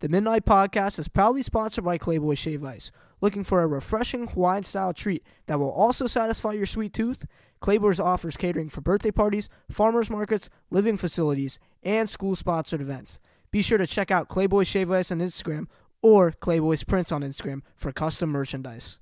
The 0.00 0.08
MidKnight 0.08 0.44
Podcast 0.46 0.98
is 0.98 1.08
proudly 1.08 1.42
sponsored 1.42 1.84
by 1.84 1.98
Clayboy 1.98 2.34
Shave 2.34 2.64
Ice. 2.64 2.90
Looking 3.20 3.44
for 3.44 3.62
a 3.62 3.66
refreshing 3.66 4.28
Hawaiian 4.28 4.64
style 4.64 4.94
treat 4.94 5.22
that 5.44 5.60
will 5.60 5.70
also 5.70 6.06
satisfy 6.06 6.52
your 6.52 6.64
sweet 6.64 6.94
tooth? 6.94 7.26
Clayboys 7.60 8.02
offers 8.02 8.38
catering 8.38 8.70
for 8.70 8.80
birthday 8.80 9.10
parties, 9.10 9.50
farmers 9.70 10.08
markets, 10.08 10.48
living 10.70 10.96
facilities, 10.96 11.58
and 11.82 12.08
school 12.08 12.34
sponsored 12.34 12.80
events. 12.80 13.20
Be 13.50 13.60
sure 13.60 13.76
to 13.76 13.86
check 13.86 14.10
out 14.10 14.30
Clayboy 14.30 14.64
Shave 14.64 14.90
Ice 14.90 15.12
on 15.12 15.18
Instagram 15.18 15.66
or 16.00 16.32
Clayboy's 16.32 16.82
Prints 16.82 17.12
on 17.12 17.20
Instagram 17.20 17.60
for 17.76 17.92
custom 17.92 18.30
merchandise. 18.30 19.00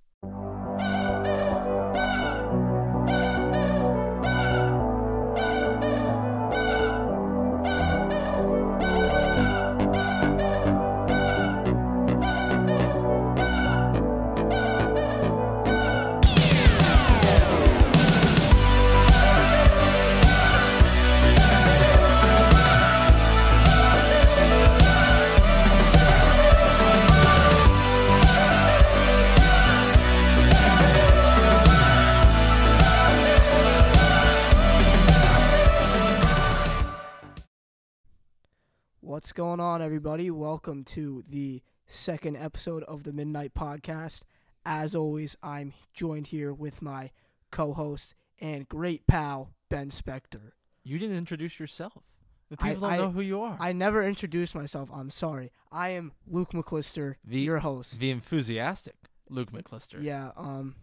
What's 39.18 39.32
going 39.32 39.58
on, 39.58 39.82
everybody? 39.82 40.30
Welcome 40.30 40.84
to 40.84 41.24
the 41.28 41.60
second 41.88 42.36
episode 42.36 42.84
of 42.84 43.02
the 43.02 43.10
MidKnight 43.10 43.50
Podcast. 43.50 44.20
As 44.64 44.94
always, 44.94 45.36
I'm 45.42 45.72
joined 45.92 46.28
here 46.28 46.52
with 46.52 46.80
my 46.82 47.10
co 47.50 47.72
host 47.72 48.14
and 48.40 48.68
great 48.68 49.08
pal, 49.08 49.50
Ben 49.68 49.90
Spector. 49.90 50.52
You 50.84 51.00
didn't 51.00 51.16
introduce 51.16 51.58
yourself. 51.58 52.04
The 52.48 52.58
people 52.58 52.84
I- 52.84 52.96
don't 52.96 53.06
know 53.06 53.10
who 53.10 53.20
you 53.20 53.40
are. 53.40 53.56
I 53.58 53.72
never 53.72 54.04
introduced 54.04 54.54
myself. 54.54 54.88
I'm 54.94 55.10
sorry. 55.10 55.50
I 55.72 55.88
am 55.88 56.12
Luke 56.24 56.52
McLister, 56.52 57.16
The- 57.24 57.40
your 57.40 57.58
host. 57.58 57.98
the 57.98 58.12
enthusiastic 58.12 58.94
Luke 59.28 59.50
McLister. 59.50 60.00
Yeah, 60.00 60.30
um, 60.36 60.76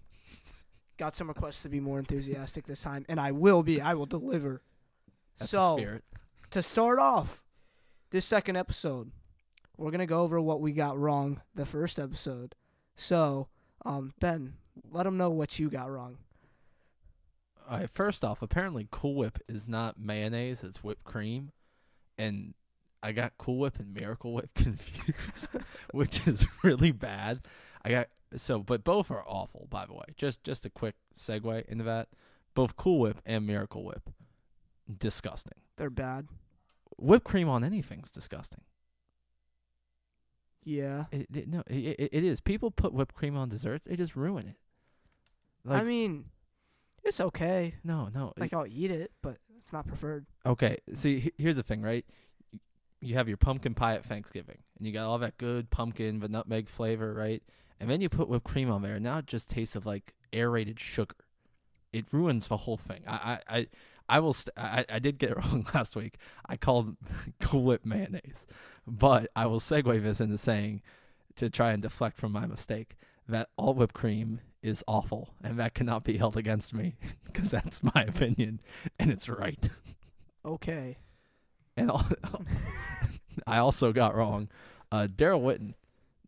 got 0.98 1.16
some 1.16 1.30
requests 1.30 1.62
to 1.62 1.70
be 1.70 1.80
more 1.80 2.00
enthusiastic 2.00 2.68
this 2.68 2.82
time, 2.82 3.06
and 3.08 3.18
I 3.18 3.32
will 3.32 3.64
be. 3.64 3.80
I 3.80 3.94
will 3.94 4.06
deliver. 4.06 4.62
That's 5.38 5.52
so, 5.52 5.78
the 5.78 5.82
spirit. 5.82 6.04
to 6.52 6.62
start 6.62 7.00
off 7.00 7.45
this 8.12 8.26
second 8.26 8.56
episode, 8.56 9.12
we're 9.78 9.92
gonna 9.92 10.06
go 10.06 10.22
over 10.22 10.40
what 10.42 10.62
we 10.62 10.72
got 10.72 10.98
wrong 10.98 11.42
the 11.54 11.66
first 11.66 12.00
episode. 12.00 12.56
So, 12.96 13.48
um, 13.86 14.14
Ben, 14.20 14.54
let 14.92 15.04
them 15.04 15.18
know 15.18 15.30
what 15.30 15.60
you 15.60 15.70
got 15.70 15.92
wrong. 15.92 16.18
All 17.70 17.78
right, 17.80 17.90
first 17.90 18.24
off, 18.24 18.42
apparently 18.42 18.88
Cool 18.92 19.16
Whip 19.16 19.40
is 19.50 19.68
not 19.68 20.00
mayonnaise; 20.00 20.64
it's 20.64 20.84
whipped 20.84 21.04
cream, 21.04 21.52
and 22.18 22.54
I 23.02 23.12
got 23.12 23.34
Cool 23.38 23.60
Whip 23.60 23.80
and 23.80 23.94
Miracle 23.94 24.34
Whip 24.34 24.50
confused, 24.56 25.50
which 25.92 26.28
is 26.28 26.48
really 26.64 26.92
bad. 26.92 27.42
I 27.84 27.90
got 27.90 28.08
so, 28.36 28.60
but 28.60 28.84
both 28.84 29.12
are 29.12 29.24
awful. 29.28 29.68
By 29.70 29.86
the 29.86 29.94
way, 29.94 30.06
just 30.16 30.44
just 30.44 30.66
a 30.66 30.70
quick 30.70 30.96
segue 31.16 31.66
into 31.66 31.84
that. 31.84 32.10
Both 32.54 32.78
Cool 32.78 33.00
Whip 33.00 33.22
and 33.26 33.46
Miracle 33.46 33.84
Whip, 33.84 34.10
disgusting. 34.98 35.60
They're 35.78 35.90
bad. 35.90 36.28
Whipped 36.98 37.26
cream 37.26 37.50
on 37.50 37.64
anything's 37.64 38.10
disgusting. 38.12 38.62
Yeah. 40.64 41.06
It, 41.12 41.28
it, 41.34 41.48
no, 41.48 41.64
it, 41.68 42.00
it, 42.00 42.10
it 42.12 42.24
is. 42.24 42.42
People 42.42 42.72
put 42.72 42.94
whipped 42.94 43.14
cream 43.14 43.38
on 43.38 43.50
desserts; 43.50 43.86
they 43.86 43.96
just 43.96 44.16
ruin 44.16 44.48
it. 44.48 44.56
Like, 45.64 45.82
I 45.82 45.86
mean, 45.86 46.26
it's 47.04 47.20
okay. 47.20 47.76
no, 47.84 48.10
no. 48.14 48.34
Like 48.38 48.54
I'll 48.54 48.68
eat 48.68 48.92
it, 48.92 49.12
but 49.22 49.38
it's 49.60 49.74
not 49.74 49.88
preferred. 49.88 50.26
Okay, 50.46 50.78
see, 50.94 51.20
he- 51.20 51.34
here's 51.38 51.56
the 51.58 51.64
thing, 51.64 51.82
right? 51.82 52.06
You 53.02 53.16
have 53.16 53.28
your 53.28 53.38
pumpkin 53.38 53.74
pie 53.76 53.96
at 53.96 54.06
Thanksgiving, 54.06 54.58
and 54.78 54.88
you 54.88 54.94
got 54.94 55.06
all 55.06 55.18
that 55.20 55.38
good 55.38 55.70
pumpkin, 55.70 56.20
but 56.20 56.32
nutmeg 56.32 56.70
flavor, 56.70 57.14
right? 57.14 57.44
And 57.80 57.90
then 57.90 58.02
you 58.02 58.10
put 58.10 58.30
whipped 58.30 58.46
cream 58.46 58.72
on 58.72 58.82
there, 58.82 58.96
and 58.96 59.04
now 59.04 59.20
it 59.20 59.28
just 59.28 59.50
tastes 59.50 59.76
of 59.76 59.86
like 59.86 60.14
aerated 60.34 60.80
sugar. 60.80 61.16
It 61.94 62.06
ruins 62.12 62.48
the 62.48 62.58
whole 62.58 62.78
thing. 62.78 63.04
I, 63.08 63.40
I, 63.50 63.58
I, 63.58 63.68
I 64.08 64.20
will. 64.20 64.34
St- 64.34 64.58
I, 64.58 64.86
I 64.90 65.00
did 65.00 65.18
get 65.18 65.32
it 65.32 65.38
wrong 65.44 65.66
last 65.74 65.96
week. 65.96 66.18
I 66.48 66.58
called 66.58 66.96
Cool 67.42 67.64
Whip 67.64 67.86
mayonnaise, 67.86 68.46
but 68.88 69.30
I 69.36 69.46
will 69.48 69.60
segue 69.60 70.02
this 70.04 70.22
into 70.22 70.38
saying, 70.38 70.82
to 71.36 71.50
try 71.50 71.72
and 71.72 71.82
deflect 71.82 72.18
from 72.18 72.32
my 72.32 72.46
mistake, 72.46 72.96
that 73.28 73.50
all 73.58 73.74
whipped 73.74 73.96
cream 73.96 74.40
is 74.62 74.84
awful, 74.88 75.30
and 75.44 75.60
that 75.60 75.74
cannot 75.74 76.04
be 76.04 76.18
held 76.18 76.38
against 76.38 76.74
me 76.74 76.96
because 77.26 77.52
that's 77.52 77.84
my 77.84 78.06
opinion, 78.08 78.60
and 79.00 79.12
it's 79.12 79.30
right. 79.30 79.70
Okay. 80.46 80.98
And 81.78 81.90
al- 81.90 82.10
I 83.48 83.58
also 83.58 83.92
got 83.92 84.16
wrong. 84.16 84.50
Uh, 84.92 85.08
Daryl 85.14 85.42
Witten, 85.42 85.74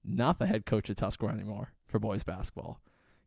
not 0.03 0.39
the 0.39 0.47
head 0.47 0.65
coach 0.65 0.89
at 0.89 0.97
Tuscarora 0.97 1.33
anymore 1.33 1.71
for 1.87 1.99
boys 1.99 2.23
basketball. 2.23 2.79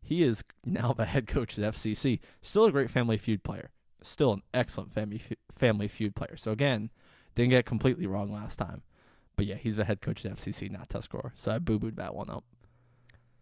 He 0.02 0.22
is 0.22 0.44
now 0.64 0.92
the 0.92 1.04
head 1.04 1.26
coach 1.26 1.58
at 1.58 1.74
FCC. 1.74 2.20
Still 2.40 2.64
a 2.64 2.72
great 2.72 2.90
Family 2.90 3.16
Feud 3.16 3.42
player. 3.42 3.70
Still 4.02 4.32
an 4.32 4.42
excellent 4.54 4.92
Family 4.92 5.20
Family 5.52 5.88
Feud 5.88 6.14
player. 6.14 6.36
So 6.36 6.52
again, 6.52 6.90
didn't 7.34 7.50
get 7.50 7.66
completely 7.66 8.06
wrong 8.06 8.32
last 8.32 8.56
time. 8.56 8.82
But 9.36 9.46
yeah, 9.46 9.56
he's 9.56 9.76
the 9.76 9.84
head 9.84 10.00
coach 10.00 10.24
at 10.24 10.36
FCC, 10.36 10.70
not 10.70 10.88
Tuscarora. 10.88 11.32
So 11.34 11.52
I 11.52 11.58
boo 11.58 11.78
booed 11.78 11.96
that 11.96 12.14
one 12.14 12.28
up. 12.30 12.44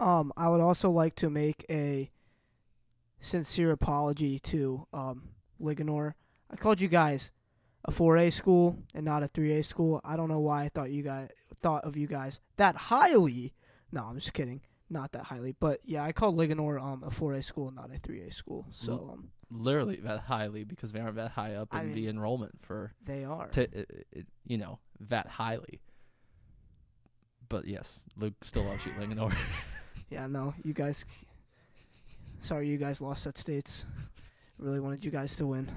Um, 0.00 0.32
I 0.36 0.48
would 0.48 0.60
also 0.60 0.90
like 0.90 1.16
to 1.16 1.30
make 1.30 1.64
a 1.68 2.10
sincere 3.20 3.72
apology 3.72 4.38
to 4.38 4.86
um 4.92 5.30
Linganore. 5.60 6.14
I 6.50 6.56
called 6.56 6.80
you 6.80 6.88
guys 6.88 7.30
a 7.84 7.90
4A 7.90 8.32
school 8.32 8.78
and 8.94 9.04
not 9.04 9.22
a 9.22 9.28
3A 9.28 9.64
school. 9.64 10.00
I 10.04 10.16
don't 10.16 10.28
know 10.28 10.38
why 10.38 10.64
I 10.64 10.68
thought 10.68 10.90
you 10.90 11.02
guys 11.02 11.30
thought 11.60 11.84
of 11.84 11.96
you 11.96 12.06
guys 12.06 12.40
that 12.56 12.76
highly. 12.76 13.54
No, 13.90 14.04
I'm 14.04 14.14
just 14.16 14.32
kidding. 14.34 14.60
Not 14.90 15.12
that 15.12 15.24
highly, 15.24 15.54
but 15.58 15.80
yeah, 15.84 16.04
I 16.04 16.12
called 16.12 16.36
Linganore 16.36 16.80
um 16.80 17.02
a 17.04 17.10
4A 17.10 17.44
school, 17.44 17.68
and 17.68 17.76
not 17.76 17.90
a 17.94 17.98
3A 17.98 18.32
school. 18.32 18.66
So 18.70 19.10
um 19.12 19.30
Literally 19.50 19.96
that 19.96 20.20
highly 20.20 20.64
because 20.64 20.92
they 20.92 21.00
aren't 21.00 21.16
that 21.16 21.30
high 21.30 21.54
up 21.54 21.68
I 21.72 21.82
in 21.82 21.94
the 21.94 22.08
enrollment 22.08 22.58
for 22.60 22.92
they 23.04 23.24
are. 23.24 23.48
to 23.48 23.62
it, 23.62 24.06
it, 24.12 24.26
you 24.44 24.58
know 24.58 24.78
that 25.08 25.26
highly. 25.26 25.80
But 27.48 27.66
yes, 27.66 28.04
Luke 28.16 28.34
still 28.42 28.64
loves 28.64 28.84
you, 28.84 28.92
Linganore. 28.92 29.34
Yeah, 30.10 30.26
no, 30.26 30.54
you 30.64 30.72
guys. 30.72 31.04
Sorry, 32.40 32.68
you 32.68 32.78
guys 32.78 33.00
lost 33.02 33.26
at 33.26 33.36
states. 33.36 33.84
Really 34.58 34.80
wanted 34.80 35.04
you 35.04 35.10
guys 35.10 35.36
to 35.36 35.46
win. 35.46 35.70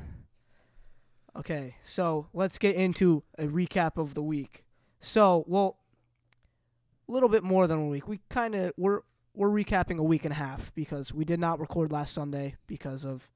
Okay, 1.36 1.76
so 1.84 2.28
let's 2.34 2.58
get 2.58 2.76
into 2.76 3.24
a 3.38 3.46
recap 3.48 3.98
of 3.98 4.14
the 4.14 4.24
week. 4.24 4.64
So, 5.00 5.44
well, 5.48 5.80
a 7.08 7.12
little 7.12 7.30
bit 7.30 7.44
more 7.44 7.68
than 7.68 7.80
a 7.80 7.86
week. 7.88 8.08
We 8.08 8.22
kind 8.30 8.56
of 8.56 8.74
we're 8.78 9.02
we're 9.34 9.50
recapping 9.50 9.98
a 9.98 10.03
week 10.03 10.26
and 10.26 10.32
a 10.32 10.36
half 10.36 10.74
because 10.76 11.14
we 11.14 11.26
did 11.26 11.40
not 11.40 11.59
record 11.59 11.92
last 11.92 12.14
Sunday 12.14 12.56
because 12.68 13.03
of 13.06 13.30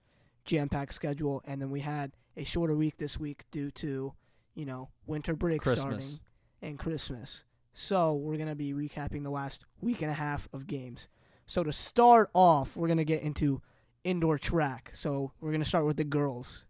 jam-packed 0.45 0.93
schedule, 0.93 1.41
and 1.45 1.61
then 1.61 1.69
we 1.69 1.81
had 1.81 2.11
a 2.37 2.43
shorter 2.43 2.75
week 2.75 2.97
this 2.97 3.19
week 3.19 3.43
due 3.51 3.71
to 3.71 4.13
you 4.55 4.65
know 4.65 4.89
winter 5.05 5.35
break 5.35 5.61
Christmas. 5.61 6.05
starting 6.05 6.19
and 6.61 6.79
Christmas. 6.79 7.43
So 7.73 8.13
we're 8.13 8.37
gonna 8.37 8.55
be 8.55 8.73
recapping 8.73 9.23
the 9.23 9.29
last 9.29 9.65
week 9.81 10.01
and 10.01 10.09
a 10.11 10.15
half 10.15 10.47
of 10.53 10.67
games. 10.67 11.07
So 11.47 11.63
to 11.63 11.73
start 11.73 12.29
off, 12.33 12.75
we're 12.77 12.87
gonna 12.87 13.03
get 13.03 13.21
into 13.21 13.61
indoor 14.03 14.37
track. 14.37 14.91
So 14.93 15.31
we're 15.41 15.51
gonna 15.51 15.65
start 15.65 15.85
with 15.85 15.97
the 15.97 16.03
girls. 16.03 16.65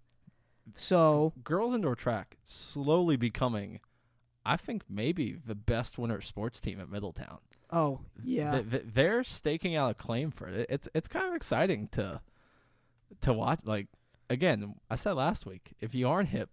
So 0.74 1.34
Girls 1.44 1.74
indoor 1.76 1.96
track 1.96 2.38
slowly 2.44 3.18
becoming, 3.18 3.80
I 4.46 4.58
think 4.58 4.84
maybe 4.90 5.34
the 5.46 5.56
best 5.56 5.98
winter 5.98 6.22
sports 6.22 6.60
team 6.60 6.80
at 6.80 6.90
Middletown. 6.90 7.38
oh 7.72 8.00
yeah, 8.24 8.52
Th- 8.62 8.70
th- 8.72 8.84
they're 8.94 9.24
staking 9.24 9.76
out 9.76 9.92
a 9.92 9.94
claim 9.94 10.32
for 10.32 10.48
it. 10.48 10.66
It's 10.70 10.90
it's 10.96 11.08
kind 11.08 11.28
of 11.28 11.36
exciting 11.36 11.88
to 11.90 12.20
to 13.22 13.34
watch. 13.34 13.60
Like 13.64 13.88
again, 14.30 14.76
I 14.90 14.96
said 14.96 15.14
last 15.14 15.46
week, 15.46 15.74
if 15.80 15.94
you 15.96 16.08
aren't 16.08 16.30
hip, 16.30 16.50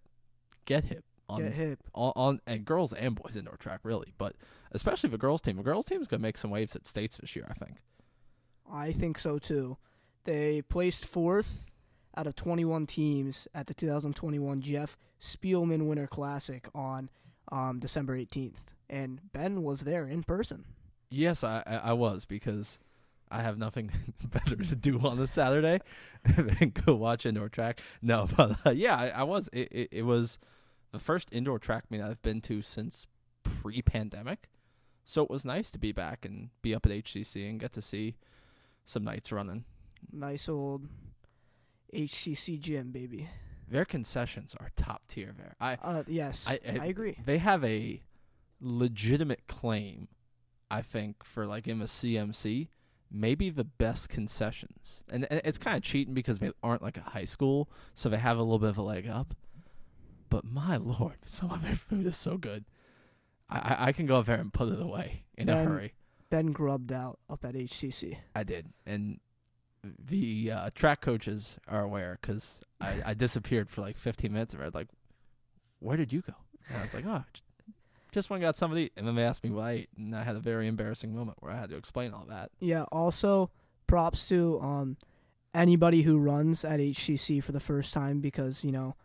get 0.65 0.85
hip 0.85 1.03
on 1.29 1.41
get 1.41 1.53
hip. 1.53 1.79
on, 1.93 2.13
on 2.15 2.39
and 2.47 2.65
girls 2.65 2.93
and 2.93 3.15
boys 3.15 3.35
indoor 3.35 3.57
track 3.57 3.81
really, 3.83 4.13
but 4.17 4.35
especially 4.71 5.09
the 5.09 5.17
girls 5.17 5.41
team. 5.41 5.57
The 5.57 5.63
girls 5.63 5.85
team 5.85 6.01
is 6.01 6.07
gonna 6.07 6.21
make 6.21 6.37
some 6.37 6.51
waves 6.51 6.75
at 6.75 6.87
states 6.87 7.17
this 7.17 7.35
year. 7.35 7.45
I 7.49 7.53
think. 7.53 7.77
I 8.71 8.91
think 8.91 9.19
so 9.19 9.39
too. 9.39 9.77
They 10.25 10.61
placed 10.61 11.05
fourth 11.05 11.69
out 12.15 12.27
of 12.27 12.35
21 12.35 12.85
teams 12.85 13.47
at 13.53 13.67
the 13.67 13.73
2021 13.73 14.61
Jeff 14.61 14.97
Spielman 15.19 15.87
Winter 15.87 16.07
Classic 16.07 16.67
on 16.73 17.09
um, 17.51 17.79
December 17.79 18.17
18th, 18.17 18.73
and 18.89 19.19
Ben 19.33 19.63
was 19.63 19.81
there 19.81 20.05
in 20.05 20.23
person. 20.23 20.65
Yes, 21.09 21.43
I 21.43 21.63
I, 21.65 21.75
I 21.75 21.93
was 21.93 22.25
because 22.25 22.79
I 23.31 23.41
have 23.41 23.57
nothing 23.57 23.89
better 24.31 24.55
to 24.55 24.75
do 24.75 24.99
on 24.99 25.19
a 25.19 25.27
Saturday 25.27 25.79
than 26.37 26.71
go 26.85 26.95
watch 26.95 27.25
indoor 27.25 27.49
track. 27.49 27.79
No, 28.01 28.27
but 28.37 28.57
uh, 28.65 28.69
yeah, 28.71 28.95
I, 28.97 29.07
I 29.09 29.23
was. 29.23 29.49
It, 29.53 29.69
it 29.71 29.89
it 29.91 30.01
was 30.03 30.39
the 30.91 30.99
first 30.99 31.29
indoor 31.31 31.57
track 31.59 31.85
meet 31.89 32.01
I've 32.01 32.21
been 32.21 32.41
to 32.41 32.61
since 32.61 33.07
pre-pandemic. 33.43 34.49
So 35.05 35.23
it 35.23 35.29
was 35.29 35.43
nice 35.43 35.69
to 35.71 35.79
be 35.79 35.91
back 35.91 36.23
and 36.25 36.49
be 36.61 36.73
up 36.73 36.85
at 36.85 36.91
HCC 36.91 37.49
and 37.49 37.59
get 37.59 37.73
to 37.73 37.81
see 37.81 38.15
some 38.85 39.03
Knights 39.03 39.31
running. 39.31 39.65
Nice 40.11 40.47
old 40.47 40.87
HCC 41.93 42.59
gym, 42.59 42.91
baby. 42.91 43.27
Their 43.69 43.85
concessions 43.85 44.55
are 44.59 44.69
top 44.75 45.01
tier 45.07 45.33
there. 45.37 45.55
I 45.59 45.73
Uh, 45.81 46.03
yes, 46.07 46.45
I- 46.47 46.59
I, 46.65 46.77
I- 46.81 46.85
agree. 46.85 47.17
they 47.25 47.37
have 47.39 47.63
a 47.63 48.01
legitimate 48.61 49.47
claim, 49.47 50.07
I 50.71 50.81
think, 50.81 51.23
for 51.23 51.45
like 51.45 51.67
in 51.67 51.79
the 51.79 51.85
CMC, 51.85 52.67
maybe 53.13 53.49
the 53.49 53.63
best 53.63 54.09
concessions. 54.09 55.03
And, 55.11 55.27
and 55.29 55.41
it's 55.45 55.57
kind 55.57 55.77
of 55.77 55.83
cheating 55.83 56.13
because 56.13 56.39
they 56.39 56.51
aren't 56.63 56.81
like 56.81 56.97
a 56.97 57.01
high 57.01 57.25
school, 57.25 57.69
so 57.93 58.09
they 58.09 58.17
have 58.17 58.37
a 58.37 58.41
little 58.41 58.59
bit 58.59 58.69
of 58.69 58.77
a 58.77 58.81
leg 58.81 59.07
up. 59.07 59.35
But 60.29 60.43
my 60.43 60.77
lord, 60.77 61.17
some 61.25 61.51
of 61.51 61.61
their 61.61 61.75
food 61.75 62.05
is 62.05 62.17
so 62.17 62.37
good. 62.37 62.65
I, 63.49 63.75
I, 63.87 63.91
can 63.91 64.07
go 64.07 64.17
up 64.17 64.25
there 64.25 64.37
and 64.37 64.51
put 64.51 64.69
it 64.69 64.81
away 64.81 65.23
in 65.37 65.47
a 65.47 65.63
hurry. 65.63 65.93
Ben 66.31 66.47
grubbed 66.47 66.91
out 66.91 67.19
up 67.29 67.45
at 67.45 67.53
HCC. 67.53 68.17
I 68.33 68.43
did, 68.43 68.69
and 68.87 69.19
the 69.83 70.51
uh, 70.51 70.69
track 70.73 71.01
coaches 71.01 71.59
are 71.67 71.83
aware 71.83 72.17
because 72.19 72.61
I, 72.81 72.95
I 73.07 73.13
disappeared 73.13 73.69
for 73.69 73.81
like 73.81 73.97
15 73.97 74.33
minutes, 74.33 74.53
and 74.53 74.63
they're 74.63 74.71
like, 74.71 74.87
"Where 75.79 75.97
did 75.97 76.11
you 76.11 76.21
go?" 76.21 76.33
And 76.67 76.77
I 76.77 76.81
was 76.81 76.95
like, 76.95 77.05
"Oh, 77.05 77.23
just 78.13 78.29
went 78.29 78.41
and 78.41 78.47
got 78.47 78.55
somebody." 78.55 78.91
And 78.95 79.07
then 79.07 79.15
they 79.15 79.23
asked 79.23 79.43
me 79.43 79.49
why, 79.49 79.87
and 79.97 80.15
I 80.15 80.23
had 80.23 80.35
a 80.35 80.39
very 80.39 80.67
embarrassing 80.67 81.15
moment 81.15 81.37
where 81.41 81.51
I 81.51 81.57
had 81.57 81.69
to 81.69 81.75
explain 81.75 82.13
all 82.13 82.25
that. 82.29 82.51
Yeah. 82.59 82.83
Also, 82.91 83.51
props 83.87 84.27
to 84.29 84.59
um 84.61 84.97
anybody 85.53 86.01
who 86.03 86.17
runs 86.17 86.65
at 86.65 86.79
HCC 86.79 87.43
for 87.43 87.51
the 87.51 87.59
first 87.59 87.93
time 87.93 88.19
because 88.21 88.63
you 88.63 88.71
know 88.71 88.95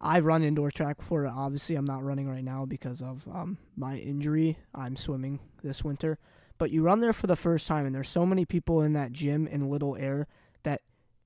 I've 0.00 0.24
run 0.24 0.42
indoor 0.42 0.70
track 0.70 0.98
before. 0.98 1.26
Obviously, 1.26 1.76
I'm 1.76 1.86
not 1.86 2.02
running 2.02 2.28
right 2.28 2.44
now 2.44 2.64
because 2.66 3.02
of 3.02 3.28
um 3.28 3.58
my 3.76 3.96
injury. 3.96 4.58
I'm 4.74 4.96
swimming 4.96 5.40
this 5.62 5.84
winter, 5.84 6.18
but 6.58 6.70
you 6.70 6.82
run 6.82 7.00
there 7.00 7.12
for 7.12 7.26
the 7.26 7.36
first 7.36 7.66
time, 7.66 7.86
and 7.86 7.94
there's 7.94 8.08
so 8.08 8.26
many 8.26 8.44
people 8.44 8.82
in 8.82 8.92
that 8.94 9.12
gym 9.12 9.46
in 9.46 9.68
little 9.70 9.96
air 9.96 10.26
that 10.62 10.82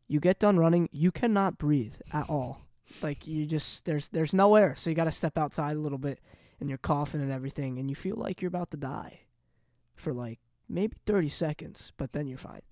you 0.08 0.20
get 0.20 0.38
done 0.38 0.58
running, 0.58 0.88
you 0.92 1.10
cannot 1.10 1.58
breathe 1.58 1.94
at 2.12 2.28
all. 2.28 2.60
Like 3.02 3.26
you 3.26 3.46
just 3.46 3.84
there's 3.84 4.08
there's 4.08 4.34
no 4.34 4.54
air, 4.56 4.74
so 4.76 4.90
you 4.90 4.96
got 4.96 5.04
to 5.04 5.12
step 5.12 5.38
outside 5.38 5.76
a 5.76 5.80
little 5.80 5.98
bit, 5.98 6.20
and 6.60 6.68
you're 6.68 6.78
coughing 6.78 7.20
and 7.20 7.32
everything, 7.32 7.78
and 7.78 7.88
you 7.88 7.96
feel 7.96 8.16
like 8.16 8.40
you're 8.40 8.48
about 8.48 8.70
to 8.70 8.76
die 8.76 9.20
for 9.94 10.12
like 10.12 10.38
maybe 10.68 10.96
30 11.06 11.28
seconds, 11.28 11.92
but 11.96 12.12
then 12.12 12.26
you're 12.26 12.38
fine. 12.38 12.62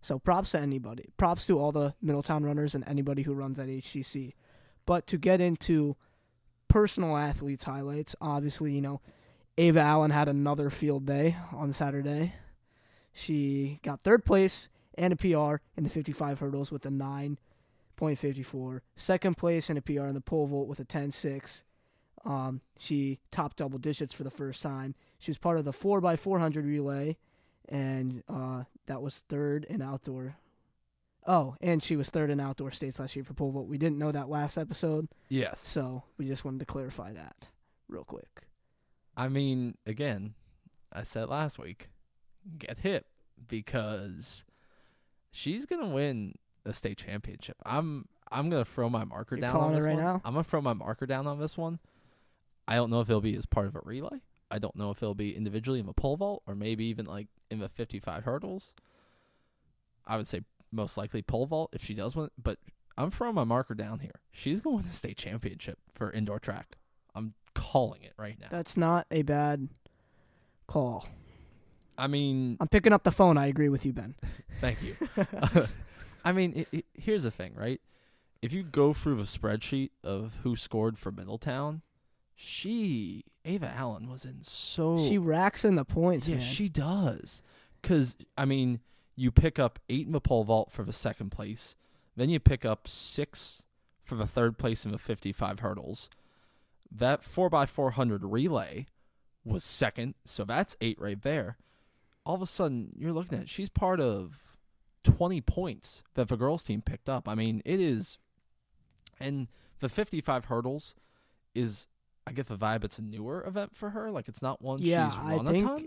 So 0.00 0.18
props 0.18 0.52
to 0.52 0.60
anybody. 0.60 1.10
Props 1.16 1.46
to 1.48 1.58
all 1.58 1.72
the 1.72 1.94
Middletown 2.00 2.44
runners 2.44 2.74
and 2.74 2.84
anybody 2.86 3.22
who 3.22 3.34
runs 3.34 3.58
at 3.58 3.66
HCC. 3.66 4.34
But 4.84 5.06
to 5.08 5.18
get 5.18 5.40
into 5.40 5.96
personal 6.68 7.16
athletes 7.16 7.64
highlights, 7.64 8.14
obviously, 8.20 8.72
you 8.72 8.80
know, 8.80 9.00
Ava 9.58 9.80
Allen 9.80 10.10
had 10.12 10.28
another 10.28 10.70
field 10.70 11.06
day 11.06 11.36
on 11.52 11.72
Saturday. 11.72 12.34
She 13.12 13.80
got 13.82 14.04
third 14.04 14.24
place 14.24 14.68
and 14.96 15.12
a 15.12 15.16
PR 15.16 15.56
in 15.76 15.84
the 15.84 15.90
55 15.90 16.38
hurdles 16.38 16.70
with 16.70 16.84
a 16.86 16.90
9.54, 16.90 18.80
second 18.96 19.36
place 19.36 19.68
and 19.68 19.78
a 19.78 19.82
PR 19.82 20.04
in 20.04 20.14
the 20.14 20.20
pole 20.20 20.46
vault 20.46 20.68
with 20.68 20.80
a 20.80 20.84
10.6. 20.84 21.64
Um, 22.26 22.60
she 22.78 23.20
topped 23.30 23.58
double 23.58 23.78
digits 23.78 24.12
for 24.12 24.24
the 24.24 24.30
first 24.30 24.60
time. 24.60 24.94
She 25.18 25.30
was 25.30 25.38
part 25.38 25.58
of 25.58 25.64
the 25.64 25.72
4x400 25.72 26.66
relay, 26.66 27.16
and 27.68 28.22
uh, 28.28 28.64
that 28.86 29.00
was 29.00 29.22
third 29.28 29.64
in 29.64 29.80
outdoor. 29.80 30.36
Oh, 31.26 31.56
and 31.60 31.82
she 31.82 31.96
was 31.96 32.10
third 32.10 32.30
in 32.30 32.38
outdoor 32.40 32.70
states 32.70 32.98
last 33.00 33.16
year 33.16 33.24
for 33.24 33.34
pole 33.34 33.50
vault. 33.52 33.66
We 33.68 33.78
didn't 33.78 33.98
know 33.98 34.12
that 34.12 34.28
last 34.28 34.56
episode, 34.58 35.08
Yes, 35.28 35.60
so 35.60 36.04
we 36.18 36.26
just 36.26 36.44
wanted 36.44 36.60
to 36.60 36.66
clarify 36.66 37.12
that 37.12 37.48
real 37.88 38.04
quick. 38.04 38.42
I 39.16 39.28
mean, 39.28 39.76
again, 39.86 40.34
I 40.92 41.02
said 41.02 41.28
last 41.28 41.58
week, 41.58 41.88
get 42.58 42.78
hip 42.78 43.06
because 43.48 44.44
she's 45.32 45.66
gonna 45.66 45.88
win 45.88 46.34
a 46.64 46.72
state 46.72 46.98
championship. 46.98 47.56
I'm 47.64 48.04
I'm 48.30 48.50
gonna 48.50 48.64
throw 48.64 48.88
my 48.88 49.04
marker 49.04 49.36
You're 49.36 49.42
down 49.50 49.56
on 49.56 49.72
it 49.72 49.76
this 49.76 49.84
right 49.84 49.94
one. 49.96 50.04
now? 50.04 50.20
I'm 50.24 50.34
gonna 50.34 50.44
throw 50.44 50.60
my 50.60 50.74
marker 50.74 51.06
down 51.06 51.26
on 51.26 51.38
this 51.40 51.56
one. 51.58 51.78
I 52.68 52.74
don't 52.76 52.90
know 52.90 53.00
if 53.00 53.08
it'll 53.08 53.20
be 53.20 53.36
as 53.36 53.46
part 53.46 53.66
of 53.66 53.76
a 53.76 53.80
relay. 53.84 54.22
I 54.50 54.58
don't 54.58 54.76
know 54.76 54.90
if 54.90 55.02
it'll 55.02 55.14
be 55.14 55.36
individually 55.36 55.80
in 55.80 55.86
the 55.86 55.92
pole 55.92 56.16
vault 56.16 56.42
or 56.46 56.54
maybe 56.54 56.84
even 56.86 57.06
like 57.06 57.28
in 57.50 57.58
the 57.58 57.68
55 57.68 58.24
hurdles. 58.24 58.74
I 60.06 60.16
would 60.16 60.26
say 60.26 60.42
most 60.72 60.96
likely 60.96 61.22
pole 61.22 61.46
vault 61.46 61.70
if 61.72 61.82
she 61.82 61.94
does 61.94 62.14
win, 62.14 62.30
but 62.40 62.58
I'm 62.96 63.10
throwing 63.10 63.34
my 63.34 63.44
marker 63.44 63.74
down 63.74 63.98
here. 64.00 64.20
She's 64.32 64.60
going 64.60 64.78
to 64.78 64.82
win 64.82 64.88
the 64.88 64.96
state 64.96 65.16
championship 65.16 65.78
for 65.94 66.10
indoor 66.10 66.38
track. 66.38 66.76
I'm 67.14 67.34
calling 67.54 68.02
it 68.02 68.12
right 68.16 68.38
now. 68.40 68.48
That's 68.50 68.76
not 68.76 69.06
a 69.10 69.22
bad 69.22 69.68
call. 70.66 71.06
I 71.98 72.06
mean, 72.06 72.56
I'm 72.60 72.68
picking 72.68 72.92
up 72.92 73.04
the 73.04 73.12
phone. 73.12 73.38
I 73.38 73.46
agree 73.46 73.68
with 73.68 73.86
you, 73.86 73.92
Ben. 73.92 74.14
Thank 74.60 74.78
you. 74.82 74.94
I 76.24 76.32
mean, 76.32 76.52
it, 76.56 76.68
it, 76.72 76.84
here's 76.94 77.22
the 77.22 77.30
thing, 77.30 77.54
right? 77.54 77.80
If 78.42 78.52
you 78.52 78.62
go 78.62 78.92
through 78.92 79.16
the 79.16 79.22
spreadsheet 79.22 79.90
of 80.04 80.32
who 80.42 80.56
scored 80.56 80.98
for 80.98 81.10
Middletown, 81.10 81.82
she 82.36 83.24
Ava 83.44 83.72
Allen 83.76 84.08
was 84.08 84.24
in 84.24 84.42
so 84.42 84.98
She 84.98 85.18
racks 85.18 85.64
in 85.64 85.74
the 85.74 85.84
points, 85.84 86.28
yeah 86.28 86.36
man. 86.36 86.44
she 86.44 86.68
does 86.68 87.42
because 87.82 88.14
I 88.36 88.44
mean 88.44 88.80
you 89.16 89.30
pick 89.30 89.58
up 89.58 89.78
eight 89.88 90.06
in 90.06 90.12
the 90.12 90.20
pole 90.20 90.44
vault 90.44 90.70
for 90.70 90.84
the 90.84 90.92
second 90.92 91.30
place, 91.30 91.74
then 92.14 92.28
you 92.28 92.38
pick 92.38 92.64
up 92.66 92.86
six 92.86 93.62
for 94.02 94.14
the 94.14 94.26
third 94.26 94.58
place 94.58 94.84
in 94.84 94.92
the 94.92 94.98
55 94.98 95.60
hurdles. 95.60 96.10
That 96.94 97.24
four 97.24 97.48
x 97.54 97.70
400 97.70 98.22
relay 98.22 98.86
was 99.44 99.64
second, 99.64 100.14
so 100.24 100.44
that's 100.44 100.76
eight 100.80 101.00
right 101.00 101.20
there. 101.20 101.56
All 102.26 102.34
of 102.34 102.42
a 102.42 102.46
sudden, 102.46 102.92
you're 102.96 103.12
looking 103.12 103.38
at 103.38 103.48
she's 103.48 103.68
part 103.68 104.00
of 104.00 104.58
20 105.04 105.40
points 105.40 106.02
that 106.14 106.28
the 106.28 106.36
girls 106.36 106.62
team 106.64 106.82
picked 106.82 107.08
up. 107.08 107.28
I 107.28 107.34
mean, 107.34 107.62
it 107.64 107.80
is, 107.80 108.18
and 109.18 109.48
the 109.80 109.88
55 109.88 110.46
hurdles 110.46 110.94
is, 111.54 111.86
I 112.26 112.32
get 112.32 112.46
the 112.46 112.56
vibe 112.56 112.82
it's 112.84 112.98
a 112.98 113.02
newer 113.02 113.44
event 113.46 113.76
for 113.76 113.90
her. 113.90 114.10
Like 114.10 114.28
it's 114.28 114.42
not 114.42 114.60
one 114.60 114.80
Yeah, 114.82 115.08
she's 115.08 115.18
I 115.18 115.36
run 115.36 115.46
think- 115.46 115.62
a 115.62 115.66
ton, 115.66 115.86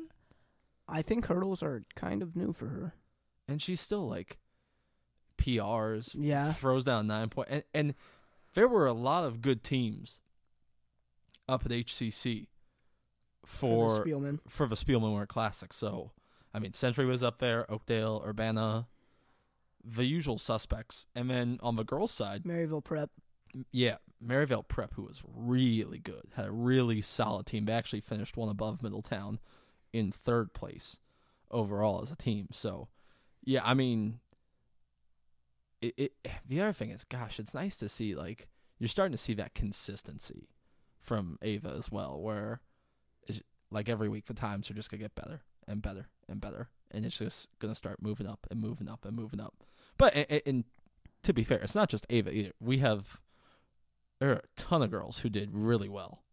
I 0.87 1.01
think 1.01 1.25
hurdles 1.27 1.61
are 1.61 1.83
kind 1.95 2.21
of 2.23 2.35
new 2.35 2.53
for 2.53 2.67
her. 2.67 2.93
and 3.47 3.61
she's 3.61 3.81
still 3.81 4.07
like 4.07 4.37
PRs, 5.37 6.15
Yeah. 6.17 6.51
throws 6.53 6.83
down 6.83 7.07
nine 7.07 7.29
point, 7.29 7.49
and, 7.51 7.63
and 7.73 7.95
there 8.53 8.67
were 8.67 8.85
a 8.87 8.93
lot 8.93 9.23
of 9.23 9.41
good 9.41 9.63
teams 9.63 10.19
up 11.47 11.65
at 11.65 11.71
HCC 11.71 12.47
For, 13.45 13.89
for 13.89 14.03
the 14.03 14.09
Spielman. 14.09 14.39
for 14.47 14.67
the 14.67 14.75
Spielman 14.75 15.11
Winter 15.13 15.25
Classic. 15.25 15.73
So, 15.73 16.11
I 16.53 16.59
mean, 16.59 16.73
Century 16.73 17.05
was 17.05 17.23
up 17.23 17.39
there, 17.39 17.69
Oakdale, 17.71 18.21
Urbana, 18.25 18.87
the 19.83 20.05
usual 20.05 20.37
suspects. 20.37 21.05
And 21.15 21.29
then 21.29 21.59
on 21.63 21.75
the 21.75 21.83
girls' 21.83 22.11
side, 22.11 22.45
Maryvale 22.45 22.81
Prep. 22.81 23.09
Yeah, 23.71 23.97
Maryvale 24.21 24.63
Prep, 24.63 24.93
who 24.93 25.03
was 25.03 25.21
really 25.25 25.99
good, 25.99 26.23
had 26.35 26.45
a 26.45 26.51
really 26.51 27.01
solid 27.01 27.45
team. 27.45 27.65
They 27.65 27.73
actually 27.73 28.01
finished 28.01 28.37
one 28.37 28.49
above 28.49 28.83
Middletown 28.83 29.39
in 29.93 30.11
third 30.11 30.53
place 30.53 30.99
overall 31.51 32.01
as 32.01 32.11
a 32.11 32.15
team. 32.15 32.47
So, 32.51 32.89
yeah, 33.43 33.61
I 33.63 33.73
mean, 33.73 34.19
it, 35.81 35.93
it. 35.97 36.13
The 36.47 36.61
other 36.61 36.73
thing 36.73 36.91
is, 36.91 37.03
gosh, 37.03 37.39
it's 37.39 37.53
nice 37.53 37.77
to 37.77 37.89
see 37.89 38.15
like 38.15 38.47
you're 38.77 38.87
starting 38.87 39.13
to 39.13 39.17
see 39.17 39.33
that 39.35 39.53
consistency 39.53 40.49
from 40.99 41.37
Ava 41.41 41.73
as 41.77 41.91
well, 41.91 42.19
where 42.19 42.61
like 43.71 43.89
every 43.89 44.09
week 44.09 44.25
the 44.25 44.33
times 44.33 44.69
are 44.69 44.73
just 44.73 44.89
gonna 44.89 45.01
get 45.01 45.15
better 45.15 45.41
and 45.67 45.81
better 45.81 46.09
and 46.27 46.41
better, 46.41 46.69
and 46.91 47.05
it's 47.05 47.17
just 47.17 47.49
gonna 47.59 47.75
start 47.75 48.01
moving 48.01 48.27
up 48.27 48.47
and 48.51 48.59
moving 48.59 48.89
up 48.89 49.05
and 49.05 49.15
moving 49.15 49.39
up. 49.39 49.63
But 49.97 50.15
and, 50.15 50.41
and 50.45 50.63
to 51.23 51.33
be 51.33 51.43
fair, 51.43 51.59
it's 51.59 51.75
not 51.75 51.89
just 51.89 52.05
Ava 52.09 52.33
either. 52.33 52.51
We 52.59 52.79
have 52.79 53.19
there 54.19 54.31
are 54.31 54.33
a 54.33 54.41
ton 54.55 54.81
of 54.81 54.91
girls 54.91 55.19
who 55.19 55.29
did 55.29 55.49
really 55.53 55.89
well. 55.89 56.23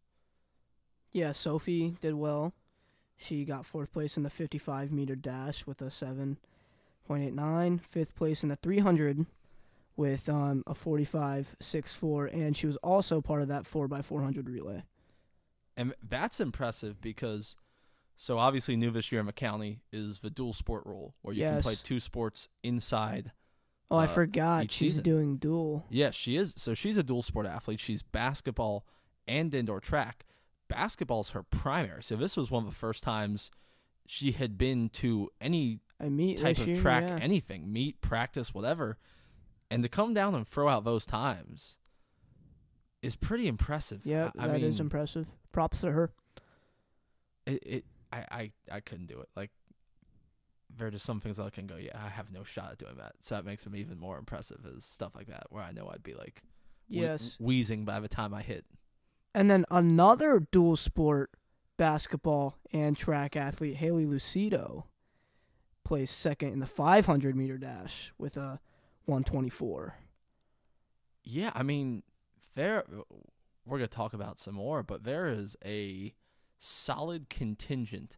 Yeah, 1.13 1.33
Sophie 1.33 1.97
did 2.01 2.15
well. 2.15 2.53
She 3.17 3.45
got 3.45 3.65
fourth 3.65 3.93
place 3.93 4.17
in 4.17 4.23
the 4.23 4.31
55 4.31 4.93
meter 4.93 5.17
dash 5.17 5.67
with 5.67 5.81
a 5.81 5.87
7.89. 5.87 7.81
Fifth 7.81 8.15
place 8.15 8.43
in 8.43 8.51
the 8.51 8.57
300 8.57 9.25
with 9.97 10.29
um, 10.29 10.63
a 10.67 10.75
45.64. 10.75 12.35
And 12.35 12.57
she 12.57 12.67
was 12.67 12.77
also 12.77 13.21
part 13.23 13.41
of 13.41 13.49
that 13.49 13.65
4x400 13.65 14.47
relay. 14.47 14.83
And 15.77 15.95
that's 16.07 16.41
impressive 16.41 17.01
because 17.01 17.57
so 18.17 18.39
obviously 18.39 18.77
new 18.77 18.89
in 18.89 18.95
McCounty 19.27 19.81
is 19.93 20.21
the 20.21 20.31
dual 20.31 20.53
sport 20.53 20.85
rule 20.87 21.15
where 21.23 21.35
you 21.35 21.45
can 21.45 21.61
play 21.61 21.75
two 21.75 22.01
sports 22.01 22.49
inside. 22.63 23.33
Oh, 23.91 23.97
I 23.97 24.05
Uh, 24.05 24.09
forgot. 24.09 24.71
She's 24.73 24.95
season. 24.95 25.05
doing 25.05 25.37
dual. 25.37 25.87
Yes, 25.91 26.15
she 26.15 26.37
is. 26.37 26.55
So 26.57 26.75
she's 26.75 26.97
a 26.97 27.03
dual 27.03 27.23
sport 27.23 27.47
athlete. 27.47 27.81
She's 27.81 28.03
basketball 28.03 28.85
and 29.29 29.53
indoor 29.55 29.81
track. 29.81 30.25
Basketball's 30.69 31.31
her 31.31 31.43
primary. 31.45 32.03
So 32.03 32.17
this 32.17 32.37
was 32.37 32.51
one 32.51 32.65
of 32.65 32.69
the 32.71 32.75
first 32.77 33.03
times 33.05 33.51
she 34.07 34.33
had 34.33 34.59
been 34.59 34.89
to 34.91 35.31
any 35.41 35.81
I 36.01 36.09
meet 36.09 36.39
type 36.39 36.59
of 36.59 36.67
year, 36.67 36.77
track, 36.77 37.05
yeah. 37.07 37.19
anything, 37.21 37.73
meet, 37.73 38.01
practice, 38.01 38.53
whatever, 38.53 38.99
and 39.71 39.83
to 39.85 39.89
come 39.89 40.15
down 40.15 40.35
and 40.35 40.47
throw 40.47 40.69
out 40.69 40.85
those 40.85 41.07
times 41.07 41.79
is 43.03 43.15
pretty 43.17 43.47
impressive. 43.47 44.05
Yeah, 44.05 44.31
I, 44.39 44.45
I 44.45 44.49
that 44.49 44.63
is 44.63 44.75
mean, 44.77 44.87
impressive. 44.87 45.27
Props 45.53 45.81
to 45.83 45.93
her. 45.93 46.13
it, 47.47 47.63
it 47.65 47.85
I, 48.13 48.25
I, 48.31 48.53
I 48.73 48.81
couldn't 48.81 49.07
do 49.07 49.21
it. 49.21 49.29
Like 49.37 49.51
there 50.77 50.87
are 50.89 50.91
just 50.91 51.05
some 51.07 51.21
things 51.21 51.39
I 51.41 51.51
can 51.51 51.67
go, 51.67 51.77
yeah, 51.77 51.93
I 51.95 52.09
have 52.09 52.31
no 52.31 52.45
shot 52.45 52.73
at 52.73 52.79
doing 52.79 52.97
that. 52.97 53.15
So 53.21 53.35
that 53.35 53.45
makes 53.45 53.65
them 53.65 53.75
even 53.77 53.99
more 53.99 54.19
impressive 54.19 54.65
is 54.67 54.85
stuff 54.85 55.15
like 55.17 55.29
that, 55.29 55.47
where 55.51 55.63
I 55.63 55.73
know 55.73 55.89
I'd 55.93 56.03
be 56.03 56.15
like 56.15 56.43
whe- 56.89 57.01
Yes. 57.03 57.37
wheezing 57.41 57.85
by 57.85 58.01
the 58.01 58.09
time 58.09 58.35
I 58.35 58.43
hit. 58.43 58.65
And 59.35 59.51
then 59.51 59.65
another 59.71 60.41
dual 60.51 60.77
sport 60.77 61.31
basketball 61.77 62.59
and 62.73 62.97
track 62.97 63.37
athlete, 63.37 63.77
Haley 63.77 64.07
Lucido, 64.07 64.85
placed 65.85 66.19
second 66.19 66.53
in 66.53 66.59
the 66.59 66.67
500 66.67 67.37
meter 67.37 67.59
dash 67.59 68.13
with 68.19 68.37
a 68.37 68.61
124. 69.05 69.95
Yeah, 71.23 71.53
I 71.55 71.63
mean, 71.63 72.03
there 72.55 72.85
we're 73.65 73.79
gonna 73.79 73.89
talk 73.89 74.15
about 74.15 74.39
some 74.39 74.55
more, 74.55 74.83
but 74.83 75.05
there 75.05 75.27
is 75.27 75.57
a 75.65 76.15
solid 76.59 77.29
contingent 77.29 78.17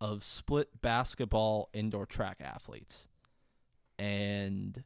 of 0.00 0.22
split 0.22 0.80
basketball 0.80 1.68
indoor 1.72 2.06
track 2.06 2.38
athletes, 2.40 3.08
and 3.98 4.84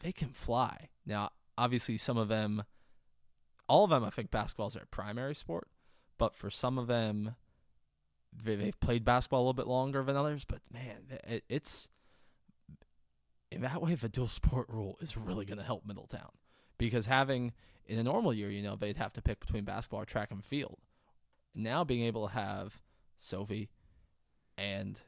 they 0.00 0.12
can 0.12 0.30
fly. 0.30 0.88
Now, 1.06 1.30
obviously, 1.56 1.98
some 1.98 2.16
of 2.16 2.28
them, 2.28 2.64
all 3.68 3.84
of 3.84 3.90
them, 3.90 4.04
I 4.04 4.10
think 4.10 4.30
basketball 4.30 4.68
is 4.68 4.74
their 4.74 4.86
primary 4.90 5.34
sport, 5.34 5.68
but 6.18 6.34
for 6.34 6.50
some 6.50 6.78
of 6.78 6.86
them, 6.86 7.36
they, 8.32 8.56
they've 8.56 8.80
played 8.80 9.04
basketball 9.04 9.40
a 9.40 9.44
little 9.44 9.54
bit 9.54 9.66
longer 9.66 10.02
than 10.02 10.16
others. 10.16 10.44
But 10.44 10.60
man, 10.72 11.18
it, 11.26 11.44
it's 11.48 11.88
in 13.50 13.62
that 13.62 13.80
way, 13.80 13.94
the 13.94 14.08
dual 14.08 14.28
sport 14.28 14.66
rule 14.68 14.98
is 15.00 15.16
really 15.16 15.44
going 15.44 15.58
to 15.58 15.64
help 15.64 15.86
Middletown 15.86 16.30
because 16.76 17.06
having 17.06 17.52
in 17.86 17.98
a 17.98 18.02
normal 18.02 18.34
year, 18.34 18.50
you 18.50 18.62
know, 18.62 18.76
they'd 18.76 18.98
have 18.98 19.14
to 19.14 19.22
pick 19.22 19.40
between 19.40 19.64
basketball 19.64 20.02
or 20.02 20.04
track 20.04 20.30
and 20.30 20.44
field. 20.44 20.78
Now 21.54 21.84
being 21.84 22.04
able 22.04 22.28
to 22.28 22.34
have 22.34 22.80
Sophie 23.16 23.70
and 24.58 25.00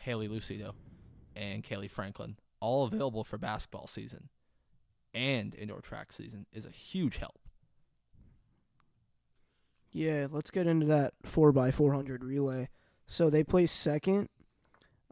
Haley 0.00 0.28
Lucido 0.28 0.72
and 1.34 1.64
Kaylee 1.64 1.90
Franklin 1.90 2.36
all 2.60 2.84
available 2.84 3.24
for 3.24 3.38
basketball 3.38 3.86
season 3.86 4.28
and 5.14 5.54
indoor 5.54 5.80
track 5.80 6.12
season 6.12 6.46
is 6.52 6.66
a 6.66 6.70
huge 6.70 7.18
help. 7.18 7.38
Yeah, 9.92 10.26
let's 10.30 10.50
get 10.50 10.66
into 10.66 10.86
that 10.86 11.12
4x400 11.24 12.22
relay. 12.22 12.68
So 13.06 13.28
they 13.28 13.44
placed 13.44 13.78
second, 13.78 14.28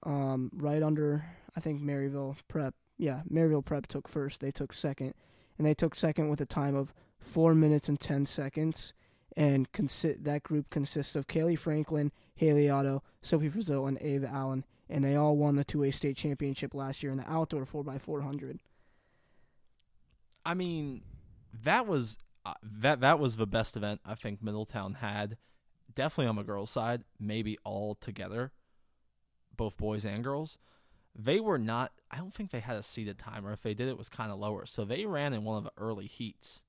um, 0.04 0.50
right 0.54 0.82
under, 0.82 1.24
I 1.54 1.60
think, 1.60 1.82
Maryvale 1.82 2.36
Prep. 2.48 2.74
Yeah, 2.96 3.22
Maryvale 3.28 3.62
Prep 3.62 3.86
took 3.86 4.08
first. 4.08 4.40
They 4.40 4.50
took 4.50 4.72
second. 4.72 5.14
And 5.58 5.66
they 5.66 5.74
took 5.74 5.94
second 5.94 6.30
with 6.30 6.40
a 6.40 6.46
time 6.46 6.74
of 6.74 6.94
4 7.18 7.54
minutes 7.54 7.90
and 7.90 8.00
10 8.00 8.24
seconds. 8.24 8.94
And 9.36 9.70
consi- 9.72 10.22
that 10.24 10.42
group 10.42 10.70
consists 10.70 11.14
of 11.14 11.26
Kaylee 11.26 11.58
Franklin, 11.58 12.10
Haley 12.40 12.70
Otto, 12.70 13.02
Sophie 13.20 13.50
Frizzell, 13.50 13.86
and 13.86 13.98
Ava 14.00 14.28
Allen. 14.28 14.64
And 14.88 15.04
they 15.04 15.14
all 15.14 15.36
won 15.36 15.56
the 15.56 15.64
2A 15.64 15.92
state 15.92 16.16
championship 16.16 16.74
last 16.74 17.02
year 17.02 17.12
in 17.12 17.18
the 17.18 17.30
outdoor 17.30 17.66
4x400. 17.66 18.58
I 20.44 20.54
mean, 20.54 21.02
that 21.62 21.86
was 21.86 22.16
uh, 22.46 22.54
that 22.62 23.00
that 23.00 23.18
was 23.18 23.36
the 23.36 23.46
best 23.46 23.76
event 23.76 24.00
I 24.06 24.14
think 24.14 24.42
Middletown 24.42 24.94
had. 24.94 25.36
Definitely 25.94 26.28
on 26.28 26.36
the 26.36 26.42
girls' 26.42 26.70
side, 26.70 27.04
maybe 27.18 27.58
all 27.62 27.94
together, 27.94 28.52
both 29.54 29.76
boys 29.76 30.06
and 30.06 30.24
girls. 30.24 30.56
They 31.14 31.40
were 31.40 31.58
not. 31.58 31.92
I 32.10 32.16
don't 32.16 32.32
think 32.32 32.50
they 32.50 32.60
had 32.60 32.76
a 32.76 32.82
seated 32.82 33.18
timer. 33.18 33.52
If 33.52 33.62
they 33.62 33.74
did, 33.74 33.88
it 33.88 33.98
was 33.98 34.08
kind 34.08 34.32
of 34.32 34.38
lower. 34.38 34.64
So 34.64 34.84
they 34.84 35.04
ran 35.04 35.34
in 35.34 35.44
one 35.44 35.58
of 35.58 35.64
the 35.64 35.72
early 35.76 36.06
heats, 36.06 36.62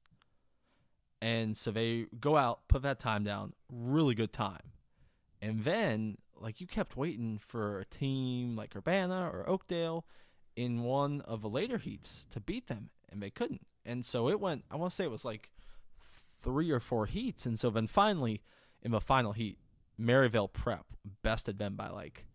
and 1.22 1.56
so 1.56 1.72
they 1.72 2.08
go 2.20 2.36
out, 2.36 2.68
put 2.68 2.82
that 2.82 3.00
time 3.00 3.24
down, 3.24 3.54
really 3.72 4.16
good 4.16 4.34
time, 4.34 4.71
and 5.42 5.64
then 5.64 6.18
like 6.40 6.62
you 6.62 6.68
kept 6.68 6.98
waiting 6.98 7.40
for 7.40 7.80
a 7.80 7.86
team 7.86 8.56
like 8.56 8.76
Urbana 8.76 9.30
or 9.32 9.48
Oakdale 9.48 10.06
in 10.56 10.84
one 10.84 11.22
of 11.22 11.42
the 11.42 11.50
later 11.50 11.78
heats 11.78 12.26
to 12.32 12.40
beat 12.40 12.68
them, 12.68 12.90
and 13.12 13.22
they 13.22 13.30
couldn't. 13.30 13.66
And 13.86 14.06
so 14.06 14.30
it 14.30 14.40
went. 14.40 14.66
I 14.70 14.76
want 14.76 14.92
to 14.92 14.96
say 14.96 15.04
it 15.04 15.12
was 15.12 15.26
like 15.26 15.52
three 16.42 16.72
or 16.72 16.80
four 16.80 17.06
heats, 17.06 17.46
and 17.46 17.60
so 17.60 17.70
then 17.70 17.88
finally 17.88 18.42
in 18.82 18.92
the 18.92 19.02
final 19.02 19.32
heat, 19.32 19.58
Maryvale 19.98 20.48
Prep 20.48 20.86
bested 21.24 21.58
them 21.60 21.76
by 21.76 21.90
like 21.90 22.26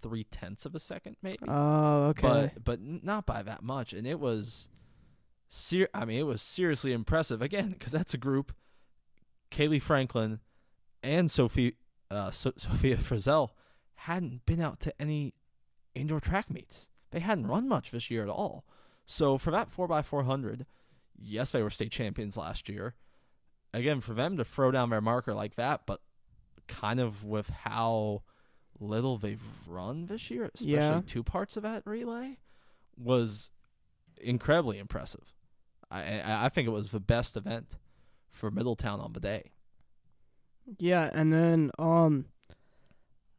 three 0.00 0.24
tenths 0.24 0.66
of 0.66 0.74
a 0.74 0.78
second, 0.78 1.16
maybe. 1.22 1.38
Oh, 1.46 2.06
okay. 2.08 2.52
But 2.54 2.64
but 2.64 2.80
not 2.80 3.26
by 3.26 3.42
that 3.42 3.62
much, 3.62 3.92
and 3.92 4.06
it 4.06 4.20
was. 4.20 4.68
Ser- 5.48 5.90
I 5.94 6.04
mean, 6.04 6.18
it 6.18 6.26
was 6.26 6.42
seriously 6.42 6.92
impressive 6.92 7.40
again 7.40 7.70
because 7.70 7.92
that's 7.92 8.14
a 8.14 8.18
group. 8.18 8.52
Kaylee 9.50 9.80
Franklin 9.80 10.40
and 11.02 11.30
Sophie 11.30 11.76
uh, 12.14 12.30
so- 12.30 12.52
Sophia 12.56 12.96
Frizzell 12.96 13.50
hadn't 13.96 14.46
been 14.46 14.60
out 14.60 14.80
to 14.80 14.92
any 15.00 15.34
indoor 15.94 16.20
track 16.20 16.50
meets. 16.50 16.88
They 17.10 17.20
hadn't 17.20 17.46
run 17.46 17.68
much 17.68 17.90
this 17.90 18.10
year 18.10 18.22
at 18.22 18.28
all. 18.28 18.64
So 19.06 19.38
for 19.38 19.50
that 19.50 19.68
4x400, 19.70 20.64
yes, 21.18 21.50
they 21.50 21.62
were 21.62 21.70
state 21.70 21.92
champions 21.92 22.36
last 22.36 22.68
year. 22.68 22.94
Again, 23.72 24.00
for 24.00 24.14
them 24.14 24.36
to 24.36 24.44
throw 24.44 24.70
down 24.70 24.90
their 24.90 25.00
marker 25.00 25.34
like 25.34 25.56
that, 25.56 25.82
but 25.86 26.00
kind 26.68 27.00
of 27.00 27.24
with 27.24 27.50
how 27.50 28.22
little 28.80 29.18
they've 29.18 29.42
run 29.66 30.06
this 30.06 30.30
year, 30.30 30.50
especially 30.54 30.72
Yeah. 30.74 31.02
two 31.06 31.22
parts 31.22 31.56
of 31.56 31.62
that 31.64 31.82
relay, 31.86 32.38
was 32.96 33.50
incredibly 34.20 34.78
impressive. 34.78 35.32
I, 35.90 36.20
I 36.20 36.46
I 36.46 36.48
think 36.48 36.66
it 36.66 36.70
was 36.72 36.90
the 36.90 37.00
best 37.00 37.36
event 37.36 37.76
for 38.30 38.50
Middletown 38.50 39.00
on 39.00 39.12
the 39.12 39.20
day. 39.20 39.52
Yeah, 40.78 41.10
and 41.12 41.32
then 41.32 41.70
um, 41.78 42.26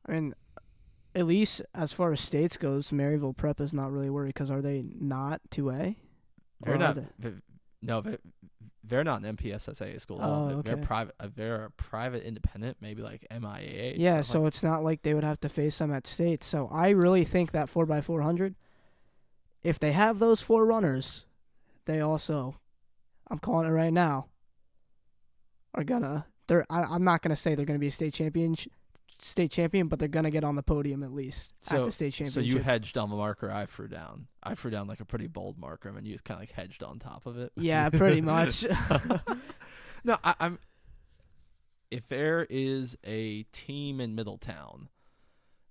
I 0.08 0.12
mean, 0.14 0.34
at 1.14 1.26
least 1.26 1.62
as 1.74 1.94
far 1.94 2.12
as 2.12 2.20
states 2.20 2.58
goes, 2.58 2.92
Maryvale 2.92 3.34
Prep 3.34 3.60
is 3.60 3.74
not 3.74 3.92
really 3.92 4.10
worried 4.10 4.30
because 4.34 4.52
are 4.52 4.62
they 4.62 4.84
not 5.00 5.42
two 5.50 5.70
A? 5.72 5.98
They're 6.62 6.78
not. 6.78 6.96
they? 7.20 7.34
no, 7.82 8.02
they, 8.02 8.18
they're 8.84 9.04
not 9.04 9.24
an 9.24 9.36
MPSSA 9.36 10.00
school. 10.00 10.20
Oh, 10.22 10.56
all. 10.56 10.62
They're- 10.62 10.78
private. 10.78 11.16
uh, 11.20 11.30
They're 11.36 11.66
a 11.66 11.72
private 11.72 12.24
independent, 12.24 12.78
maybe 12.82 13.02
like 13.02 13.26
MIAA. 13.32 13.96
Yeah, 13.98 14.22
so 14.22 14.42
like- 14.42 14.50
it's 14.50 14.64
not 14.64 14.84
like 14.84 15.02
they 15.02 15.14
would 15.14 15.24
have 15.24 15.40
to 15.42 15.50
face 15.50 15.78
them 15.80 15.92
at 15.92 16.06
states. 16.08 16.46
So 16.46 16.70
I 16.72 16.90
really 16.90 17.26
think 17.26 17.52
that 17.52 17.70
four 17.70 17.92
x 17.92 18.06
four 18.06 18.22
hundred, 18.22 18.56
if 19.64 19.80
they 19.80 19.92
have 19.92 20.20
those 20.20 20.42
four 20.42 20.66
runners, 20.66 21.26
they 21.86 22.00
also, 22.02 22.56
I'm 23.30 23.40
calling 23.40 23.68
it 23.68 23.72
right 23.72 23.94
now, 23.94 24.28
are 25.74 25.84
gonna. 25.84 26.28
They're. 26.48 26.66
I, 26.70 26.84
I'm 26.84 27.04
not 27.04 27.22
gonna 27.22 27.36
say 27.36 27.56
they're 27.56 27.66
gonna 27.66 27.80
be 27.80 27.88
a 27.88 27.92
state 27.92 28.14
champion, 28.14 28.56
state 29.22 29.52
champion, 29.52 29.88
but 29.88 30.00
they're 30.00 30.08
gonna 30.08 30.30
get 30.32 30.44
on 30.44 30.56
the 30.56 30.64
podium 30.64 31.04
at 31.04 31.12
least 31.12 31.54
So- 31.62 31.80
at 31.80 31.86
the 31.86 31.92
state 31.92 32.14
championship. 32.14 32.34
so 32.34 32.40
you 32.58 32.60
hedged 32.62 32.98
on 32.98 33.10
the 33.10 33.16
marker 33.16 33.50
I 33.52 33.66
threw 33.66 33.88
down. 33.88 34.28
I 34.44 34.54
threw 34.56 34.70
down 34.72 34.88
like 34.88 35.00
a 35.00 35.06
pretty 35.06 35.28
bold 35.28 35.58
marker, 35.58 35.88
and 35.90 35.98
then 35.98 36.06
you 36.06 36.14
just 36.14 36.24
kind 36.26 36.38
of 36.38 36.42
like 36.42 36.52
hedged 36.52 36.84
on 36.84 37.00
top 37.00 37.26
of 37.26 37.38
it. 37.38 37.52
yeah, 37.56 37.90
pretty 37.90 38.22
much. 38.22 38.66
no, 40.04 40.18
I, 40.24 40.36
I'm. 40.40 40.60
If 41.92 42.08
there 42.08 42.46
is 42.50 42.98
a 43.06 43.44
team 43.52 44.02
in 44.02 44.16
Middletown 44.16 44.90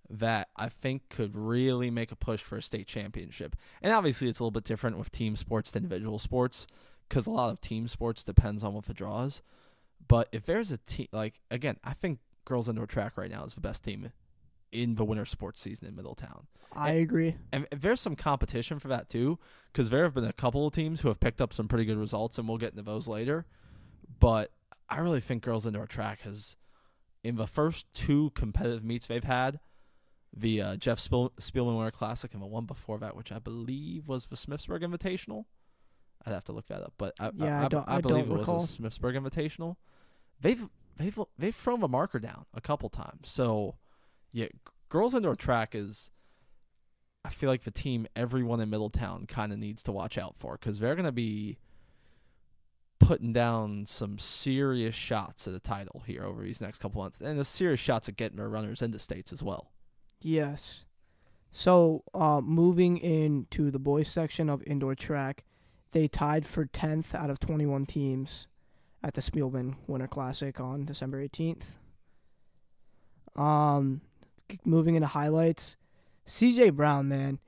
that 0.08 0.48
I 0.56 0.68
think 0.68 1.08
could 1.08 1.34
really 1.36 1.90
make 1.90 2.12
a 2.12 2.16
push 2.16 2.40
for 2.40 2.56
a 2.56 2.62
state 2.62 2.86
championship, 2.86 3.56
and 3.82 3.92
obviously 3.92 4.28
it's 4.28 4.38
a 4.38 4.42
little 4.42 4.50
bit 4.52 4.64
different 4.64 4.96
with 4.98 5.10
team 5.10 5.34
sports 5.36 5.72
to 5.72 5.78
individual 5.78 6.18
sports, 6.18 6.66
because 7.08 7.26
a 7.26 7.30
lot 7.30 7.50
of 7.50 7.60
team 7.60 7.88
sports 7.88 8.22
depends 8.22 8.62
on 8.62 8.74
what 8.74 8.84
the 8.86 8.94
draw 8.94 9.24
is. 9.24 9.42
But 10.08 10.28
if 10.32 10.44
there's 10.44 10.70
a 10.70 10.78
team, 10.78 11.08
like 11.12 11.40
again, 11.50 11.76
I 11.84 11.92
think 11.94 12.18
girls 12.44 12.68
indoor 12.68 12.86
track 12.86 13.16
right 13.16 13.30
now 13.30 13.44
is 13.44 13.54
the 13.54 13.60
best 13.60 13.82
team 13.84 14.12
in 14.72 14.96
the 14.96 15.04
winter 15.04 15.24
sports 15.24 15.60
season 15.62 15.88
in 15.88 15.96
Middletown. 15.96 16.46
I 16.76 16.90
agree. 16.90 17.36
And 17.52 17.66
there's 17.70 18.00
some 18.00 18.16
competition 18.16 18.78
for 18.80 18.88
that 18.88 19.08
too, 19.08 19.38
because 19.72 19.90
there 19.90 20.02
have 20.02 20.14
been 20.14 20.24
a 20.24 20.32
couple 20.32 20.66
of 20.66 20.72
teams 20.72 21.00
who 21.00 21.08
have 21.08 21.20
picked 21.20 21.40
up 21.40 21.52
some 21.52 21.68
pretty 21.68 21.84
good 21.84 21.96
results, 21.96 22.38
and 22.38 22.48
we'll 22.48 22.58
get 22.58 22.72
into 22.72 22.82
those 22.82 23.06
later. 23.06 23.46
But 24.18 24.50
I 24.88 24.98
really 24.98 25.20
think 25.20 25.42
girls 25.44 25.64
indoor 25.66 25.86
track 25.86 26.22
has, 26.22 26.56
in 27.22 27.36
the 27.36 27.46
first 27.46 27.86
two 27.94 28.30
competitive 28.34 28.82
meets 28.84 29.06
they've 29.06 29.22
had, 29.22 29.60
the 30.36 30.60
uh, 30.60 30.76
Jeff 30.76 30.98
Spiel- 30.98 31.32
Spielman 31.40 31.76
Winter 31.76 31.92
Classic 31.92 32.34
and 32.34 32.42
the 32.42 32.46
one 32.46 32.66
before 32.66 32.98
that, 32.98 33.14
which 33.16 33.30
I 33.30 33.38
believe 33.38 34.08
was 34.08 34.26
the 34.26 34.36
Smithsburg 34.36 34.82
Invitational. 34.82 35.44
I'd 36.26 36.32
have 36.32 36.44
to 36.46 36.52
look 36.52 36.66
that 36.66 36.82
up, 36.82 36.94
but 36.98 37.14
I, 37.20 37.30
Yeah, 37.36 37.68
I 37.72 37.76
I, 37.76 37.94
I 37.94 37.96
I 37.98 38.00
believe 38.00 38.28
it 38.28 38.34
recall. 38.34 38.56
was 38.56 38.76
a 38.78 38.82
Smithsburg 38.82 39.14
Invitational. 39.16 39.76
They've 40.44 40.68
they've 40.98 41.18
they've 41.38 41.56
thrown 41.56 41.80
the 41.80 41.88
marker 41.88 42.18
down 42.18 42.44
a 42.52 42.60
couple 42.60 42.90
times. 42.90 43.30
So, 43.30 43.76
yeah, 44.30 44.48
girls 44.90 45.14
indoor 45.14 45.34
track 45.34 45.74
is. 45.74 46.10
I 47.24 47.30
feel 47.30 47.48
like 47.48 47.64
the 47.64 47.70
team 47.70 48.06
everyone 48.14 48.60
in 48.60 48.68
Middletown 48.68 49.24
kind 49.26 49.54
of 49.54 49.58
needs 49.58 49.82
to 49.84 49.92
watch 49.92 50.18
out 50.18 50.36
for 50.36 50.58
because 50.58 50.78
they're 50.78 50.94
going 50.94 51.06
to 51.06 51.12
be 51.12 51.56
putting 52.98 53.32
down 53.32 53.86
some 53.86 54.18
serious 54.18 54.94
shots 54.94 55.46
at 55.46 55.54
the 55.54 55.60
title 55.60 56.02
here 56.06 56.24
over 56.24 56.42
these 56.42 56.60
next 56.60 56.78
couple 56.78 57.00
months, 57.00 57.22
and 57.22 57.38
the 57.38 57.44
serious 57.44 57.80
shots 57.80 58.10
at 58.10 58.16
getting 58.16 58.36
their 58.36 58.50
runners 58.50 58.82
into 58.82 58.98
states 58.98 59.32
as 59.32 59.42
well. 59.42 59.72
Yes. 60.20 60.84
So, 61.52 62.04
uh, 62.12 62.42
moving 62.42 62.98
into 62.98 63.70
the 63.70 63.78
boys 63.78 64.08
section 64.08 64.50
of 64.50 64.62
indoor 64.66 64.94
track, 64.94 65.44
they 65.92 66.06
tied 66.06 66.44
for 66.44 66.66
10th 66.66 67.14
out 67.14 67.30
of 67.30 67.40
21 67.40 67.86
teams 67.86 68.46
at 69.04 69.12
the 69.12 69.20
Spielman 69.20 69.74
Winter 69.86 70.08
Classic 70.08 70.58
on 70.58 70.86
December 70.86 71.22
18th. 71.22 71.76
Um, 73.36 74.00
moving 74.64 74.94
into 74.94 75.08
highlights, 75.08 75.76
C.J. 76.24 76.70
Brown, 76.70 77.06
man, 77.06 77.38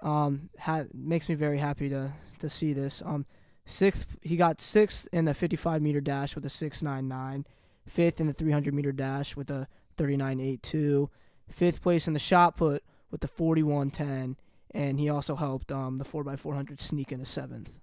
um, 0.00 0.50
ha- 0.60 0.84
makes 0.94 1.28
me 1.28 1.34
very 1.34 1.58
happy 1.58 1.88
to 1.88 2.12
to 2.38 2.48
see 2.48 2.72
this. 2.72 3.02
Um, 3.04 3.26
sixth, 3.66 4.16
he 4.22 4.36
got 4.36 4.60
sixth 4.60 5.08
in 5.12 5.24
the 5.24 5.34
55 5.34 5.82
meter 5.82 6.00
dash 6.00 6.36
with 6.36 6.44
a 6.46 6.48
6.99, 6.48 7.44
fifth 7.84 8.20
in 8.20 8.28
the 8.28 8.32
300 8.32 8.72
meter 8.72 8.92
dash 8.92 9.34
with 9.34 9.50
a 9.50 9.66
39.82, 9.96 11.08
fifth 11.48 11.82
place 11.82 12.06
in 12.06 12.12
the 12.12 12.20
shot 12.20 12.56
put 12.56 12.84
with 13.10 13.22
the 13.22 13.26
41.10, 13.26 14.36
and 14.70 15.00
he 15.00 15.08
also 15.08 15.34
helped 15.34 15.72
um 15.72 15.98
the 15.98 16.04
4x400 16.04 16.80
sneak 16.80 17.10
into 17.10 17.26
seventh. 17.26 17.80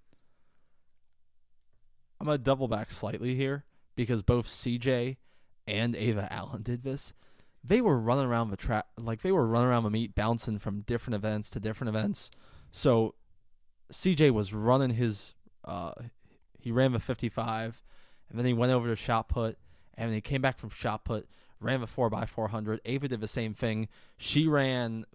I'm 2.25 2.29
gonna 2.29 2.38
double 2.39 2.67
back 2.67 2.89
slightly 2.89 3.36
here 3.36 3.65
because 3.96 4.24
both 4.24 4.48
CJ 4.48 5.17
and 5.67 5.96
Ava 5.96 6.27
Allen 6.34 6.63
did 6.63 6.82
this. 6.82 7.13
They 7.63 7.82
were 7.82 8.00
running 8.00 8.25
around 8.25 8.50
the 8.50 8.58
track 8.58 8.88
like 8.98 9.22
they 9.22 9.32
were 9.32 9.46
running 9.46 9.70
around 9.70 9.84
the 9.84 9.91
meet, 9.91 10.15
bouncing 10.15 10.58
from 10.58 10.82
different 10.82 11.13
events 11.13 11.51
to 11.51 11.60
different 11.60 11.89
events. 11.89 12.32
So 12.72 13.13
CJ 13.94 14.32
was 14.32 14.55
running 14.55 14.96
his 14.96 15.36
uh 15.65 15.91
he 16.58 16.72
ran 16.72 16.94
the 16.94 17.00
55 17.00 17.84
and 18.32 18.39
then 18.39 18.48
he 18.48 18.53
went 18.53 18.72
over 18.72 18.88
to 18.88 18.96
shot 18.96 19.29
put 19.29 19.60
and 19.96 20.10
then 20.10 20.15
he 20.15 20.22
came 20.22 20.41
back 20.41 20.58
from 20.58 20.72
shot 20.72 21.05
put, 21.05 21.29
ran 21.60 21.79
the 21.79 21.86
4x400. 21.86 22.79
Ava 22.86 23.08
did 23.08 23.22
the 23.22 23.27
same 23.27 23.53
thing. 23.53 23.88
She 24.17 24.48
ran 24.48 25.05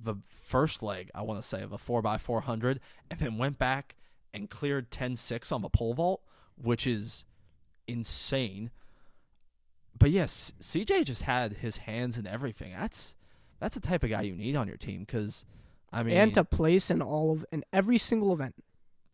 the 0.00 0.14
first 0.28 0.84
leg, 0.84 1.10
I 1.16 1.22
want 1.22 1.42
to 1.42 1.48
say, 1.48 1.62
of 1.62 1.72
a 1.72 1.78
4x400 1.78 2.78
and 3.10 3.18
then 3.18 3.38
went 3.38 3.58
back 3.58 3.96
and 4.32 4.48
cleared 4.48 4.92
10-6 4.92 5.50
on 5.50 5.62
the 5.62 5.68
pole 5.68 5.94
vault, 5.94 6.22
which 6.62 6.86
is 6.86 7.24
insane. 7.86 8.70
But 9.98 10.10
yes, 10.10 10.54
CJ 10.60 11.04
just 11.04 11.22
had 11.22 11.54
his 11.54 11.78
hands 11.78 12.16
in 12.16 12.26
everything. 12.26 12.72
That's 12.76 13.16
that's 13.58 13.74
the 13.74 13.80
type 13.80 14.02
of 14.02 14.10
guy 14.10 14.22
you 14.22 14.34
need 14.34 14.56
on 14.56 14.68
your 14.68 14.76
team 14.76 15.00
because 15.00 15.44
I 15.92 16.02
mean, 16.02 16.16
and 16.16 16.34
to 16.34 16.44
place 16.44 16.90
in 16.90 17.02
all 17.02 17.32
of 17.32 17.44
in 17.52 17.64
every 17.72 17.98
single 17.98 18.32
event. 18.32 18.54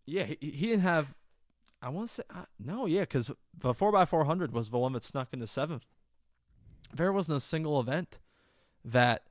yeah, 0.05 0.25
he, 0.25 0.39
he 0.41 0.67
didn't 0.67 0.83
have. 0.83 1.15
I 1.83 1.89
want 1.89 2.09
to 2.09 2.15
say 2.15 2.23
uh, 2.35 2.45
no, 2.59 2.87
yeah, 2.87 3.01
because 3.01 3.31
the 3.59 3.75
four 3.75 3.97
x 3.97 4.11
four 4.11 4.25
hundred 4.25 4.53
was 4.53 4.71
the 4.71 4.79
one 4.79 4.93
that 4.93 5.05
snuck 5.05 5.29
into 5.33 5.47
seventh. 5.47 5.87
There 6.95 7.13
wasn't 7.13 7.39
a 7.39 7.41
single 7.41 7.81
event 7.81 8.19
that 8.85 9.25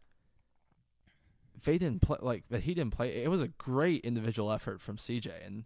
they 1.64 1.78
didn't 1.78 2.02
play 2.02 2.18
like 2.22 2.44
that 2.50 2.64
he 2.64 2.74
didn't 2.74 2.94
play. 2.94 3.24
It 3.24 3.30
was 3.30 3.42
a 3.42 3.48
great 3.48 4.04
individual 4.04 4.52
effort 4.52 4.82
from 4.82 4.98
CJ, 4.98 5.46
and 5.46 5.66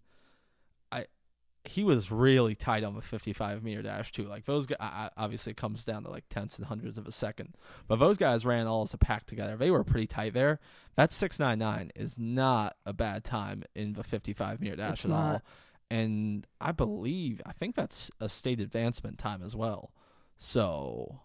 he 1.66 1.84
was 1.84 2.12
really 2.12 2.56
tight 2.56 2.84
on 2.84 2.96
the 2.96 3.02
fifty 3.02 3.34
five 3.34 3.64
meter 3.64 3.82
dash 3.82 4.12
too. 4.12 4.24
Like 4.24 4.46
those 4.46 4.66
guys, 4.66 5.10
obviously 5.18 5.52
it 5.52 5.58
comes 5.58 5.84
down 5.86 6.04
to 6.04 6.10
like 6.10 6.24
tenths 6.30 6.58
and 6.58 6.66
hundreds 6.68 6.98
of 6.98 7.06
a 7.08 7.12
second, 7.12 7.56
but 7.88 7.98
those 7.98 8.18
guys 8.18 8.46
ran 8.46 8.66
all 8.68 8.84
as 8.84 8.94
a 8.94 8.98
pack 8.98 9.26
together. 9.26 9.56
They 9.58 9.70
were 9.70 9.84
pretty 9.84 10.08
tight 10.08 10.34
there. 10.34 10.60
That 10.96 11.12
six 11.12 11.38
nine 11.40 11.60
nine 11.60 11.92
is 11.96 12.18
not 12.18 12.76
a 12.86 12.94
bad 12.94 13.24
time 13.24 13.64
in 13.76 13.94
the 13.94 14.04
fifty 14.04 14.34
five 14.34 14.62
meter 14.62 14.76
dash 14.78 15.04
It's 15.04 15.06
at 15.06 15.12
all 15.12 15.42
and 15.92 16.46
I 16.62 16.72
believe 16.72 17.42
I 17.46 17.52
think 17.52 17.76
that's 17.76 18.10
a 18.20 18.30
state 18.30 18.60
advancement 18.60 19.18
time 19.18 19.42
as 19.44 19.56
well. 19.56 19.92
So 20.38 21.20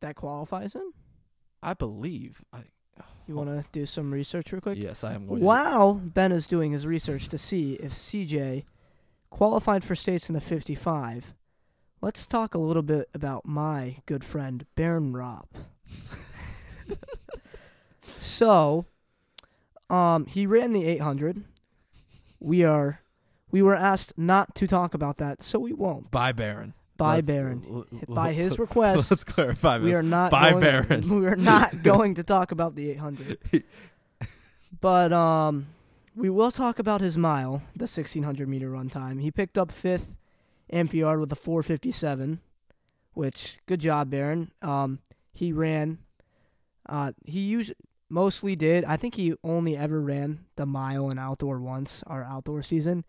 That 0.00 0.16
qualifies 0.16 0.74
him. 0.74 0.92
I 1.62 1.74
believe 1.74 2.42
I 2.52 2.60
You 3.26 3.34
want 3.36 3.48
to 3.48 3.64
do 3.72 3.86
some 3.86 4.12
research 4.12 4.52
real 4.52 4.60
quick? 4.60 4.78
yes 4.78 5.02
I 5.02 5.14
am 5.14 5.26
going. 5.26 5.40
to 5.40 5.94
Ben 5.94 6.30
is 6.30 6.46
doing 6.46 6.72
his 6.72 6.86
research 6.86 7.28
to 7.28 7.38
see 7.38 7.74
if 7.74 7.92
CJ 7.92 8.64
qualified 9.34 9.82
for 9.82 9.96
states 9.96 10.28
in 10.28 10.34
the 10.36 10.40
55, 10.40 11.34
let's 12.00 12.24
talk 12.24 12.54
a 12.54 12.58
little 12.58 12.84
bit 12.84 13.08
about 13.12 13.44
my 13.44 13.96
good 14.06 14.22
friend 14.22 14.64
Baron 14.76 15.12
Ropp. 15.12 15.48
so, 18.02 18.86
um, 19.90 20.26
he 20.26 20.46
ran 20.46 20.72
the 20.72 20.84
800. 20.86 21.42
We 22.38 22.62
are, 22.62 23.00
we 23.50 23.60
were 23.60 23.74
asked 23.74 24.16
not 24.16 24.54
to 24.54 24.68
talk 24.68 24.94
about 24.94 25.16
that, 25.16 25.42
so 25.42 25.58
we 25.58 25.72
won't. 25.72 26.12
By 26.12 26.30
Baron. 26.30 26.72
By 26.96 27.16
Let's- 27.16 27.26
Baron. 27.26 27.64
l- 27.68 27.86
l- 28.08 28.14
By 28.14 28.34
his 28.34 28.56
request. 28.56 29.10
Let's 29.10 29.24
clarify 29.24 29.78
we 29.78 29.94
are 29.94 30.02
not 30.02 30.30
By 30.30 30.50
going, 30.50 30.60
Baron. 30.62 31.08
We 31.20 31.26
are 31.26 31.34
not 31.34 31.82
going 31.82 32.14
to 32.14 32.22
talk 32.22 32.52
about 32.52 32.76
the 32.76 32.88
800. 32.90 33.64
But 34.80 35.12
um, 35.12 35.66
we 36.14 36.30
will 36.30 36.50
talk 36.50 36.78
about 36.78 37.00
his 37.00 37.18
mile, 37.18 37.62
the 37.74 37.84
1600 37.84 38.48
meter 38.48 38.70
run 38.70 38.88
time. 38.88 39.18
He 39.18 39.30
picked 39.30 39.58
up 39.58 39.72
fifth 39.72 40.16
NPR 40.72 41.18
with 41.18 41.32
a 41.32 41.36
457, 41.36 42.40
which 43.12 43.58
good 43.66 43.80
job, 43.80 44.10
Baron. 44.10 44.52
Um, 44.62 45.00
he 45.32 45.52
ran. 45.52 45.98
Uh, 46.88 47.12
he 47.24 47.40
used 47.40 47.72
mostly 48.08 48.54
did. 48.54 48.84
I 48.84 48.96
think 48.96 49.16
he 49.16 49.34
only 49.42 49.76
ever 49.76 50.00
ran 50.00 50.44
the 50.56 50.66
mile 50.66 51.10
in 51.10 51.18
outdoor 51.18 51.60
once, 51.60 52.04
our 52.06 52.22
outdoor 52.22 52.62
season, 52.62 53.04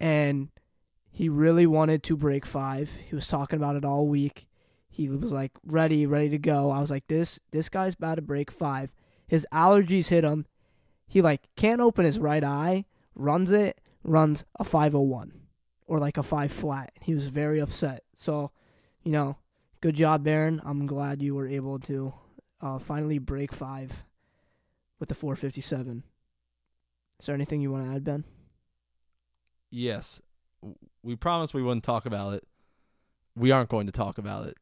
and 0.00 0.48
he 1.10 1.28
really 1.28 1.66
wanted 1.66 2.02
to 2.04 2.16
break 2.16 2.46
five. 2.46 2.90
He 3.08 3.14
was 3.14 3.26
talking 3.26 3.58
about 3.58 3.76
it 3.76 3.84
all 3.84 4.08
week. 4.08 4.46
He 4.88 5.08
was 5.08 5.32
like 5.32 5.52
ready, 5.66 6.06
ready 6.06 6.28
to 6.30 6.38
go. 6.38 6.70
I 6.70 6.80
was 6.80 6.90
like, 6.90 7.06
this 7.08 7.40
this 7.50 7.68
guy's 7.68 7.94
about 7.94 8.16
to 8.16 8.22
break 8.22 8.50
five. 8.50 8.92
His 9.26 9.46
allergies 9.52 10.08
hit 10.08 10.24
him. 10.24 10.46
He 11.12 11.20
like 11.20 11.42
can't 11.56 11.82
open 11.82 12.06
his 12.06 12.18
right 12.18 12.42
eye. 12.42 12.86
Runs 13.14 13.52
it, 13.52 13.78
runs 14.02 14.46
a 14.58 14.64
five 14.64 14.94
oh 14.94 15.02
one, 15.02 15.42
or 15.86 15.98
like 15.98 16.16
a 16.16 16.22
five 16.22 16.50
flat. 16.50 16.90
He 17.02 17.12
was 17.14 17.26
very 17.26 17.60
upset. 17.60 18.04
So, 18.14 18.50
you 19.02 19.12
know, 19.12 19.36
good 19.82 19.94
job, 19.94 20.24
Baron. 20.24 20.62
I'm 20.64 20.86
glad 20.86 21.20
you 21.20 21.34
were 21.34 21.46
able 21.46 21.78
to 21.80 22.14
uh, 22.62 22.78
finally 22.78 23.18
break 23.18 23.52
five 23.52 24.04
with 24.98 25.10
the 25.10 25.14
457. 25.14 26.02
Is 27.20 27.26
there 27.26 27.34
anything 27.34 27.60
you 27.60 27.70
want 27.70 27.84
to 27.90 27.94
add, 27.94 28.04
Ben? 28.04 28.24
yes, 29.70 30.22
we 31.02 31.14
promised 31.14 31.52
we 31.52 31.62
wouldn't 31.62 31.84
talk 31.84 32.06
about 32.06 32.32
it. 32.32 32.48
We 33.36 33.50
aren't 33.50 33.68
going 33.68 33.86
to 33.86 33.92
talk 33.92 34.16
about 34.16 34.46
it, 34.46 34.56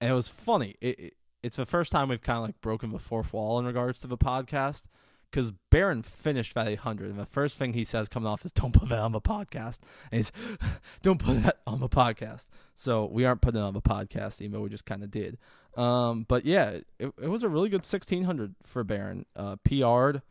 and 0.00 0.10
it 0.10 0.14
was 0.14 0.28
funny. 0.28 0.76
It, 0.80 0.98
it 0.98 1.14
it's 1.42 1.56
the 1.56 1.66
first 1.66 1.92
time 1.92 2.08
we've 2.08 2.22
kind 2.22 2.38
of 2.38 2.44
like 2.44 2.60
broken 2.62 2.90
the 2.90 2.98
fourth 2.98 3.34
wall 3.34 3.58
in 3.58 3.66
regards 3.66 4.00
to 4.00 4.06
the 4.06 4.16
podcast. 4.16 4.84
Because 5.30 5.52
Baron 5.70 6.02
finished 6.02 6.54
that 6.54 6.66
800, 6.66 7.10
and 7.10 7.18
the 7.18 7.26
first 7.26 7.56
thing 7.56 7.72
he 7.72 7.84
says 7.84 8.08
coming 8.08 8.26
off 8.26 8.44
is, 8.44 8.52
"Don't 8.52 8.72
put 8.72 8.88
that 8.88 8.98
on 8.98 9.12
the 9.12 9.20
podcast." 9.20 9.78
And 10.10 10.18
he's, 10.18 10.32
"Don't 11.02 11.22
put 11.22 11.42
that 11.42 11.58
on 11.66 11.80
the 11.80 11.88
podcast." 11.88 12.48
So 12.74 13.06
we 13.06 13.24
aren't 13.24 13.40
putting 13.40 13.60
it 13.60 13.64
on 13.64 13.74
the 13.74 13.82
podcast, 13.82 14.40
even 14.40 14.52
though 14.52 14.62
we 14.62 14.70
just 14.70 14.86
kind 14.86 15.02
of 15.02 15.10
did. 15.10 15.38
Um, 15.76 16.24
but 16.28 16.44
yeah, 16.44 16.70
it, 16.98 17.12
it 17.22 17.28
was 17.28 17.42
a 17.42 17.48
really 17.48 17.68
good 17.68 17.86
1600 17.86 18.54
for 18.64 18.82
Baron. 18.84 19.26
Uh, 19.36 19.56
PR'd. 19.64 20.22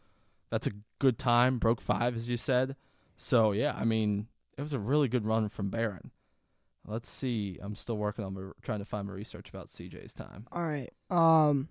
That's 0.49 0.67
a 0.67 0.71
good 0.99 1.17
time. 1.17 1.59
Broke 1.59 1.79
five, 1.79 2.15
as 2.15 2.29
you 2.29 2.37
said. 2.37 2.75
So 3.15 3.51
yeah, 3.51 3.75
I 3.77 3.85
mean, 3.85 4.27
it 4.57 4.61
was 4.61 4.73
a 4.73 4.79
really 4.79 5.07
good 5.07 5.25
run 5.25 5.49
from 5.49 5.69
Baron. 5.69 6.11
Let's 6.85 7.09
see. 7.09 7.57
I'm 7.61 7.75
still 7.75 7.97
working 7.97 8.25
on 8.25 8.53
trying 8.61 8.79
to 8.79 8.85
find 8.85 9.07
my 9.07 9.13
research 9.13 9.49
about 9.49 9.67
CJ's 9.67 10.13
time. 10.13 10.47
All 10.51 10.63
right. 10.63 10.89
Um, 11.09 11.67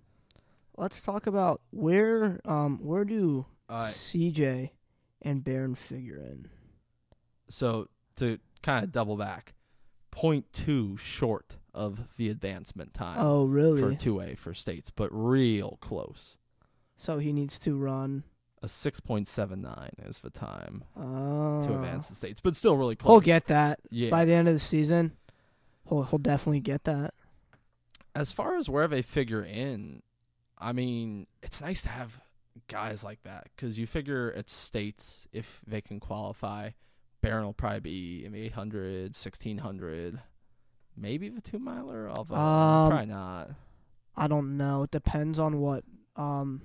let's 0.78 1.02
talk 1.02 1.26
about 1.26 1.60
where 1.70 2.40
um 2.44 2.78
where 2.82 3.04
do 3.04 3.46
Uh, 3.68 3.82
CJ 3.88 4.70
and 5.22 5.42
Baron 5.44 5.74
figure 5.74 6.16
in? 6.18 6.48
so 7.48 7.88
to 8.16 8.38
kind 8.62 8.84
of 8.84 8.90
double 8.92 9.16
back, 9.16 9.54
point 10.10 10.52
two 10.52 10.96
short 10.96 11.56
of 11.74 12.00
the 12.16 12.28
advancement 12.28 12.92
time 12.94 13.18
Oh, 13.20 13.44
really? 13.44 13.80
for 13.80 13.94
two 13.94 14.20
A 14.20 14.34
for 14.34 14.52
states, 14.54 14.90
but 14.90 15.08
real 15.12 15.78
close. 15.80 16.38
So 16.96 17.18
he 17.18 17.32
needs 17.32 17.58
to 17.60 17.76
run. 17.76 18.24
A 18.60 18.66
six 18.68 18.98
point 18.98 19.28
seven 19.28 19.62
nine 19.62 19.92
is 20.04 20.18
the 20.18 20.30
time 20.30 20.82
to 20.96 21.74
advance 21.74 22.08
the 22.08 22.16
states, 22.16 22.40
but 22.40 22.56
still 22.56 22.76
really 22.76 22.96
close. 22.96 23.12
He'll 23.14 23.20
get 23.20 23.46
that 23.46 23.78
yeah. 23.90 24.10
by 24.10 24.24
the 24.24 24.32
end 24.32 24.48
of 24.48 24.54
the 24.54 24.58
season. 24.60 25.12
He'll 25.88 26.02
he'll 26.02 26.18
definitely 26.18 26.60
get 26.60 26.82
that. 26.84 27.14
as 28.16 28.32
far 28.32 28.56
as 28.56 28.68
where 28.68 28.88
they 28.88 29.00
figure 29.02 29.44
in, 29.44 30.02
I 30.58 30.72
mean, 30.72 31.26
it's 31.42 31.60
nice 31.60 31.82
to 31.82 31.88
have 31.88 32.20
guys 32.66 33.04
like 33.04 33.22
that 33.22 33.48
because 33.54 33.78
you 33.78 33.86
figure 33.86 34.28
it's 34.30 34.52
states 34.52 35.26
if 35.32 35.60
they 35.66 35.80
can 35.80 36.00
qualify. 36.00 36.70
Baron 37.20 37.44
will 37.44 37.52
probably 37.52 37.80
be 37.80 38.24
in 38.24 38.32
the 38.32 38.40
800, 38.42 39.02
1600, 39.16 40.20
maybe 40.96 41.28
the 41.28 41.40
two 41.40 41.58
miler. 41.58 42.08
Although 42.08 42.36
Um, 42.36 42.90
probably 42.90 43.06
not. 43.06 43.50
I 44.16 44.26
don't 44.26 44.56
know. 44.56 44.82
It 44.82 44.90
depends 44.90 45.38
on 45.38 45.60
what 45.60 45.84
um 46.16 46.62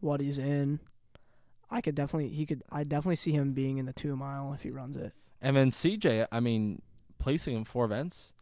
what 0.00 0.20
he's 0.20 0.38
in. 0.38 0.80
I 1.70 1.80
could 1.80 1.94
definitely 1.94 2.30
he 2.30 2.46
could 2.46 2.62
I 2.70 2.84
definitely 2.84 3.16
see 3.16 3.32
him 3.32 3.52
being 3.52 3.78
in 3.78 3.86
the 3.86 3.92
two 3.92 4.16
mile 4.16 4.52
if 4.54 4.62
he 4.62 4.70
runs 4.70 4.96
it. 4.96 5.12
And 5.40 5.56
then 5.56 5.70
CJ, 5.70 6.26
I 6.32 6.40
mean, 6.40 6.82
placing 7.18 7.54
him 7.54 7.64
four 7.64 7.84
events, 7.84 8.32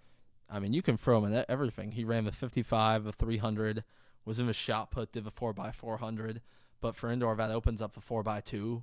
I 0.49 0.61
mean, 0.61 0.73
you 0.73 0.83
can 0.83 0.97
throw 0.97 1.19
him 1.19 1.33
in 1.33 1.45
everything. 1.49 1.93
He 1.93 2.05
ran 2.05 2.25
the 2.25 2.33
55, 2.33 3.05
the 3.05 3.13
300, 3.13 3.85
was 4.27 4.39
in 4.39 4.47
the 4.47 4.53
shot 4.53 4.91
put, 4.91 5.13
did 5.13 5.25
the 5.25 5.31
4x400. 5.31 6.41
But 6.83 6.95
for 6.95 7.11
indoor, 7.11 7.35
that 7.37 7.51
opens 7.51 7.81
up 7.81 7.95
the 7.95 8.01
4x2. 8.01 8.83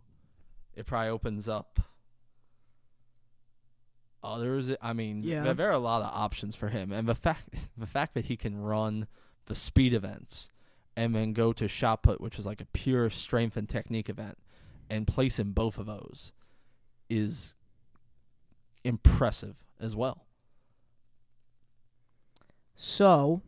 It 0.75 0.88
probably 0.88 1.10
opens 1.10 1.47
up 1.47 1.79
others. 4.23 4.71
I 4.82 4.93
mean, 4.93 5.21
Yeah. 5.21 5.43
there, 5.43 5.53
there 5.53 5.67
are 5.67 5.71
a 5.73 5.77
lot 5.79 6.01
of 6.01 6.10
options 6.12 6.56
for 6.56 6.69
him. 6.69 6.91
And 6.91 7.08
the 7.08 7.13
fact, 7.15 7.49
the 7.77 7.86
fact 7.86 8.15
that 8.15 8.25
he 8.25 8.36
can 8.38 8.58
run 8.58 9.08
the 9.45 9.56
speed 9.56 9.93
events, 9.93 10.49
and 10.95 11.13
then 11.15 11.34
go 11.34 11.51
to 11.53 11.67
shot 11.67 12.01
put, 12.03 12.21
which 12.21 12.38
is 12.39 12.45
like 12.45 12.62
a 12.62 12.65
pure 12.65 13.10
strength 13.10 13.58
and 13.58 13.67
technique 13.67 14.08
event, 14.10 14.38
and 14.89 15.06
place 15.08 15.39
in 15.39 15.51
both 15.51 15.77
of 15.77 15.86
those 15.86 16.32
is 17.10 17.56
impressive 18.84 19.56
as 19.79 19.95
well. 19.95 20.25
So, 22.75 23.41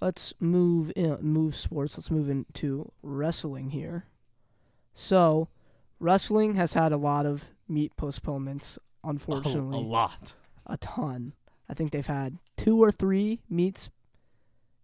let's 0.00 0.32
move 0.40 0.92
in, 0.96 1.16
move 1.20 1.54
sports. 1.56 1.96
Let's 1.96 2.10
move 2.10 2.28
into 2.28 2.92
wrestling 3.02 3.70
here. 3.70 4.06
So, 4.94 5.48
wrestling 6.00 6.54
has 6.54 6.72
had 6.74 6.92
a 6.92 6.96
lot 6.96 7.26
of 7.26 7.50
meet 7.68 7.96
postponements. 7.96 8.78
Oh, 9.04 9.10
unfortunately, 9.10 9.78
a, 9.78 9.80
a 9.80 9.86
lot. 9.86 10.34
a 10.66 10.76
ton. 10.78 11.34
I 11.68 11.74
think 11.74 11.92
they've 11.92 12.04
had 12.04 12.38
two 12.56 12.82
or 12.82 12.90
three 12.90 13.40
meets 13.48 13.88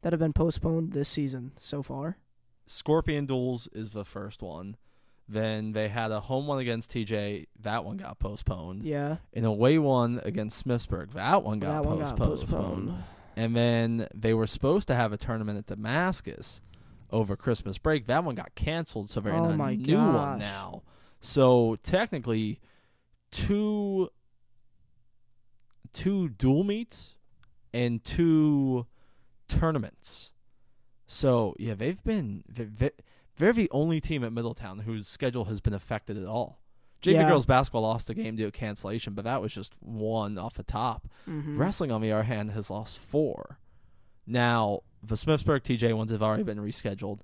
that 0.03 0.13
have 0.13 0.21
been 0.21 0.33
postponed 0.33 0.93
this 0.93 1.09
season 1.09 1.51
so 1.57 1.83
far. 1.83 2.19
Scorpion 2.69 3.27
Duels 3.27 3.67
is 3.73 3.91
the 3.91 4.05
first 4.05 4.41
one. 4.41 4.77
Then 5.29 5.73
they 5.73 5.89
had 5.89 6.13
a 6.13 6.21
home 6.21 6.47
one 6.47 6.61
against 6.61 6.93
TJ. 6.93 7.47
That 7.63 7.85
one 7.85 7.97
got 7.97 8.21
postponed. 8.21 8.85
Yeah, 8.85 9.17
And 9.35 9.45
a 9.45 9.49
away 9.49 9.77
one 9.79 10.21
against 10.25 10.65
Smithsburg. 10.65 11.15
That 11.15 11.43
one 11.43 11.59
got, 11.59 11.83
that 11.83 11.89
one 11.89 11.99
post- 11.99 12.17
got 12.17 12.29
postponed. 12.29 12.95
And 13.37 13.57
then 13.57 14.07
they 14.15 14.35
were 14.35 14.47
supposed 14.47 14.89
to 14.89 14.95
have 14.95 15.13
a 15.13 15.17
tournament 15.17 15.59
at 15.59 15.67
Damascus 15.67 16.61
over 17.11 17.37
Christmas 17.37 17.79
break. 17.79 18.07
That 18.07 18.25
one 18.25 18.35
got 18.35 18.55
canceled, 18.55 19.09
so 19.11 19.21
they're 19.21 19.35
Oh 19.35 19.45
in 19.45 19.53
a 19.53 19.57
my 19.57 19.75
new 19.75 19.97
one 19.97 20.39
now. 20.39 20.83
So 21.21 21.77
technically, 21.83 22.61
two 23.31 24.11
two 25.93 26.29
dual 26.31 26.65
meets 26.65 27.17
and 27.75 28.03
two 28.03 28.87
tournaments. 29.49 30.33
So 31.07 31.55
yeah, 31.59 31.75
they've 31.75 32.03
been 32.03 32.45
they- 32.49 32.65
they- 32.65 32.91
they're 33.37 33.53
the 33.53 33.71
only 33.71 34.01
team 34.01 34.25
at 34.25 34.33
Middletown 34.33 34.81
whose 34.81 35.09
schedule 35.09 35.47
has 35.47 35.61
been 35.61 35.75
affected 35.75 36.17
at 36.19 36.27
all. 36.27 36.61
JV 37.03 37.15
Yeah. 37.15 37.29
girls 37.29 37.47
basketball 37.47 37.83
lost 37.83 38.09
a 38.11 38.15
game 38.15 38.37
due 38.37 38.47
to 38.47 38.51
cancellation, 38.53 39.15
but 39.15 39.25
that 39.25 39.43
was 39.43 39.53
just 39.53 39.75
one 39.81 40.39
off 40.39 40.55
the 40.55 40.63
top. 40.63 41.09
Mhm. 41.27 41.59
Wrestling, 41.59 41.91
on 41.91 42.01
the 42.01 42.13
other 42.13 42.23
hand, 42.23 42.53
has 42.53 42.71
lost 42.71 42.99
four. 42.99 43.59
Now, 44.27 44.81
the 45.03 45.17
Smithsburg 45.17 45.63
TJ 45.63 45.93
ones 45.95 46.13
have 46.13 46.23
already 46.23 46.45
been 46.45 46.59
rescheduled. 46.59 47.21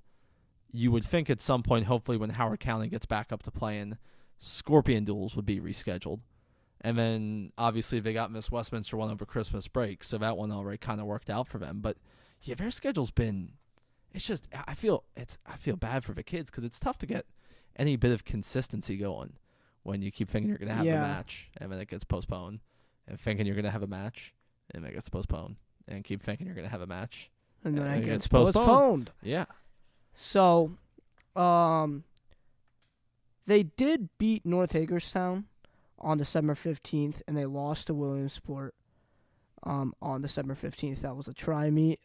You 0.71 0.91
would 0.91 1.05
think 1.05 1.29
at 1.29 1.41
some 1.41 1.63
point, 1.63 1.85
hopefully, 1.85 2.17
when 2.17 2.31
Howard 2.31 2.59
County 2.59 2.87
gets 2.89 3.05
back 3.05 3.31
up 3.31 3.41
to 3.43 3.51
playing, 3.51 3.97
Scorpion 4.37 5.05
duels 5.05 5.35
would 5.35 5.45
be 5.45 5.59
rescheduled. 5.59 6.19
And 6.81 6.97
then, 6.97 7.51
obviously, 7.57 7.99
they 7.99 8.13
got 8.13 8.31
Miss 8.31 8.51
Westminster 8.51 8.95
one 8.97 9.09
over 9.09 9.25
Christmas 9.25 9.67
break, 9.67 10.03
so 10.03 10.17
that 10.17 10.37
one 10.37 10.51
already 10.51 10.77
kind 10.77 11.01
of 11.01 11.07
worked 11.07 11.29
out 11.29 11.47
for 11.47 11.57
them. 11.57 11.79
But 11.81 11.97
yeah, 12.41 12.55
their 12.55 12.71
schedule's 12.71 13.11
been. 13.11 13.53
It's 14.13 14.25
just 14.25 14.47
I 14.67 14.73
feel 14.75 15.03
it's 15.15 15.37
I 15.45 15.55
feel 15.57 15.75
bad 15.75 16.03
for 16.03 16.13
the 16.13 16.23
kids 16.23 16.49
because 16.49 16.63
it's 16.63 16.79
tough 16.79 16.97
to 16.99 17.05
get 17.05 17.25
any 17.75 17.95
bit 17.95 18.11
of 18.11 18.23
consistency 18.25 18.97
going 18.97 19.33
when 19.89 20.01
you 20.01 20.11
keep 20.11 20.29
thinking 20.29 20.49
you're 20.49 20.57
gonna 20.59 20.73
have 20.73 20.85
Yeah. 20.85 20.99
a 21.03 21.07
match 21.17 21.49
and 21.57 21.71
then 21.71 21.79
it 21.79 21.87
gets 21.89 22.03
postponed, 22.03 22.59
and 23.07 23.19
thinking 23.19 23.45
you're 23.45 23.55
gonna 23.55 23.71
have 23.71 23.83
a 23.83 23.87
match 23.87 24.33
and 24.73 24.85
it 24.85 24.93
gets 24.93 25.09
postponed, 25.09 25.55
and 25.87 26.03
keep 26.03 26.21
thinking 26.21 26.45
you're 26.45 26.55
gonna 26.55 26.69
have 26.69 26.81
a 26.81 26.87
match. 26.87 27.31
and 27.63 27.77
then 27.77 27.87
Uh, 27.87 27.91
it 27.95 27.97
it 27.97 28.05
gets 28.05 28.07
gets 28.07 28.27
postponed. 28.29 28.67
postponed. 28.67 29.11
Yeah, 29.21 29.45
So, 30.13 30.77
um, 31.35 32.05
they 33.45 33.63
did 33.63 34.09
beat 34.17 34.45
North 34.45 34.71
Hagerstown 34.71 35.45
on 35.97 36.17
December 36.17 36.55
fifteenth, 36.55 37.21
and 37.27 37.35
they 37.35 37.45
lost 37.45 37.87
to 37.87 37.93
Williamsport. 37.93 38.75
Um, 39.63 39.93
on 40.01 40.21
December 40.21 40.55
fifteenth, 40.55 41.01
that 41.01 41.17
was 41.17 41.27
a 41.27 41.33
tri 41.33 41.69
meet 41.69 41.99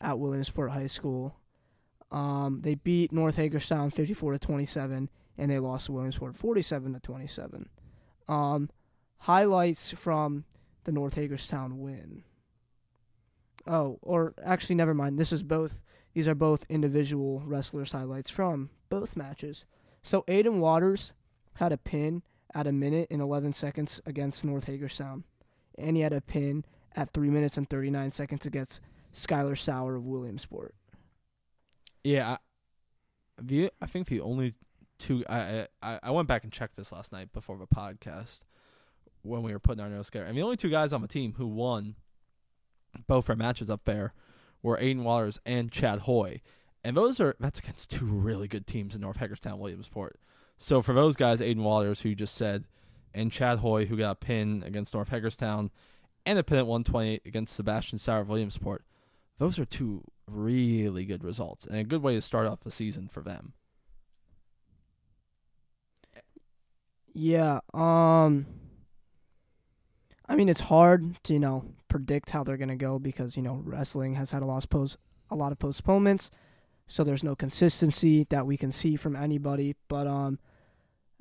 at 0.00 0.18
Williamsport 0.20 0.70
High 0.70 0.86
School. 0.86 1.34
Um, 2.12 2.60
they 2.62 2.76
beat 2.76 3.10
North 3.12 3.34
Hagerstown 3.36 3.90
fifty-four 3.90 4.32
to 4.32 4.38
twenty-seven, 4.38 5.08
and 5.40 5.50
they 5.50 5.58
lost 5.58 5.86
to 5.86 5.92
Williamsport 5.92 6.36
forty-seven 6.36 6.92
to 6.92 7.00
twenty-seven. 7.00 7.68
Um, 8.28 8.70
highlights 9.20 9.92
from 9.92 10.44
the 10.84 10.92
North 10.92 11.14
Hagerstown 11.14 11.80
win. 11.80 12.22
Oh, 13.66 13.98
or 14.02 14.34
actually, 14.44 14.76
never 14.76 14.94
mind. 14.94 15.18
This 15.18 15.32
is 15.32 15.42
both 15.42 15.80
these 16.14 16.28
are 16.28 16.34
both 16.34 16.66
individual 16.68 17.42
wrestlers' 17.44 17.92
highlights 17.92 18.30
from 18.30 18.70
both 18.88 19.16
matches. 19.16 19.64
So 20.02 20.22
Aiden 20.28 20.58
Waters 20.58 21.12
had 21.54 21.72
a 21.72 21.76
pin 21.76 22.22
at 22.54 22.66
a 22.66 22.72
minute 22.72 23.08
and 23.10 23.20
11 23.20 23.52
seconds 23.52 24.00
against 24.06 24.44
North 24.44 24.64
Hagerstown, 24.64 25.24
and 25.78 25.96
he 25.96 26.02
had 26.02 26.12
a 26.12 26.20
pin 26.20 26.64
at 26.96 27.10
three 27.10 27.30
minutes 27.30 27.56
and 27.56 27.68
39 27.68 28.10
seconds 28.10 28.46
against 28.46 28.80
Skylar 29.14 29.56
Sauer 29.56 29.94
of 29.96 30.06
Williamsport. 30.06 30.74
yeah. 32.04 32.36
I, 33.50 33.70
I 33.80 33.86
think 33.86 34.08
the 34.08 34.20
only 34.20 34.54
two 35.00 35.24
I 35.28 35.66
I 35.82 35.98
I 36.02 36.10
went 36.10 36.28
back 36.28 36.44
and 36.44 36.52
checked 36.52 36.76
this 36.76 36.92
last 36.92 37.12
night 37.12 37.32
before 37.32 37.58
the 37.58 37.66
podcast 37.66 38.40
when 39.22 39.42
we 39.42 39.52
were 39.52 39.58
putting 39.58 39.82
our 39.82 39.88
notes 39.88 40.08
together. 40.08 40.26
And 40.26 40.36
the 40.36 40.42
only 40.42 40.56
two 40.56 40.70
guys 40.70 40.92
on 40.92 41.02
the 41.02 41.08
team 41.08 41.34
who 41.36 41.46
won 41.46 41.96
both 43.06 43.28
our 43.28 43.36
matches 43.36 43.70
up 43.70 43.84
there 43.84 44.14
were 44.62 44.78
Aiden 44.78 45.02
Waters 45.02 45.38
and 45.44 45.70
Chad 45.70 46.00
Hoy. 46.00 46.40
And 46.82 46.96
those 46.96 47.20
are 47.20 47.36
that's 47.40 47.58
against 47.58 47.90
two 47.90 48.06
really 48.06 48.48
good 48.48 48.66
teams 48.66 48.94
in 48.94 49.00
North 49.00 49.18
Hagerstown, 49.18 49.58
Williamsport. 49.58 50.18
So 50.56 50.82
for 50.82 50.94
those 50.94 51.16
guys, 51.16 51.40
Aiden 51.40 51.62
Waters, 51.62 52.02
who 52.02 52.14
just 52.14 52.34
said, 52.34 52.64
and 53.14 53.32
Chad 53.32 53.58
Hoy, 53.58 53.86
who 53.86 53.96
got 53.96 54.12
a 54.12 54.14
pin 54.14 54.62
against 54.64 54.94
North 54.94 55.08
Hagerstown, 55.08 55.70
and 56.26 56.38
a 56.38 56.42
pin 56.42 56.58
at 56.58 56.66
120 56.66 57.20
against 57.24 57.54
Sebastian 57.54 57.98
Sauer 57.98 58.20
of 58.20 58.28
Williamsport, 58.28 58.84
those 59.38 59.58
are 59.58 59.64
two 59.64 60.04
really 60.26 61.04
good 61.06 61.24
results 61.24 61.66
and 61.66 61.76
a 61.76 61.84
good 61.84 62.02
way 62.02 62.14
to 62.14 62.22
start 62.22 62.46
off 62.46 62.60
the 62.60 62.70
season 62.70 63.08
for 63.08 63.22
them. 63.22 63.54
Yeah. 67.12 67.60
Um. 67.74 68.46
I 70.28 70.36
mean, 70.36 70.48
it's 70.48 70.60
hard 70.60 71.22
to 71.24 71.32
you 71.32 71.40
know 71.40 71.64
predict 71.88 72.30
how 72.30 72.44
they're 72.44 72.56
gonna 72.56 72.76
go 72.76 72.98
because 72.98 73.36
you 73.36 73.42
know 73.42 73.60
wrestling 73.64 74.14
has 74.14 74.30
had 74.30 74.42
a 74.42 74.46
lot 74.46 74.64
of 74.64 74.70
post 74.70 74.96
a 75.30 75.34
lot 75.36 75.52
of 75.52 75.58
postponements, 75.58 76.30
so 76.86 77.04
there's 77.04 77.24
no 77.24 77.34
consistency 77.34 78.26
that 78.30 78.46
we 78.46 78.56
can 78.56 78.72
see 78.72 78.96
from 78.96 79.16
anybody. 79.16 79.76
But 79.88 80.06
um, 80.06 80.38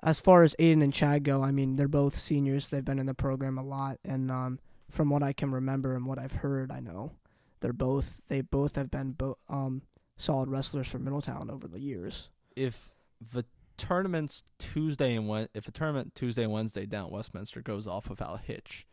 as 0.03 0.19
far 0.19 0.43
as 0.43 0.55
Aiden 0.59 0.83
and 0.83 0.93
Chad 0.93 1.23
go, 1.23 1.43
I 1.43 1.51
mean, 1.51 1.75
they're 1.75 1.87
both 1.87 2.17
seniors. 2.17 2.69
They've 2.69 2.85
been 2.85 2.99
in 2.99 3.07
the 3.07 3.13
program 3.13 3.57
a 3.57 3.63
lot, 3.63 3.99
and 4.05 4.31
um, 4.31 4.59
from 4.89 5.09
what 5.09 5.23
I 5.23 5.33
can 5.33 5.51
remember 5.51 5.95
and 5.95 6.05
what 6.05 6.19
I've 6.19 6.33
heard, 6.33 6.71
I 6.71 6.79
know 6.79 7.13
they're 7.61 7.73
both 7.73 8.21
they 8.27 8.41
both 8.41 8.75
have 8.75 8.91
been 8.91 9.11
bo- 9.11 9.37
um 9.49 9.81
solid 10.17 10.49
wrestlers 10.49 10.87
for 10.87 10.99
Middletown 10.99 11.49
over 11.49 11.67
the 11.67 11.79
years. 11.79 12.29
If 12.55 12.91
the 13.33 13.45
tournaments 13.79 14.43
Tuesday 14.59 15.15
and 15.15 15.27
Wed, 15.27 15.49
if 15.53 15.63
the 15.63 15.71
tournament 15.71 16.13
Tuesday 16.13 16.43
and 16.43 16.51
Wednesday 16.51 16.85
down 16.85 17.05
at 17.05 17.11
Westminster 17.11 17.61
goes 17.61 17.87
off 17.87 18.09
without 18.09 18.35
a 18.35 18.43
hitch, 18.43 18.85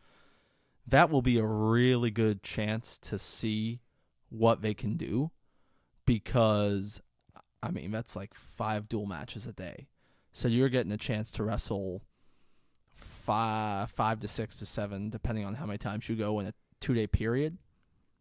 that 0.87 1.09
will 1.09 1.21
be 1.21 1.37
a 1.37 1.45
really 1.45 2.09
good 2.09 2.41
chance 2.41 2.97
to 2.99 3.19
see 3.19 3.81
what 4.29 4.61
they 4.61 4.73
can 4.73 4.95
do 4.95 5.31
because 6.05 7.01
I 7.61 7.71
mean 7.71 7.91
that's 7.91 8.15
like 8.15 8.33
five 8.33 8.87
dual 8.87 9.05
matches 9.05 9.45
a 9.45 9.53
day. 9.53 9.87
So 10.31 10.47
you're 10.47 10.69
getting 10.69 10.91
a 10.91 10.97
chance 10.97 11.31
to 11.33 11.43
wrestle 11.43 12.01
five 12.93 13.91
five 13.91 14.19
to 14.21 14.27
six 14.27 14.55
to 14.57 14.65
seven 14.65 15.09
depending 15.09 15.45
on 15.45 15.55
how 15.55 15.65
many 15.65 15.77
times 15.77 16.09
you 16.09 16.15
go 16.15 16.39
in 16.39 16.47
a 16.47 16.53
2-day 16.81 17.07
period. 17.07 17.57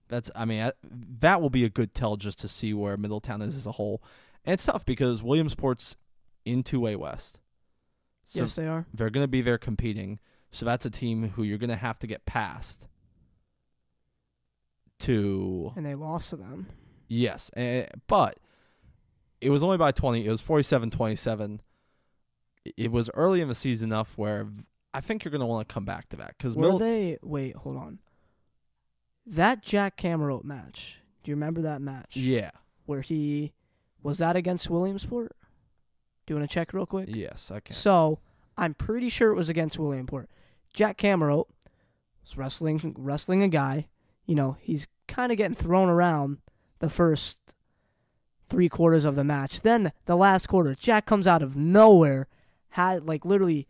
That's 0.09 0.31
I 0.35 0.45
mean 0.45 0.63
I- 0.63 0.73
that 1.21 1.41
will 1.41 1.51
be 1.51 1.65
a 1.65 1.71
good 1.71 1.95
tell 1.95 2.17
just 2.17 2.39
to 2.41 2.49
see 2.49 2.75
where 2.75 2.97
Middletown 2.97 3.43
is 3.43 3.55
as 3.57 3.67
a 3.67 3.73
whole. 3.73 4.03
And 4.45 4.55
it's 4.55 4.65
tough 4.65 4.85
because 4.85 5.23
Williamsport's 5.23 5.97
in 6.47 6.63
2A 6.63 6.97
West. 6.97 7.39
So 8.25 8.41
yes, 8.43 8.55
they 8.55 8.67
are. 8.67 8.87
they're 8.95 9.11
going 9.11 9.25
to 9.25 9.29
be 9.29 9.43
there 9.43 9.59
competing. 9.59 10.19
So 10.51 10.65
that's 10.65 10.87
a 10.87 10.91
team 10.91 11.31
who 11.31 11.43
you're 11.43 11.59
going 11.59 11.71
to 11.71 11.77
have 11.77 11.99
to 12.01 12.07
get 12.07 12.25
past 12.27 12.87
to 15.01 15.73
And 15.77 15.85
they 15.85 15.95
lost 15.95 16.31
to 16.31 16.37
them. 16.37 16.67
yes, 17.09 17.51
eh, 17.57 17.87
but 18.07 18.39
it 19.41 19.51
was 19.51 19.63
only 19.63 19.77
by 19.77 19.93
20. 19.93 20.25
It 20.25 20.31
was 20.31 20.41
47-27. 20.41 21.61
It 22.77 22.91
was 22.91 23.11
early 23.15 23.41
in 23.41 23.49
the 23.49 23.55
season 23.55 23.91
enough 23.91 24.17
where 24.17 24.49
I 24.95 25.01
think 25.01 25.25
you're 25.25 25.31
going 25.31 25.41
to 25.41 25.47
want 25.47 25.69
to 25.69 25.73
come 25.73 25.85
back 25.85 26.09
to 26.09 26.17
that 26.17 26.39
cuz 26.39 26.57
Were 26.57 26.79
they? 26.79 27.19
Wait, 27.23 27.55
hold 27.55 27.77
on. 27.77 27.99
That 29.27 29.63
Jack 29.63 29.97
Cameron 29.97 30.41
match. 30.45 31.01
Do 31.23 31.31
you 31.31 31.37
remember 31.37 31.61
that 31.63 31.81
match? 31.83 32.17
Yeah. 32.17 32.51
Where 32.87 33.03
he 33.03 33.53
was 34.03 34.19
that 34.19 34.37
against 34.37 34.71
Williamsport? 34.71 35.37
Do 36.27 36.35
you 36.35 36.39
want 36.39 36.51
to 36.51 36.55
check 36.55 36.73
real 36.73 36.87
quick? 36.87 37.09
Yes, 37.11 37.51
I 37.51 37.61
can. 37.61 37.75
So 37.75 38.19
I'm 38.59 38.75
pretty 38.75 39.09
sure 39.09 39.31
it 39.31 39.37
was 39.37 39.49
against 39.49 39.79
Williamsport. 39.79 40.29
Jack 40.75 40.97
Cameron 40.97 41.45
was 42.25 42.37
wrestling 42.37 42.95
wrestling 42.99 43.43
a 43.43 43.49
guy. 43.49 43.87
You 44.27 44.35
know, 44.35 44.57
he's 44.61 44.89
kind 45.07 45.31
of 45.31 45.39
getting 45.39 45.55
thrown 45.55 45.89
around 45.89 46.39
the 46.81 46.89
first 46.89 47.55
three 48.49 48.69
quarters 48.69 49.05
of 49.05 49.17
the 49.17 49.25
match. 49.25 49.63
Then 49.63 49.93
the 50.07 50.17
last 50.17 50.49
quarter, 50.49 50.75
Jack 50.75 51.07
comes 51.07 51.27
out 51.27 51.43
of 51.43 51.57
nowhere, 51.57 52.29
had 52.71 53.07
like 53.07 53.25
literally 53.25 53.67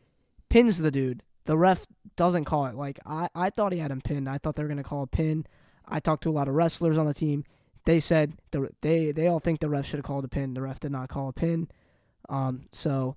pins 0.49 0.79
the 0.79 0.91
dude. 0.91 1.23
The 1.45 1.59
ref 1.59 1.87
doesn't 2.17 2.45
call 2.47 2.67
it. 2.67 2.75
Like 2.75 2.99
I, 3.05 3.29
I 3.35 3.51
thought 3.51 3.73
he 3.73 3.79
had 3.79 3.91
him 3.91 4.01
pinned. 4.01 4.29
I 4.29 4.39
thought 4.39 4.57
they 4.57 4.63
were 4.63 4.69
gonna 4.69 4.83
call 4.83 5.03
a 5.03 5.07
pin. 5.07 5.47
I 5.87 6.01
talked 6.01 6.23
to 6.25 6.31
a 6.31 6.33
lot 6.33 6.49
of 6.49 6.55
wrestlers 6.55 6.97
on 6.97 7.07
the 7.07 7.15
team. 7.15 7.45
they 7.85 8.01
said 8.01 8.33
the 8.51 8.71
they 8.81 9.13
they 9.13 9.27
all 9.29 9.39
think 9.39 9.61
the 9.61 9.69
ref 9.69 9.87
should 9.87 9.99
have 9.99 10.05
called 10.05 10.25
a 10.25 10.29
pin. 10.29 10.55
The 10.55 10.63
ref 10.63 10.81
did 10.81 10.91
not 10.93 11.09
call 11.09 11.29
a 11.29 11.33
pin. 11.33 11.69
Um, 12.29 12.67
so 12.73 13.17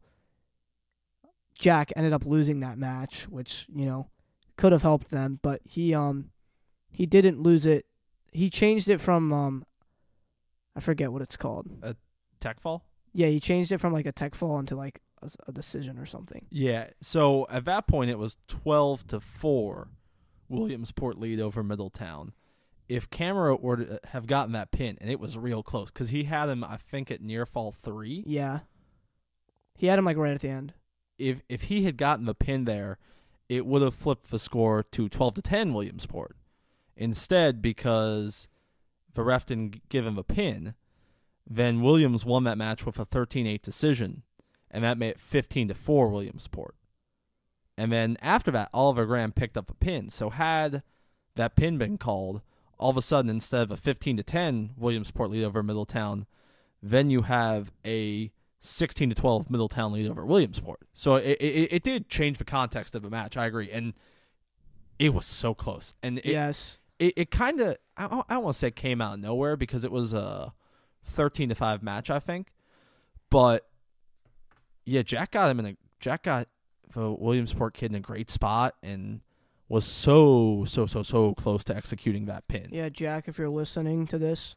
Jack 1.56 1.92
ended 1.96 2.14
up 2.14 2.26
losing 2.26 2.62
that 2.62 2.78
match, 2.78 3.28
which 3.28 3.66
you 3.74 3.86
know 3.86 4.08
could 4.58 4.72
have 4.72 4.82
helped 4.82 5.10
them, 5.10 5.40
but 5.42 5.62
he 5.66 5.94
um 5.94 6.32
he 6.92 7.06
didn't 7.06 7.42
lose 7.42 7.66
it. 7.66 7.86
He 8.32 8.50
changed 8.50 8.90
it 8.90 9.02
from 9.02 9.32
um 9.34 9.66
I 10.76 10.80
forget 10.80 11.12
what 11.12 11.22
it's 11.22 11.38
called. 11.38 11.68
A 11.82 11.96
tech 12.40 12.60
fall. 12.60 12.86
Yeah, 13.14 13.28
he 13.28 13.40
changed 13.40 13.72
it 13.72 13.80
from 13.80 13.92
like 13.92 14.06
a 14.06 14.12
tech 14.12 14.36
fall 14.36 14.60
into 14.60 14.76
like 14.76 15.02
a, 15.22 15.30
a 15.48 15.52
decision 15.52 15.98
or 15.98 16.06
something. 16.06 16.46
Yeah. 16.50 16.90
So 17.02 17.48
at 17.50 17.66
that 17.66 17.88
point, 17.88 18.10
it 18.10 18.18
was 18.18 18.38
twelve 18.48 19.06
to 19.08 19.20
four. 19.20 19.90
Williamsport 20.48 21.20
lead 21.20 21.40
over 21.40 21.64
Middletown. 21.64 22.34
If 22.88 23.08
Cameron 23.12 23.60
were 23.62 23.78
to 23.78 24.00
have 24.06 24.26
gotten 24.26 24.54
that 24.54 24.72
pin, 24.72 24.98
and 25.00 25.12
it 25.12 25.20
was 25.20 25.38
real 25.38 25.62
close, 25.62 25.92
because 25.92 26.10
he 26.10 26.24
had 26.24 26.50
him, 26.50 26.64
I 26.64 26.78
think, 26.78 27.12
at 27.12 27.22
near 27.22 27.46
fall 27.46 27.72
three. 27.72 28.24
Yeah, 28.26 28.62
he 29.80 29.88
had 29.88 29.98
him 29.98 30.06
like 30.06 30.18
right 30.18 30.34
at 30.34 30.42
the 30.42 30.50
end. 30.50 30.74
If 31.18 31.42
if 31.50 31.64
he 31.64 31.84
had 31.84 31.98
gotten 31.98 32.26
the 32.26 32.36
pin 32.36 32.66
there, 32.66 32.98
it 33.48 33.66
would 33.66 33.82
have 33.82 33.96
flipped 33.96 34.30
the 34.30 34.40
score 34.40 34.84
to 34.84 35.10
twelve 35.10 35.34
to 35.36 35.42
ten 35.42 35.74
Williamsport. 35.74 36.36
Instead, 36.96 37.62
because 37.62 38.50
the 39.14 39.24
ref 39.24 39.46
didn't 39.46 39.88
give 39.88 40.06
him 40.06 40.18
a 40.18 40.24
pin, 40.24 40.76
then 41.50 41.82
Williams 41.82 42.26
won 42.26 42.44
that 42.44 42.58
match 42.58 42.86
with 42.86 43.00
a 43.00 43.06
13-8 43.06 43.62
decision, 43.62 44.24
and 44.70 44.84
that 44.84 44.98
made 44.98 45.12
it 45.12 45.20
15 45.20 45.70
to 45.70 45.74
4 45.74 46.10
Williamsport. 46.10 46.76
And 47.78 47.92
then 47.92 48.18
after 48.22 48.52
that, 48.52 48.70
Oliver 48.74 49.06
Graham 49.06 49.32
picked 49.32 49.58
up 49.58 49.72
a 49.72 49.76
pin. 49.76 50.10
So 50.10 50.30
had 50.30 50.84
that 51.36 51.56
pin 51.56 51.78
been 51.78 51.98
called, 51.98 52.42
all 52.78 52.90
of 52.90 52.98
a 52.98 53.02
sudden 53.02 53.30
instead 53.30 53.64
of 53.64 53.72
a 53.72 53.78
15 53.78 54.18
to 54.18 54.24
10 54.24 54.72
Williamsport 54.78 55.30
lead 55.30 55.46
over 55.46 55.64
Middletown, 55.64 56.26
then 56.84 57.10
you 57.10 57.22
have 57.22 57.72
a 57.86 58.32
16 58.60 59.10
to 59.10 59.16
12 59.16 59.50
Middletown 59.50 59.94
lead 59.94 60.10
over 60.10 60.26
Williamsport. 60.26 60.82
So 60.94 61.16
it, 61.16 61.38
it 61.40 61.74
it 61.74 61.84
did 61.84 62.10
change 62.10 62.38
the 62.38 62.46
context 62.46 62.96
of 62.96 63.04
the 63.04 63.10
match. 63.10 63.38
I 63.38 63.46
agree, 63.46 63.72
and 63.72 63.94
it 64.98 65.14
was 65.14 65.26
so 65.26 65.54
close. 65.54 65.94
And 66.04 66.20
it, 66.20 66.26
yes, 66.26 66.80
it, 67.00 67.14
it 67.16 67.32
kind 67.32 67.60
of 67.62 67.78
I, 67.98 68.06
I 68.06 68.34
don't 68.34 68.44
want 68.44 68.54
to 68.54 68.60
say 68.60 68.68
it 68.68 68.76
came 68.76 69.02
out 69.02 69.16
of 69.16 69.20
nowhere 69.22 69.56
because 69.56 69.84
it 69.84 69.92
was 69.92 70.14
a 70.14 70.54
13 71.06 71.50
to 71.50 71.56
5 71.56 71.82
match 71.82 72.12
I 72.12 72.20
think 72.20 72.52
but 73.30 73.68
yeah 74.86 75.02
Jack 75.02 75.32
got 75.32 75.50
him 75.50 75.60
in 75.60 75.66
a 75.66 75.78
Jack 76.00 76.24
got 76.24 76.48
the 76.94 77.12
Williamsport 77.12 77.74
kid 77.74 77.92
in 77.92 77.96
a 77.96 78.02
great 78.02 78.30
spot 78.30 78.76
and 78.84 79.22
was 79.68 79.86
so 79.86 80.66
so 80.68 80.86
so 80.86 81.02
so 81.02 81.34
close 81.34 81.64
to 81.64 81.76
executing 81.76 82.26
that 82.26 82.48
pin 82.48 82.70
yeah, 82.72 82.90
Jack. 82.90 83.28
If 83.28 83.38
you're 83.38 83.50
listening 83.50 84.08
to 84.08 84.18
this, 84.18 84.56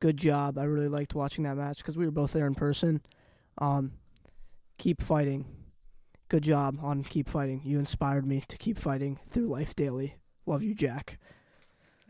good 0.00 0.16
job. 0.16 0.58
I 0.58 0.64
really 0.64 0.88
liked 0.88 1.14
watching 1.14 1.44
that 1.44 1.56
match 1.56 1.78
because 1.78 1.96
we 1.96 2.06
were 2.06 2.10
both 2.10 2.32
there 2.32 2.46
in 2.46 2.54
person. 2.54 3.02
Um, 3.58 3.92
keep 4.78 5.02
fighting. 5.02 5.46
Good 6.28 6.42
job 6.42 6.78
on 6.82 7.04
keep 7.04 7.28
fighting. 7.28 7.60
You 7.64 7.78
inspired 7.78 8.26
me 8.26 8.42
to 8.48 8.56
keep 8.58 8.78
fighting 8.78 9.18
through 9.30 9.46
life 9.46 9.74
daily. 9.76 10.16
Love 10.46 10.62
you, 10.62 10.74
Jack. 10.74 11.18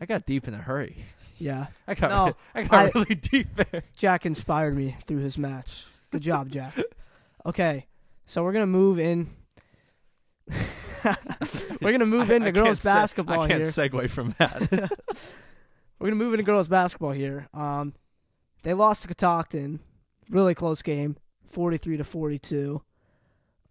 I 0.01 0.05
got 0.05 0.25
deep 0.25 0.47
in 0.47 0.53
a 0.53 0.57
hurry 0.57 0.97
Yeah, 1.37 1.67
I 1.87 1.93
got 1.93 2.09
No, 2.09 2.23
really, 2.25 2.35
I 2.53 2.63
got 2.63 2.73
I- 2.85 2.91
really 2.99 3.15
deep 3.15 3.47
there 3.55 3.83
Jack 3.95 4.25
inspired 4.25 4.75
me 4.75 4.97
through 5.05 5.19
his 5.19 5.37
match. 5.37 5.85
Good 6.11 6.21
job, 6.21 6.49
Jack. 6.49 6.73
Okay, 7.45 7.85
so 8.25 8.43
we're 8.43 8.51
gonna 8.53 8.67
move 8.67 8.99
in. 8.99 9.29
we're 11.81 11.91
gonna 11.91 12.05
move 12.05 12.29
I- 12.31 12.35
into 12.35 12.47
I 12.47 12.51
girls 12.51 12.67
can't 12.67 12.79
se- 12.81 12.93
basketball 12.93 13.41
I 13.41 13.47
can't 13.47 13.61
here. 13.63 13.71
segue 13.71 14.09
from 14.09 14.33
that 14.39 14.89
We're 15.99 16.07
gonna 16.09 16.15
move 16.15 16.33
into 16.33 16.43
girls 16.43 16.67
basketball 16.67 17.11
here. 17.11 17.47
Um, 17.53 17.93
they 18.63 18.73
lost 18.73 19.03
to 19.03 19.07
Catoctin, 19.07 19.79
really 20.29 20.53
close 20.55 20.81
game, 20.81 21.15
forty-three 21.55 21.97
to 21.97 22.03
forty-two. 22.03 22.83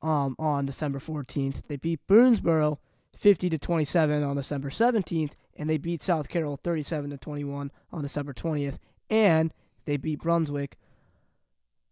Um, 0.02 0.34
on 0.38 0.66
December 0.66 0.98
fourteenth, 0.98 1.62
they 1.68 1.76
beat 1.76 2.00
Boonsboro 2.08 2.78
fifty 3.16 3.48
to 3.48 3.58
twenty-seven 3.58 4.22
on 4.22 4.36
December 4.36 4.70
seventeenth, 4.70 5.36
and 5.56 5.70
they 5.70 5.78
beat 5.78 6.02
South 6.02 6.28
Carroll 6.28 6.58
thirty-seven 6.62 7.10
to 7.10 7.16
twenty-one 7.16 7.70
on 7.92 8.02
December 8.02 8.32
twentieth, 8.32 8.78
and 9.08 9.52
they 9.84 9.96
beat 9.96 10.20
Brunswick 10.20 10.76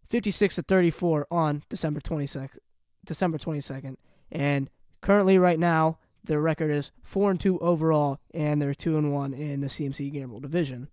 fifty-six 0.08 0.56
to 0.56 0.62
thirty-four 0.62 1.26
on 1.30 1.62
December 1.68 2.00
twenty-second. 2.00 2.60
December 3.04 3.38
twenty-second, 3.38 3.98
and 4.30 4.68
currently, 5.00 5.38
right 5.38 5.58
now, 5.58 5.98
their 6.24 6.40
record 6.40 6.70
is 6.70 6.92
four 7.02 7.30
and 7.30 7.40
two 7.40 7.58
overall, 7.60 8.20
and 8.32 8.60
they're 8.60 8.74
two 8.74 8.96
and 8.98 9.12
one 9.12 9.32
in 9.32 9.60
the 9.60 9.68
CMC 9.68 10.12
Gambrill 10.14 10.42
division. 10.42 10.88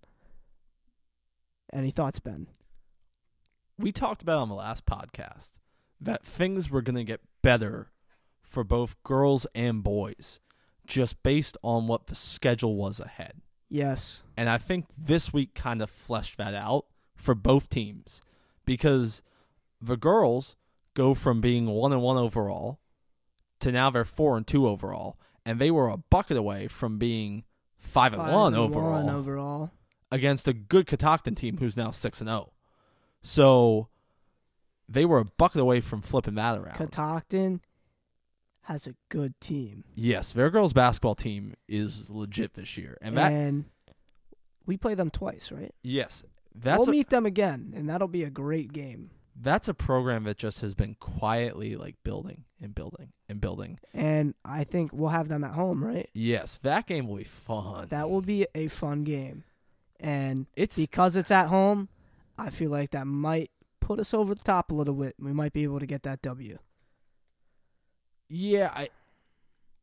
Any 1.74 1.92
thoughts, 1.92 2.20
Ben? 2.20 2.48
We 3.80 3.92
talked 3.94 4.22
about 4.22 4.40
on 4.40 4.50
the 4.50 4.56
last 4.56 4.86
podcast 4.86 5.54
that 6.02 6.26
things 6.26 6.70
were 6.70 6.82
going 6.82 6.96
to 6.98 7.04
get 7.04 7.22
better 7.42 7.92
for 8.42 8.64
both 8.64 9.02
girls 9.04 9.48
and 9.56 9.84
boys 9.84 10.40
just 10.86 11.24
based 11.24 11.56
on 11.64 11.88
what 11.88 12.08
the 12.08 12.16
schedule 12.16 12.76
was 12.76 13.00
ahead. 13.00 13.42
Yes. 13.70 14.24
And 14.36 14.50
I 14.50 14.58
think 14.58 14.86
this 14.98 15.32
week 15.32 15.54
kind 15.54 15.82
of 15.82 15.90
fleshed 15.90 16.38
that 16.38 16.54
out 16.54 16.86
for 17.16 17.36
both 17.36 17.70
teams 17.70 18.22
because 18.66 19.22
the 19.82 19.98
girls 19.98 20.56
go 20.94 21.14
from 21.14 21.40
being 21.40 21.68
1 21.68 21.94
and 21.94 22.02
1 22.02 22.18
overall 22.18 22.80
to 23.60 23.72
now 23.72 23.90
they're 23.90 24.04
4 24.04 24.38
and 24.38 24.48
2 24.48 24.68
overall 24.68 25.18
and 25.46 25.60
they 25.60 25.72
were 25.72 25.90
a 25.90 25.98
bucket 25.98 26.38
away 26.38 26.68
from 26.68 26.98
being 26.98 27.44
5 27.78 28.14
and 28.14 28.22
1 28.34 28.54
and 28.54 28.56
overall 28.56 28.92
one 29.04 29.10
overall. 29.10 29.72
against 30.12 30.48
a 30.48 30.54
good 30.54 30.88
Catoctin 30.88 31.36
team 31.36 31.58
who's 31.58 31.78
now 31.78 31.92
6 31.92 32.20
and 32.22 32.28
0. 32.30 32.52
So 33.22 33.88
they 34.88 35.06
were 35.06 35.20
a 35.20 35.26
bucket 35.26 35.62
away 35.62 35.82
from 35.82 36.02
flipping 36.02 36.36
that 36.36 36.58
around. 36.58 36.76
Catoctin 36.76 37.62
has 38.64 38.86
a 38.88 38.94
good 39.10 39.40
team, 39.42 39.84
yes, 39.96 40.32
their 40.32 40.50
girls 40.52 40.74
basketball 40.74 41.16
team 41.16 41.56
is 41.68 42.08
legit 42.10 42.54
this 42.54 42.78
year. 42.78 42.98
And 43.02 43.18
that 43.18 43.32
and 43.32 43.66
we 44.68 44.78
play 44.78 44.94
them 44.94 45.10
twice, 45.10 45.52
right? 45.52 45.74
yes, 45.84 46.24
that's 46.54 46.80
we'll 46.80 46.90
a, 46.90 46.92
meet 46.92 47.10
them 47.10 47.26
again, 47.26 47.74
and 47.76 47.90
that'll 47.90 48.08
be 48.08 48.24
a 48.24 48.30
great 48.30 48.72
game. 48.72 49.10
that's 49.36 49.68
a 49.68 49.74
program 49.74 50.24
that 50.26 50.38
just 50.38 50.62
has 50.62 50.76
been 50.76 50.96
quietly 51.00 51.76
like 51.78 51.96
building 52.04 52.44
and 52.62 52.76
building 52.76 53.12
and 53.28 53.42
building. 53.42 53.80
And 53.94 54.36
I 54.46 54.66
think 54.66 54.92
we'll 54.94 55.10
have 55.10 55.30
them 55.30 55.44
at 55.44 55.52
home, 55.54 55.84
right? 55.84 56.08
Yes, 56.14 56.60
that 56.62 56.86
game 56.86 57.08
will 57.08 57.18
be 57.18 57.24
fun. 57.24 57.88
That 57.90 58.10
will 58.12 58.22
be 58.22 58.46
a 58.54 58.68
fun 58.68 59.04
game, 59.04 59.46
and 60.00 60.46
it's 60.56 60.78
because 60.78 61.16
it's 61.16 61.32
at 61.32 61.48
home, 61.48 61.90
I 62.40 62.50
feel 62.50 62.72
like 62.72 62.92
that 62.92 63.06
might 63.08 63.52
put 63.82 64.00
us 64.00 64.14
over 64.14 64.34
the 64.36 64.44
top 64.44 64.72
a 64.72 64.76
little 64.76 64.94
bit. 64.96 65.16
We 65.20 65.34
might 65.34 65.54
be 65.54 65.64
able 65.64 65.80
to 65.80 65.86
get 65.86 66.04
that 66.04 66.22
W. 66.22 66.58
yeah, 68.30 68.72
I 68.76 68.90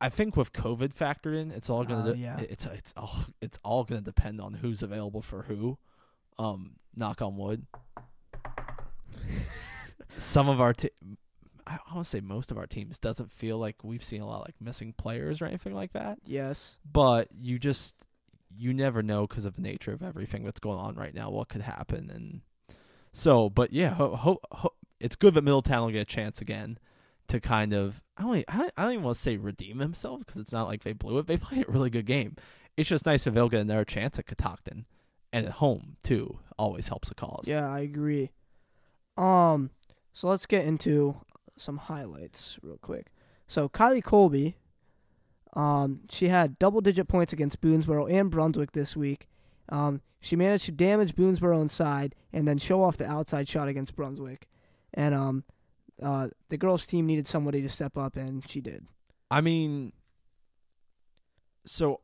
I 0.01 0.09
think 0.11 0.37
with 0.37 0.53
COVID 0.53 0.95
factored 0.95 1.41
in, 1.41 1.51
it's 1.51 1.71
all 1.71 1.85
gonna 1.85 2.11
Oh, 2.11 2.13
de- 2.13 2.19
yeah. 2.19 2.39
it's 2.41 2.67
it's 2.67 2.93
all 2.97 3.17
it's 3.41 3.59
all 3.65 3.85
gonna 3.85 4.01
depend 4.03 4.41
on 4.41 4.55
who's 4.55 4.83
available 4.83 5.23
for 5.23 5.43
who. 5.43 5.79
Um, 6.39 6.73
knock 6.95 7.23
on 7.23 7.37
wood. 7.37 7.67
Some 10.19 10.49
of 10.49 10.61
our 10.61 10.73
te- 10.75 10.91
I 11.67 11.79
want 11.93 12.05
to 12.05 12.11
say 12.11 12.21
most 12.21 12.51
of 12.51 12.59
our 12.59 12.67
teams 12.67 12.99
doesn't 12.99 13.33
feel 13.33 13.59
like 13.59 13.83
we've 13.83 14.05
seen 14.05 14.21
a 14.21 14.27
lot 14.27 14.43
like 14.45 14.55
missing 14.61 14.93
players 14.97 15.43
or 15.43 15.47
anything 15.47 15.75
like 15.75 15.93
that. 15.93 16.19
Yes. 16.25 16.77
But 16.91 17.29
you 17.41 17.59
just 17.59 17.95
you 18.57 18.73
never 18.73 19.03
know 19.03 19.27
because 19.27 19.45
of 19.45 19.57
the 19.57 19.63
nature 19.63 19.93
of 19.93 20.03
everything 20.03 20.45
that's 20.45 20.61
going 20.61 20.79
on 20.79 20.95
right 20.95 21.13
now 21.15 21.29
what 21.31 21.49
could 21.49 21.63
happen 21.63 22.11
and 22.15 22.41
so 23.17 23.49
but 23.51 23.73
yeah 23.73 23.91
ho- 23.95 24.15
ho- 24.17 24.41
ho- 24.53 24.75
it's 25.01 25.17
good 25.17 25.35
that 25.35 25.43
Middletown 25.43 25.83
will 25.85 25.93
get 25.93 26.01
a 26.03 26.05
chance 26.05 26.41
again 26.41 26.79
to 27.29 27.41
kind 27.41 27.73
of 27.73 28.03
I 28.17 28.23
don't, 28.23 28.45
I 28.49 28.69
don't- 28.83 28.93
even 28.93 29.05
want 29.05 29.17
to 29.17 29.23
say 29.23 29.37
redeem 29.37 29.79
themselves 29.79 30.25
because 30.25 30.41
it's 30.41 30.53
not 30.53 30.69
like 30.69 30.83
they 30.85 30.93
blew 30.93 31.19
it 31.19 31.27
they 31.27 31.37
played 31.37 31.67
a 31.69 31.71
really 31.71 31.91
good 31.91 32.07
game 32.07 32.37
it's 32.77 32.89
just 32.89 33.07
nice 33.07 33.25
that 33.25 33.33
they'll 33.35 33.49
get 33.49 33.63
another 33.63 33.85
chance 33.85 34.19
at 34.19 34.27
Catoctin 34.27 34.85
and 35.33 35.47
at 35.47 35.53
home 35.53 35.97
too 36.03 36.39
always 36.59 36.89
helps 36.89 37.11
a 37.11 37.15
cause 37.15 37.45
Yeah, 37.47 37.71
I 37.71 37.81
agree. 37.81 38.31
Um, 39.17 39.71
so 40.13 40.29
let's 40.29 40.47
get 40.47 40.65
into 40.67 41.17
some 41.57 41.79
highlights 41.79 42.59
real 42.63 42.79
quick. 42.79 43.07
So 43.47 43.69
Kylie 43.69 44.03
Colby, 44.05 44.57
um, 45.55 46.01
she 46.11 46.29
had 46.29 46.59
double-digit 46.59 47.09
points 47.09 47.33
against 47.33 47.61
Boonsboro 47.61 48.11
and 48.13 48.31
Brunswick 48.31 48.73
this 48.73 48.95
week. 48.97 49.27
Um, 49.69 50.01
she 50.21 50.37
managed 50.37 50.65
to 50.67 50.73
damage 50.73 51.15
Boonsboro 51.15 51.61
inside 51.61 52.15
and 52.33 52.47
then 52.47 52.59
show 52.59 52.83
off 52.83 52.97
the 52.97 53.07
outside 53.07 53.49
shot 53.49 53.69
against 53.69 53.95
Brunswick. 53.97 54.49
And 54.95 55.15
um, 55.15 55.45
uh, 56.03 56.29
the 56.49 56.57
girls' 56.57 56.87
team 56.87 57.07
needed 57.07 57.27
somebody 57.27 57.63
to 57.63 57.69
step 57.69 57.97
up, 57.99 58.17
and 58.17 58.49
she 58.49 58.61
did. 58.61 58.87
I 59.31 59.41
mean, 59.41 59.93
so 61.65 62.01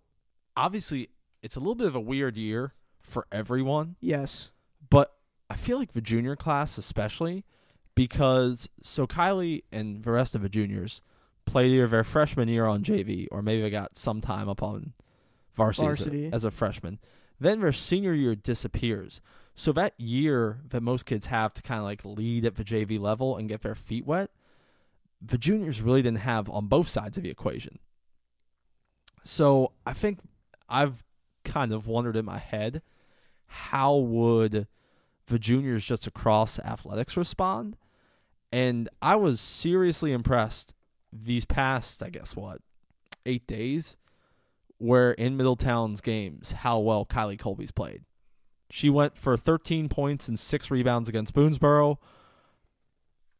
obviously 0.56 1.08
it's 1.42 1.56
a 1.56 1.60
little 1.60 1.74
bit 1.74 1.86
of 1.86 1.94
a 1.94 2.00
weird 2.00 2.36
year 2.36 2.74
for 3.00 3.26
everyone 3.32 3.96
Yes. 4.00 4.50
but 4.90 5.14
I 5.50 5.56
feel 5.56 5.78
like 5.78 5.92
the 5.92 6.00
junior 6.00 6.36
class 6.36 6.78
especially 6.78 7.44
because 7.94 8.68
so 8.82 9.06
Kylie 9.06 9.62
and 9.72 10.02
the 10.04 10.10
rest 10.10 10.34
of 10.34 10.42
the 10.42 10.48
juniors 10.48 11.00
played 11.44 11.72
either 11.72 11.86
their 11.88 12.04
freshman 12.04 12.48
year 12.48 12.66
on 12.66 12.82
JV 12.82 13.26
or 13.30 13.42
maybe 13.42 13.62
they 13.62 13.70
got 13.70 13.96
some 13.96 14.20
time 14.20 14.48
up 14.48 14.62
on 14.62 14.92
varsity, 15.54 15.86
as 15.88 16.00
a- 16.00 16.04
Varsity. 16.04 16.30
As, 16.32 16.44
a, 16.44 16.50
freshman. 16.50 16.98
Then 17.42 17.60
their 17.60 17.72
senior 17.72 18.14
year 18.14 18.36
disappears. 18.36 19.20
So 19.56 19.72
that 19.72 19.98
year 19.98 20.60
that 20.68 20.80
most 20.80 21.06
kids 21.06 21.26
have 21.26 21.52
to 21.54 21.62
kind 21.62 21.78
of 21.78 21.84
like 21.84 22.04
lead 22.04 22.44
at 22.44 22.54
the 22.54 22.62
JV 22.62 23.00
level 23.00 23.36
and 23.36 23.48
get 23.48 23.62
their 23.62 23.74
feet 23.74 24.06
wet, 24.06 24.30
the 25.20 25.38
juniors 25.38 25.82
really 25.82 26.02
didn't 26.02 26.18
have 26.18 26.48
on 26.48 26.68
both 26.68 26.88
sides 26.88 27.16
of 27.16 27.24
the 27.24 27.30
equation. 27.30 27.80
So 29.24 29.72
I 29.84 29.92
think 29.92 30.20
I've 30.68 31.02
kind 31.44 31.72
of 31.72 31.88
wondered 31.88 32.16
in 32.16 32.24
my 32.24 32.38
head 32.38 32.80
how 33.46 33.96
would 33.96 34.68
the 35.26 35.38
juniors 35.40 35.84
just 35.84 36.06
across 36.06 36.60
athletics 36.60 37.16
respond? 37.16 37.76
And 38.52 38.88
I 39.02 39.16
was 39.16 39.40
seriously 39.40 40.12
impressed 40.12 40.74
these 41.12 41.44
past, 41.44 42.04
I 42.04 42.08
guess, 42.08 42.36
what, 42.36 42.60
eight 43.26 43.48
days, 43.48 43.96
where 44.82 45.12
in 45.12 45.36
Middletown's 45.36 46.00
games, 46.00 46.50
how 46.50 46.80
well 46.80 47.06
Kylie 47.06 47.38
Colby's 47.38 47.70
played. 47.70 48.02
She 48.68 48.90
went 48.90 49.16
for 49.16 49.36
13 49.36 49.88
points 49.88 50.26
and 50.26 50.36
six 50.36 50.72
rebounds 50.72 51.08
against 51.08 51.34
Boonsboro. 51.34 51.98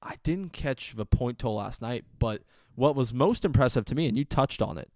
I 0.00 0.16
didn't 0.22 0.52
catch 0.52 0.94
the 0.94 1.05
point 1.05 1.40
total 1.40 1.57
last 1.57 1.83
night, 1.83 2.05
but 2.20 2.42
what 2.76 2.94
was 2.94 3.12
most 3.12 3.44
impressive 3.44 3.85
to 3.87 3.96
me, 3.96 4.07
and 4.07 4.16
you 4.16 4.24
touched 4.24 4.62
on 4.62 4.78
it, 4.78 4.92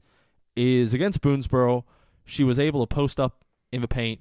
is 0.55 0.95
against 0.95 1.21
Boonsboro, 1.21 1.83
she 2.25 2.45
was 2.45 2.61
able 2.61 2.87
to 2.87 2.95
post 2.95 3.19
up 3.19 3.45
in 3.73 3.81
the 3.81 3.89
paint. 3.89 4.21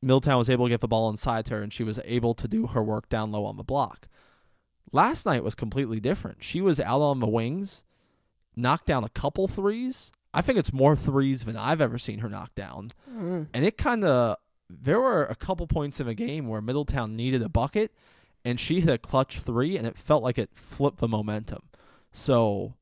Middletown 0.00 0.38
was 0.38 0.50
able 0.50 0.66
to 0.66 0.70
get 0.70 0.80
the 0.80 0.86
ball 0.86 1.10
inside 1.10 1.48
her, 1.48 1.60
and 1.60 1.72
she 1.72 1.82
was 1.82 1.98
able 2.04 2.34
to 2.34 2.46
do 2.46 2.68
her 2.68 2.84
work 2.84 3.08
down 3.08 3.32
low 3.32 3.44
on 3.44 3.56
the 3.56 3.64
block. 3.64 4.06
Last 4.92 5.26
night 5.26 5.42
was 5.42 5.56
completely 5.56 5.98
different. 5.98 6.44
She 6.44 6.60
was 6.60 6.78
out 6.78 7.00
on 7.00 7.18
the 7.18 7.26
wings, 7.26 7.82
knocked 8.54 8.86
down 8.86 9.02
a 9.02 9.08
couple 9.08 9.48
threes. 9.48 10.12
I 10.34 10.42
think 10.42 10.58
it's 10.58 10.72
more 10.72 10.96
threes 10.96 11.44
than 11.44 11.56
I've 11.56 11.80
ever 11.80 11.98
seen 11.98 12.18
her 12.18 12.28
knock 12.28 12.54
down. 12.54 12.88
Mm. 13.10 13.46
And 13.54 13.64
it 13.64 13.78
kind 13.78 14.04
of, 14.04 14.36
there 14.68 15.00
were 15.00 15.24
a 15.24 15.34
couple 15.34 15.66
points 15.66 16.00
in 16.00 16.06
the 16.06 16.14
game 16.14 16.48
where 16.48 16.60
Middletown 16.60 17.16
needed 17.16 17.42
a 17.42 17.48
bucket, 17.48 17.92
and 18.44 18.60
she 18.60 18.80
hit 18.80 18.92
a 18.92 18.98
clutch 18.98 19.38
three, 19.40 19.76
and 19.76 19.86
it 19.86 19.96
felt 19.96 20.22
like 20.22 20.38
it 20.38 20.50
flipped 20.54 20.98
the 20.98 21.08
momentum. 21.08 21.62
So, 22.12 22.74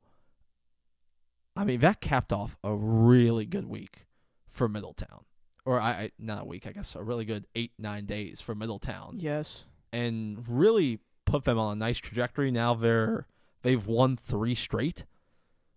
I 1.56 1.64
mean, 1.64 1.80
that 1.80 2.00
capped 2.00 2.32
off 2.32 2.56
a 2.64 2.74
really 2.74 3.46
good 3.46 3.66
week 3.66 4.06
for 4.48 4.68
Middletown. 4.68 5.24
Or 5.64 5.80
I, 5.80 5.90
I 5.90 6.10
not 6.18 6.42
a 6.42 6.44
week, 6.44 6.66
I 6.66 6.72
guess, 6.72 6.94
a 6.94 7.02
really 7.02 7.24
good 7.24 7.46
eight, 7.54 7.72
nine 7.78 8.04
days 8.04 8.40
for 8.40 8.54
Middletown 8.54 9.16
Yes. 9.18 9.64
and 9.92 10.44
really 10.46 10.98
put 11.24 11.44
them 11.44 11.58
on 11.58 11.72
a 11.72 11.78
nice 11.78 11.98
trajectory. 11.98 12.50
Now 12.50 12.74
they're 12.74 13.26
they've 13.62 13.86
won 13.86 14.16
three 14.16 14.54
straight, 14.54 15.04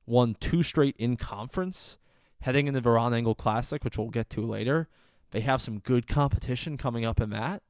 won 0.08 0.36
two 0.40 0.64
straight 0.64 0.96
in 0.98 1.18
conference, 1.18 1.98
heading 2.42 2.68
into 2.68 2.82
the 2.82 2.90
Ron 2.90 3.14
Angle 3.14 3.36
Classic, 3.36 3.84
which 3.84 3.98
we'll 3.98 4.10
get 4.10 4.30
to 4.32 4.42
later. 4.42 4.88
They 5.32 5.42
have 5.42 5.62
some 5.62 5.80
good 5.80 6.08
competition 6.08 6.78
coming 6.78 7.06
up 7.06 7.20
in 7.20 7.30
that, 7.32 7.62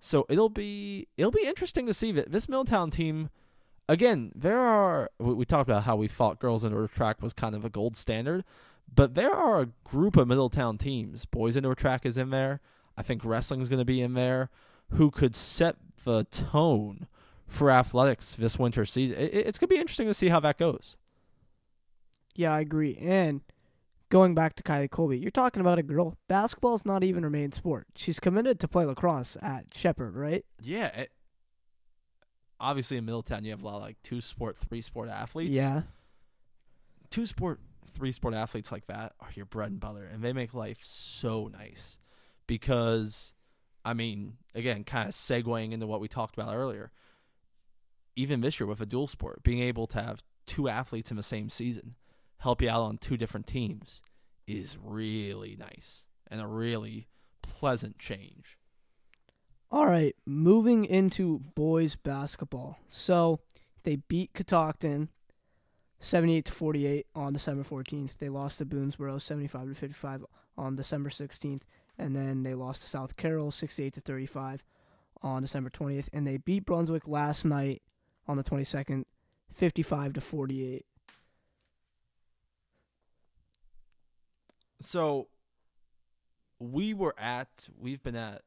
so 0.00 0.26
it'll 0.28 0.48
be 0.48 1.06
it'll 1.16 1.30
be 1.30 1.46
interesting 1.46 1.86
to 1.86 1.94
see 1.94 2.10
that 2.12 2.32
this 2.32 2.48
Middletown 2.48 2.90
team. 2.90 3.30
Again, 3.86 4.32
there 4.34 4.60
are 4.60 5.10
we 5.18 5.44
talked 5.44 5.68
about 5.68 5.82
how 5.82 5.94
we 5.94 6.08
thought 6.08 6.38
girls 6.38 6.64
indoor 6.64 6.88
track 6.88 7.20
was 7.20 7.34
kind 7.34 7.54
of 7.54 7.66
a 7.66 7.70
gold 7.70 7.96
standard, 7.98 8.42
but 8.92 9.14
there 9.14 9.34
are 9.34 9.60
a 9.60 9.68
group 9.84 10.16
of 10.16 10.26
Middletown 10.26 10.78
teams. 10.78 11.26
Boys 11.26 11.54
indoor 11.54 11.74
track 11.74 12.06
is 12.06 12.16
in 12.16 12.30
there. 12.30 12.60
I 12.96 13.02
think 13.02 13.24
wrestling's 13.24 13.68
going 13.68 13.80
to 13.80 13.84
be 13.84 14.00
in 14.00 14.14
there, 14.14 14.48
who 14.92 15.10
could 15.10 15.36
set 15.36 15.76
the 16.04 16.24
tone 16.24 17.06
for 17.46 17.70
athletics 17.70 18.34
this 18.34 18.58
winter 18.58 18.86
season. 18.86 19.18
It, 19.18 19.34
it's 19.34 19.58
going 19.58 19.68
to 19.68 19.74
be 19.74 19.80
interesting 19.80 20.06
to 20.06 20.14
see 20.14 20.28
how 20.28 20.40
that 20.40 20.56
goes. 20.56 20.96
Yeah, 22.34 22.52
I 22.52 22.60
agree. 22.60 22.96
And 23.00 23.42
going 24.10 24.34
back 24.34 24.54
to 24.54 24.62
Kylie 24.62 24.90
Colby, 24.90 25.18
you're 25.18 25.30
talking 25.30 25.60
about 25.60 25.78
a 25.78 25.82
girl. 25.82 26.16
Basketball's 26.28 26.84
not 26.84 27.04
even 27.04 27.22
her 27.22 27.30
main 27.30 27.52
sport. 27.52 27.86
She's 27.94 28.20
committed 28.20 28.60
to 28.60 28.68
play 28.68 28.84
lacrosse 28.84 29.36
at 29.42 29.66
Shepherd, 29.72 30.16
right? 30.16 30.44
Yeah. 30.60 30.86
It, 30.88 31.12
obviously, 32.60 32.96
in 32.96 33.04
Middletown, 33.04 33.44
you 33.44 33.50
have 33.50 33.62
a 33.62 33.66
lot 33.66 33.76
of 33.76 33.82
like 33.82 33.96
two 34.02 34.20
sport, 34.20 34.56
three 34.56 34.80
sport 34.80 35.08
athletes. 35.08 35.56
Yeah. 35.56 35.82
Two 37.10 37.26
sport, 37.26 37.60
three 37.90 38.12
sport 38.12 38.34
athletes 38.34 38.72
like 38.72 38.86
that 38.86 39.12
are 39.20 39.28
your 39.34 39.46
bread 39.46 39.70
and 39.70 39.80
butter, 39.80 40.08
and 40.12 40.22
they 40.22 40.32
make 40.32 40.54
life 40.54 40.78
so 40.80 41.48
nice 41.52 41.98
because, 42.46 43.32
I 43.84 43.94
mean, 43.94 44.38
again, 44.54 44.84
kind 44.84 45.08
of 45.08 45.14
segueing 45.14 45.72
into 45.72 45.86
what 45.86 46.00
we 46.00 46.08
talked 46.08 46.36
about 46.36 46.54
earlier. 46.54 46.90
Even 48.16 48.40
this 48.42 48.60
year 48.60 48.66
with 48.68 48.80
a 48.80 48.86
dual 48.86 49.08
sport, 49.08 49.42
being 49.42 49.58
able 49.60 49.88
to 49.88 50.00
have 50.00 50.22
two 50.46 50.68
athletes 50.68 51.10
in 51.10 51.16
the 51.16 51.22
same 51.22 51.48
season 51.48 51.96
help 52.38 52.62
you 52.62 52.68
out 52.68 52.82
on 52.82 52.98
two 52.98 53.16
different 53.16 53.46
teams 53.46 54.02
is 54.46 54.76
really 54.82 55.56
nice 55.58 56.06
and 56.30 56.40
a 56.40 56.46
really 56.46 57.08
pleasant 57.42 57.98
change. 57.98 58.58
All 59.70 59.86
right, 59.86 60.14
moving 60.26 60.84
into 60.84 61.40
boys 61.54 61.96
basketball. 61.96 62.78
So 62.88 63.40
they 63.82 63.96
beat 63.96 64.32
Catoctin 64.34 65.08
78 66.00 66.44
to 66.44 66.52
48 66.52 67.06
on 67.14 67.32
December 67.32 67.64
14th. 67.64 68.18
They 68.18 68.28
lost 68.28 68.58
to 68.58 68.66
Boonsboro 68.66 69.20
75 69.20 69.68
to 69.68 69.74
55 69.74 70.24
on 70.56 70.76
December 70.76 71.10
16th, 71.10 71.62
and 71.98 72.14
then 72.14 72.42
they 72.42 72.54
lost 72.54 72.82
to 72.82 72.88
South 72.88 73.16
Carroll 73.16 73.50
68 73.50 73.94
to 73.94 74.00
35 74.00 74.64
on 75.22 75.42
December 75.42 75.70
20th, 75.70 76.08
and 76.12 76.26
they 76.26 76.36
beat 76.36 76.66
Brunswick 76.66 77.08
last 77.08 77.44
night 77.44 77.82
on 78.28 78.36
the 78.36 78.44
22nd 78.44 79.04
55 79.50 80.12
to 80.14 80.20
48. 80.20 80.84
So 84.84 85.28
we 86.58 86.94
were 86.94 87.14
at 87.18 87.68
we've 87.78 88.02
been 88.02 88.16
at 88.16 88.42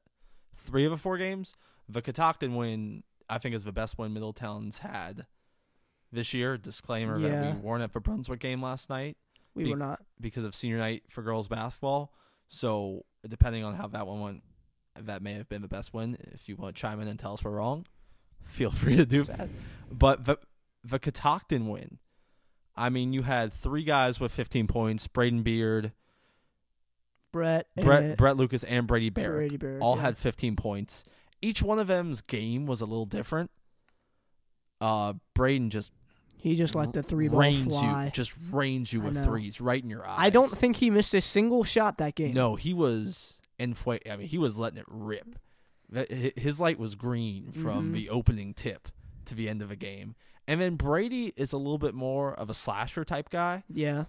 three 0.56 0.86
of 0.86 0.92
the 0.92 0.98
four 0.98 1.18
games. 1.18 1.54
The 1.90 2.02
Catoctin 2.02 2.56
win, 2.56 3.04
I 3.30 3.38
think, 3.38 3.56
is 3.56 3.64
the 3.64 3.72
best 3.72 3.98
win 3.98 4.14
Middletown's 4.14 4.80
had 4.80 5.26
this 6.12 6.34
year. 6.34 6.58
Disclaimer 6.58 7.20
that 7.20 7.56
we 7.56 7.62
weren't 7.62 7.84
at 7.84 7.94
the 7.94 8.00
Brunswick 8.00 8.40
game 8.40 8.62
last 8.62 8.90
night 8.90 9.18
We 9.56 9.66
Be- 9.66 9.72
were 9.72 9.78
not 9.78 10.02
because 10.20 10.44
of 10.44 10.56
senior 10.56 10.78
night 10.78 11.04
for 11.10 11.22
girls 11.22 11.48
basketball. 11.48 12.14
So 12.50 13.06
depending 13.28 13.64
on 13.64 13.76
how 13.76 13.88
that 13.88 14.08
one 14.08 14.22
went, 14.22 14.44
that 15.00 15.22
may 15.22 15.34
have 15.34 15.50
been 15.50 15.62
the 15.62 15.68
best 15.68 15.94
win. 15.94 16.18
If 16.34 16.48
you 16.50 16.56
want 16.56 16.76
to 16.76 16.82
chime 16.82 17.00
in 17.02 17.08
and 17.08 17.20
tell 17.20 17.34
us 17.34 17.44
we're 17.44 17.52
wrong, 17.52 17.86
feel 18.44 18.72
free 18.72 18.96
to 18.96 19.06
do 19.06 19.24
that. 19.26 19.50
But 19.92 20.26
the 20.26 20.38
the 20.84 21.00
Catoctin 21.00 21.68
win, 21.68 22.00
I 22.76 22.90
mean, 22.90 23.12
you 23.12 23.24
had 23.24 23.52
three 23.52 23.84
guys 23.84 24.20
with 24.20 24.32
15 24.32 24.68
points: 24.68 25.08
Braden 25.08 25.44
Beard, 25.44 25.92
Brett 27.32 27.68
Brett, 27.80 28.04
and 28.04 28.18
Brett 28.18 28.38
Lucas, 28.38 28.64
and 28.64 28.88
Brady 28.88 29.10
Barrett. 29.10 29.50
Brady 29.50 29.58
Barrett, 29.58 29.82
all 29.82 29.96
yeah. 29.96 30.02
had 30.04 30.18
15 30.18 30.56
points. 30.56 31.04
Each 31.42 31.62
one 31.62 31.78
of 31.80 31.88
them's 31.88 32.22
game 32.22 32.66
was 32.66 32.82
a 32.82 32.86
little 32.86 33.06
different. 33.06 33.52
Uh, 34.80 35.14
Braden 35.34 35.70
just 35.70 35.92
He 36.38 36.56
just 36.56 36.76
let 36.76 36.94
the 36.94 37.04
three 37.04 37.28
ball 37.28 37.42
fly. 37.52 38.06
you, 38.06 38.12
just 38.12 38.34
rains 38.52 38.94
you 38.94 39.02
with 39.02 39.24
threes 39.24 39.60
right 39.60 39.84
in 39.84 39.90
your 39.90 40.08
eyes. 40.08 40.18
I 40.20 40.30
don't 40.30 40.50
think 40.52 40.78
he 40.78 40.90
missed 40.90 41.14
a 41.14 41.22
single 41.22 41.64
shot 41.64 41.98
that 41.98 42.16
game. 42.16 42.34
No, 42.34 42.56
he 42.56 42.74
was 42.74 43.40
in. 43.60 43.76
I 43.88 44.16
mean, 44.18 44.28
he 44.28 44.38
was 44.38 44.58
letting 44.58 44.80
it 44.80 44.86
rip. 44.88 45.40
His 46.10 46.60
light 46.60 46.78
was 46.78 46.96
green 46.96 47.52
from 47.52 47.92
Mhm. 47.92 47.94
the 47.94 48.10
opening 48.10 48.54
tip 48.54 48.90
to 49.26 49.36
the 49.36 49.48
end 49.50 49.62
of 49.62 49.72
a 49.72 49.76
game. 49.76 50.16
And 50.48 50.62
then 50.62 50.76
Brady 50.76 51.34
is 51.36 51.54
a 51.54 51.58
little 51.58 51.78
bit 51.78 51.94
more 51.94 52.34
of 52.34 52.50
a 52.50 52.54
slasher 52.54 53.04
type 53.04 53.30
guy. 53.30 53.64
Yeah. 53.70 54.06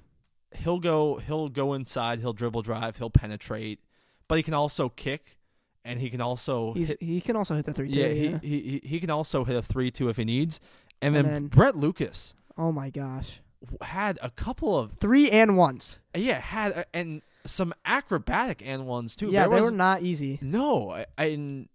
He'll 0.56 0.78
go. 0.80 1.16
He'll 1.16 1.48
go 1.48 1.74
inside. 1.74 2.20
He'll 2.20 2.32
dribble 2.32 2.62
drive. 2.62 2.96
He'll 2.96 3.11
penetrate, 3.11 3.80
but 4.28 4.37
he 4.38 4.42
can 4.42 4.54
also 4.54 4.88
kick, 4.88 5.38
and 5.84 6.00
he 6.00 6.08
can 6.11 6.20
also 6.20 6.72
He's 6.74 6.88
hit, 6.88 7.02
he 7.02 7.20
can 7.20 7.37
also 7.37 7.54
hit 7.54 7.66
the 7.66 7.72
three 7.72 7.88
yeah, 7.90 8.06
Yeah. 8.06 8.38
He, 8.42 8.61
he 8.61 8.80
he 8.88 9.00
can 9.00 9.11
also 9.11 9.44
hit 9.44 9.56
a 9.56 9.62
three 9.62 9.90
two 9.90 10.08
if 10.08 10.16
he 10.16 10.24
needs. 10.24 10.61
And 11.00 11.14
And 11.16 11.26
then, 11.26 11.32
then- 11.34 11.46
Brett 11.48 11.76
Lucas 11.76 12.34
oh 12.56 12.72
my 12.72 12.90
gosh. 12.90 13.40
had 13.82 14.18
a 14.22 14.30
couple 14.30 14.76
of 14.78 14.92
Three 14.94 15.30
and 15.30 15.57
ones. 15.57 15.99
Uh, 16.14 16.18
yeah 16.18 16.40
had 16.40 16.72
a, 16.72 16.84
and 16.96 17.22
some 17.44 17.72
acrobatic 17.84 18.62
and 18.66 18.86
ones 18.86 19.14
too. 19.16 19.28
yeah, 19.30 19.46
There 19.49 19.59
they 19.61 19.64
were 19.64 19.70
not 19.70 20.03
easy. 20.03 20.38
no, 20.42 20.90
I, 20.90 21.05
and 21.24 21.68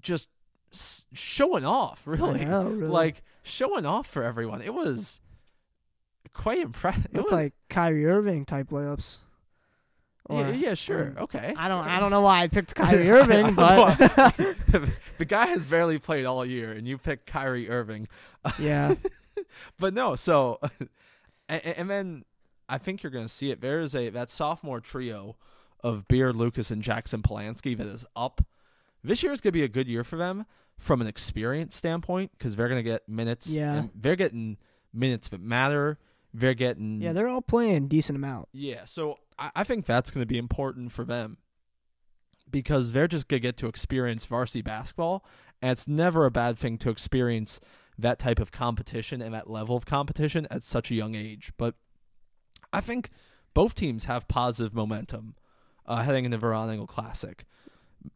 just 0.00 0.28
showing 1.12 1.64
off 1.64 2.02
really, 2.06 2.44
know, 2.44 2.64
really. 2.68 2.88
like 2.88 3.22
showing 3.42 3.86
off 3.86 4.06
for 4.06 4.22
everyone. 4.22 4.60
It 4.62 4.74
was 4.74 5.20
quite 6.32 6.58
impressive. 6.58 7.06
It 7.06 7.10
it's 7.18 7.24
was, 7.24 7.32
like 7.32 7.52
Kyrie 7.68 8.06
Irving 8.06 8.44
type 8.44 8.68
layups. 8.70 9.18
yeah, 10.30 10.48
Or- 10.48 10.52
yeah, 10.54 10.74
sure, 10.74 11.14
or- 11.16 11.22
okay. 11.24 11.54
I 11.56 11.68
don't 11.68 11.86
I 11.86 12.00
don't 12.00 12.10
know 12.10 12.22
why 12.22 12.42
I 12.42 12.48
picked 12.48 12.74
Kyrie 12.76 13.10
Irving, 13.10 13.54
but 13.56 13.96
the, 13.98 14.90
the 15.18 15.24
guy 15.24 15.46
has 15.46 15.66
barely 15.66 15.98
played 15.98 16.24
all 16.24 16.44
year, 16.44 16.72
and 16.72 16.86
you 16.86 16.98
picked 16.98 17.26
Kyrie 17.26 17.68
Irving. 17.68 18.08
yeah. 18.58 18.94
but 19.78 19.94
no, 19.94 20.16
so 20.16 20.58
and, 21.48 21.64
and 21.64 21.90
then 21.90 22.24
I 22.68 22.78
think 22.78 23.02
you're 23.02 23.12
going 23.12 23.26
to 23.26 23.32
see 23.32 23.50
it. 23.50 23.60
There 23.60 23.80
is 23.80 23.94
a 23.94 24.08
that 24.10 24.30
sophomore 24.30 24.80
trio 24.80 25.36
of 25.82 26.08
Beard, 26.08 26.34
Lucas, 26.36 26.70
and 26.70 26.82
Jackson 26.82 27.20
Polanski 27.22 27.76
that 27.76 27.86
is 27.86 28.06
up. 28.16 28.40
This 29.02 29.22
year 29.22 29.32
is 29.32 29.40
going 29.42 29.50
to 29.50 29.58
be 29.58 29.64
a 29.64 29.68
good 29.68 29.86
year 29.86 30.02
for 30.02 30.16
them 30.16 30.46
from 30.78 31.02
an 31.02 31.06
experience 31.06 31.76
standpoint 31.76 32.30
because 32.38 32.56
they're 32.56 32.68
going 32.68 32.82
to 32.82 32.90
get 32.90 33.06
minutes. 33.06 33.48
Yeah. 33.48 33.74
and 33.74 33.90
they're 33.94 34.16
getting 34.16 34.56
minutes 34.94 35.28
that 35.28 35.42
matter. 35.42 35.98
They're 36.36 36.52
getting 36.54 37.00
Yeah, 37.00 37.12
they're 37.12 37.28
all 37.28 37.40
playing 37.40 37.86
decent 37.88 38.16
amount. 38.16 38.48
yeah. 38.52 38.84
So 38.86 39.18
I, 39.38 39.50
I 39.56 39.64
think 39.64 39.86
that's 39.86 40.10
going 40.10 40.22
to 40.22 40.26
be 40.26 40.36
important 40.36 40.90
for 40.92 41.04
them 41.04 41.38
because 42.50 42.92
they're 42.92 43.08
just 43.08 43.28
gonna 43.28 43.40
get 43.40 43.56
to 43.58 43.66
experience 43.68 44.24
varsity 44.26 44.60
basketball, 44.62 45.24
and 45.62 45.70
it's 45.72 45.88
never 45.88 46.24
a 46.24 46.30
bad 46.30 46.58
thing 46.58 46.76
to 46.78 46.90
experience 46.90 47.60
that 47.98 48.18
type 48.18 48.38
of 48.38 48.50
competition 48.52 49.22
and 49.22 49.32
that 49.34 49.48
level 49.48 49.76
of 49.76 49.86
competition 49.86 50.46
at 50.50 50.62
such 50.62 50.90
a 50.90 50.94
young 50.94 51.14
age. 51.14 51.52
But 51.56 51.74
I 52.72 52.80
think 52.80 53.10
both 53.54 53.74
teams 53.74 54.04
have 54.04 54.26
positive 54.28 54.74
momentum 54.74 55.36
uh, 55.86 56.02
heading 56.02 56.24
into 56.24 56.36
the 56.38 56.46
Ron 56.48 56.70
Angle 56.70 56.86
Classic. 56.88 57.44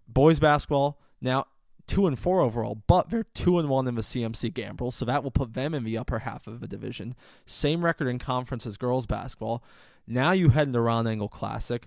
Boys 0.08 0.40
basketball 0.40 1.00
now 1.22 1.46
two 1.88 2.06
and 2.06 2.18
four 2.18 2.40
overall, 2.40 2.82
but 2.86 3.10
they're 3.10 3.24
two 3.34 3.58
and 3.58 3.68
one 3.68 3.88
in 3.88 3.96
the 3.96 4.02
CMC 4.02 4.52
Gambrill, 4.52 4.92
so 4.92 5.04
that 5.04 5.24
will 5.24 5.30
put 5.30 5.54
them 5.54 5.74
in 5.74 5.82
the 5.82 5.98
upper 5.98 6.20
half 6.20 6.46
of 6.46 6.60
the 6.60 6.68
division. 6.68 7.16
Same 7.46 7.84
record 7.84 8.06
in 8.06 8.18
conference 8.18 8.66
as 8.66 8.76
girls 8.76 9.06
basketball. 9.06 9.64
Now 10.06 10.32
you 10.32 10.50
head 10.50 10.68
into 10.68 10.80
Ron 10.80 11.06
Angle 11.06 11.28
Classic. 11.28 11.86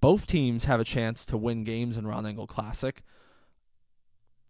Both 0.00 0.26
teams 0.26 0.64
have 0.64 0.80
a 0.80 0.84
chance 0.84 1.24
to 1.26 1.36
win 1.36 1.62
games 1.62 1.96
in 1.96 2.06
Ron 2.06 2.26
Angle 2.26 2.48
Classic. 2.48 3.02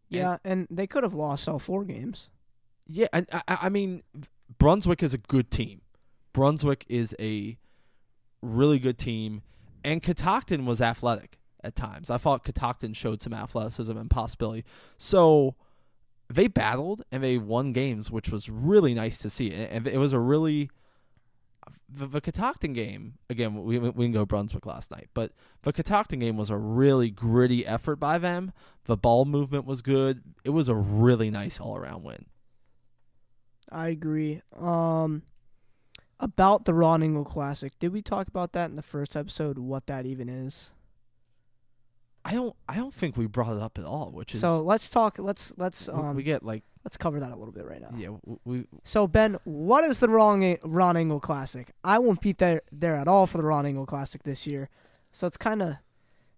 Yeah, 0.08 0.38
and, 0.44 0.68
and 0.68 0.76
they 0.76 0.86
could 0.86 1.02
have 1.02 1.14
lost 1.14 1.48
all 1.48 1.58
four 1.58 1.84
games. 1.84 2.30
Yeah, 2.86 3.08
and 3.12 3.26
I, 3.32 3.42
I 3.62 3.68
mean, 3.68 4.02
Brunswick 4.58 5.02
is 5.02 5.12
a 5.12 5.18
good 5.18 5.50
team. 5.50 5.82
Brunswick 6.32 6.86
is 6.88 7.14
a 7.20 7.58
really 8.40 8.78
good 8.78 8.98
team, 8.98 9.42
and 9.84 10.02
Catoctin 10.02 10.64
was 10.64 10.80
athletic 10.80 11.38
at 11.64 11.76
times. 11.76 12.10
I 12.10 12.18
thought 12.18 12.44
Catoctin 12.44 12.94
showed 12.94 13.22
some 13.22 13.32
athleticism 13.32 13.96
and 13.96 14.10
possibility. 14.10 14.64
So 14.98 15.54
they 16.28 16.46
battled 16.46 17.02
and 17.10 17.22
they 17.22 17.38
won 17.38 17.72
games, 17.72 18.10
which 18.10 18.30
was 18.30 18.48
really 18.48 18.94
nice 18.94 19.18
to 19.18 19.30
see. 19.30 19.52
And 19.52 19.86
it 19.86 19.98
was 19.98 20.12
a 20.12 20.18
really 20.18 20.70
the, 21.88 22.06
the 22.06 22.20
Catoctin 22.20 22.72
game 22.72 23.14
again. 23.28 23.62
We 23.62 23.78
we 23.78 24.06
can 24.06 24.12
go 24.12 24.24
Brunswick 24.24 24.66
last 24.66 24.90
night, 24.90 25.08
but 25.14 25.32
the 25.62 25.72
Catoctin 25.72 26.18
game 26.18 26.36
was 26.36 26.50
a 26.50 26.56
really 26.56 27.10
gritty 27.10 27.66
effort 27.66 27.96
by 27.96 28.18
them. 28.18 28.52
The 28.84 28.96
ball 28.96 29.24
movement 29.24 29.64
was 29.64 29.82
good. 29.82 30.22
It 30.44 30.50
was 30.50 30.68
a 30.68 30.74
really 30.74 31.30
nice 31.30 31.60
all 31.60 31.76
around 31.76 32.02
win. 32.02 32.26
I 33.70 33.88
agree. 33.88 34.42
Um, 34.56 35.22
about 36.20 36.64
the 36.64 36.74
Ron 36.74 37.02
Engel 37.02 37.24
Classic, 37.24 37.72
did 37.78 37.92
we 37.92 38.02
talk 38.02 38.28
about 38.28 38.52
that 38.52 38.70
in 38.70 38.76
the 38.76 38.82
first 38.82 39.16
episode? 39.16 39.58
What 39.58 39.86
that 39.86 40.06
even 40.06 40.28
is? 40.28 40.72
I 42.24 42.32
don't. 42.32 42.54
I 42.68 42.76
don't 42.76 42.94
think 42.94 43.16
we 43.16 43.26
brought 43.26 43.56
it 43.56 43.62
up 43.62 43.78
at 43.78 43.84
all. 43.84 44.10
Which 44.12 44.34
is 44.34 44.40
so. 44.40 44.60
Let's 44.60 44.88
talk. 44.88 45.18
Let's 45.18 45.52
let's 45.56 45.88
we- 45.88 45.94
um. 45.94 46.14
we 46.16 46.22
get 46.22 46.44
like 46.44 46.62
let's 46.84 46.96
cover 46.96 47.20
that 47.20 47.30
a 47.32 47.36
little 47.36 47.52
bit 47.52 47.64
right 47.66 47.80
now. 47.80 47.90
yeah 47.96 48.06
w- 48.08 48.38
we 48.44 48.64
So 48.84 49.06
Ben, 49.06 49.38
what 49.44 49.84
is 49.84 50.00
the 50.00 50.08
Ron 50.08 50.56
Ron 50.64 50.96
Engel 50.96 51.20
Classic? 51.20 51.70
I 51.84 51.98
won't 51.98 52.20
be 52.20 52.32
there 52.32 52.62
there 52.70 52.96
at 52.96 53.08
all 53.08 53.26
for 53.26 53.38
the 53.38 53.44
Ron 53.44 53.66
Engel 53.66 53.86
Classic 53.86 54.22
this 54.22 54.46
year, 54.46 54.68
so 55.10 55.26
it's 55.26 55.36
kind 55.36 55.62
of 55.62 55.76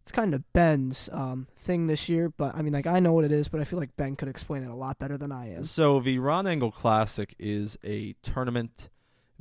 it's 0.01 0.11
kind 0.13 0.35
of 0.35 0.51
Ben's 0.53 1.09
um 1.13 1.49
thing 1.59 1.87
this 1.87 2.09
year. 2.09 2.29
But 2.31 2.55
I 2.55 2.63
mean, 2.63 2.73
like 2.73 2.87
I 2.87 2.99
know 3.01 3.13
what 3.13 3.25
it 3.25 3.33
is, 3.33 3.49
but 3.49 3.61
I 3.61 3.65
feel 3.65 3.79
like 3.79 3.97
Ben 3.97 4.17
could 4.17 4.29
explain 4.29 4.63
it 4.65 4.71
a 4.71 4.75
lot 4.75 4.99
better 4.99 5.17
than 5.19 5.33
I 5.33 5.53
am. 5.55 5.65
So 5.65 6.01
the 6.01 6.19
Ron 6.19 6.47
Angle 6.47 6.73
Classic 6.73 7.35
is 7.39 7.77
a 7.85 8.15
tournament 8.23 8.89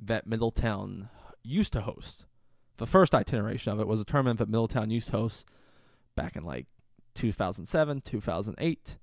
that 0.02 0.28
Middletown 0.28 1.10
used 1.44 1.72
to 1.74 1.82
host. 1.82 2.26
The 2.78 2.88
first 2.88 3.14
itineration 3.16 3.72
of 3.72 3.80
it 3.80 3.88
was 3.88 4.02
a 4.02 4.06
tournament 4.06 4.40
that 4.40 4.50
Middletown 4.50 4.90
used 4.90 5.08
to 5.12 5.18
host 5.18 5.46
back 6.16 6.36
in 6.36 6.44
like 6.44 6.68
2007, 7.16 8.02
2008, 8.02 8.98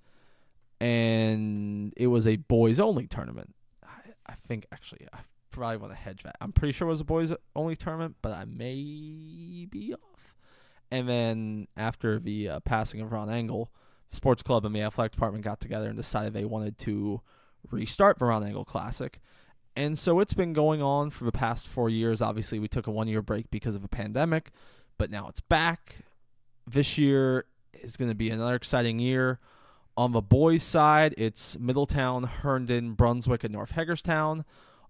and 0.81 1.93
it 1.97 2.07
was 2.09 2.27
a 2.27 2.37
boys 2.37 2.81
only 2.81 3.07
tournament. 3.07 3.55
I, 3.85 4.13
I 4.27 4.35
think 4.47 4.67
actually 4.73 5.07
I 5.13 5.19
probably 5.51 5.77
want 5.79 5.93
to 5.93 5.99
hedge 5.99 6.23
that. 6.23 6.37
I'm 6.41 6.53
pretty 6.53 6.73
sure 6.73 6.89
it 6.89 6.91
was 6.91 7.01
a 7.01 7.05
boys 7.05 7.33
only 7.55 7.77
tournament, 7.77 8.17
but 8.23 8.33
I 8.33 8.45
may 8.45 9.67
be 9.71 9.95
off. 9.95 10.35
And 10.91 11.09
then 11.09 11.69
after 11.77 12.19
the 12.19 12.49
uh, 12.49 12.61
passing 12.61 13.01
of 13.01 13.13
Ron 13.13 13.31
Angle, 13.31 13.71
the 14.11 14.17
sports 14.17 14.43
club 14.43 14.65
and 14.65 14.75
the 14.75 14.83
athletic 14.83 15.13
department 15.13 15.45
got 15.45 15.61
together 15.61 15.89
and 15.89 15.97
decided 15.97 16.33
they 16.33 16.45
wanted 16.45 16.79
to 16.79 17.21
restart 17.71 18.19
the 18.19 18.25
Ron 18.25 18.45
Angle 18.45 18.65
Classic. 18.65 19.21
And 19.77 19.99
so 19.99 20.19
it's 20.19 20.35
been 20.35 20.53
going 20.53 20.83
on 20.83 21.11
for 21.11 21.25
the 21.25 21.33
past 21.33 21.69
four 21.69 21.89
years. 21.89 22.21
Obviously, 22.21 22.59
we 22.59 22.69
took 22.69 22.87
a 22.87 22.91
one 22.91 23.07
year 23.07 23.23
break 23.23 23.51
because 23.51 23.77
of 23.77 23.85
a 23.85 23.89
pandemic, 23.89 24.51
but 24.99 25.11
now 25.11 25.29
it's 25.29 25.41
back. 25.41 25.97
This 26.73 26.97
year 26.99 27.47
is 27.83 27.97
going 27.97 28.11
to 28.11 28.15
be 28.15 28.31
another 28.31 28.55
exciting 28.55 28.99
year. 29.01 29.41
On 29.97 30.13
the 30.13 30.23
boys' 30.23 30.63
side, 30.63 31.15
it's 31.19 31.59
Middletown, 31.59 32.23
Herndon, 32.25 32.93
Brunswick, 32.95 33.43
and 33.43 33.53
North 33.53 33.73
Hagerstown. 33.73 34.45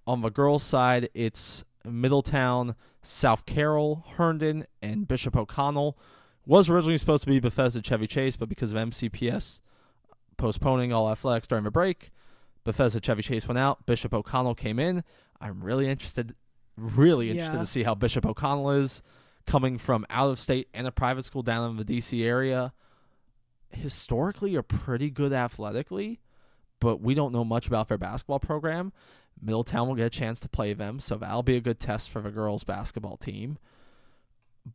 On 0.06 0.20
the 0.20 0.28
girls' 0.30 0.62
side, 0.62 1.08
it's 1.14 1.64
Middletown, 1.84 2.74
South 3.00 3.46
Carroll, 3.46 4.04
Herndon, 4.16 4.66
and 4.82 5.08
Bishop 5.08 5.34
O'Connell. 5.36 5.96
Was 6.44 6.68
originally 6.68 6.98
supposed 6.98 7.24
to 7.24 7.30
be 7.30 7.40
Bethesda 7.40 7.80
Chevy 7.80 8.06
Chase, 8.06 8.36
but 8.36 8.48
because 8.48 8.72
of 8.72 8.78
MCPS 8.78 9.60
postponing 10.36 10.92
all 10.92 11.10
athletics 11.10 11.48
during 11.48 11.64
the 11.64 11.70
break, 11.70 12.10
Bethesda 12.64 13.00
Chevy 13.00 13.22
Chase 13.22 13.48
went 13.48 13.58
out. 13.58 13.86
Bishop 13.86 14.12
O'Connell 14.12 14.54
came 14.54 14.78
in. 14.78 15.02
I'm 15.40 15.62
really 15.64 15.88
interested, 15.88 16.34
really 16.76 17.30
interested 17.30 17.54
Yeah. 17.54 17.60
to 17.60 17.66
see 17.66 17.82
how 17.84 17.94
Bishop 17.94 18.26
O'Connell 18.26 18.70
is 18.72 19.02
coming 19.46 19.78
from 19.78 20.06
out 20.10 20.30
of 20.30 20.38
state 20.38 20.68
and 20.74 20.86
a 20.86 20.92
private 20.92 21.24
school 21.24 21.42
down 21.42 21.70
in 21.70 21.76
the 21.76 21.84
DC 21.84 22.24
area. 22.24 22.72
Historically, 23.70 24.56
are 24.56 24.62
pretty 24.62 25.10
good 25.10 25.32
athletically, 25.32 26.20
but 26.80 27.00
we 27.00 27.14
don't 27.14 27.32
know 27.32 27.44
much 27.44 27.66
about 27.66 27.88
their 27.88 27.98
basketball 27.98 28.40
program. 28.40 28.92
Middletown 29.40 29.88
will 29.88 29.94
get 29.94 30.06
a 30.06 30.10
chance 30.10 30.40
to 30.40 30.48
play 30.48 30.72
them, 30.72 31.00
so 31.00 31.16
that'll 31.16 31.42
be 31.42 31.56
a 31.56 31.60
good 31.60 31.78
test 31.78 32.10
for 32.10 32.20
the 32.20 32.30
girls' 32.30 32.64
basketball 32.64 33.16
team. 33.16 33.58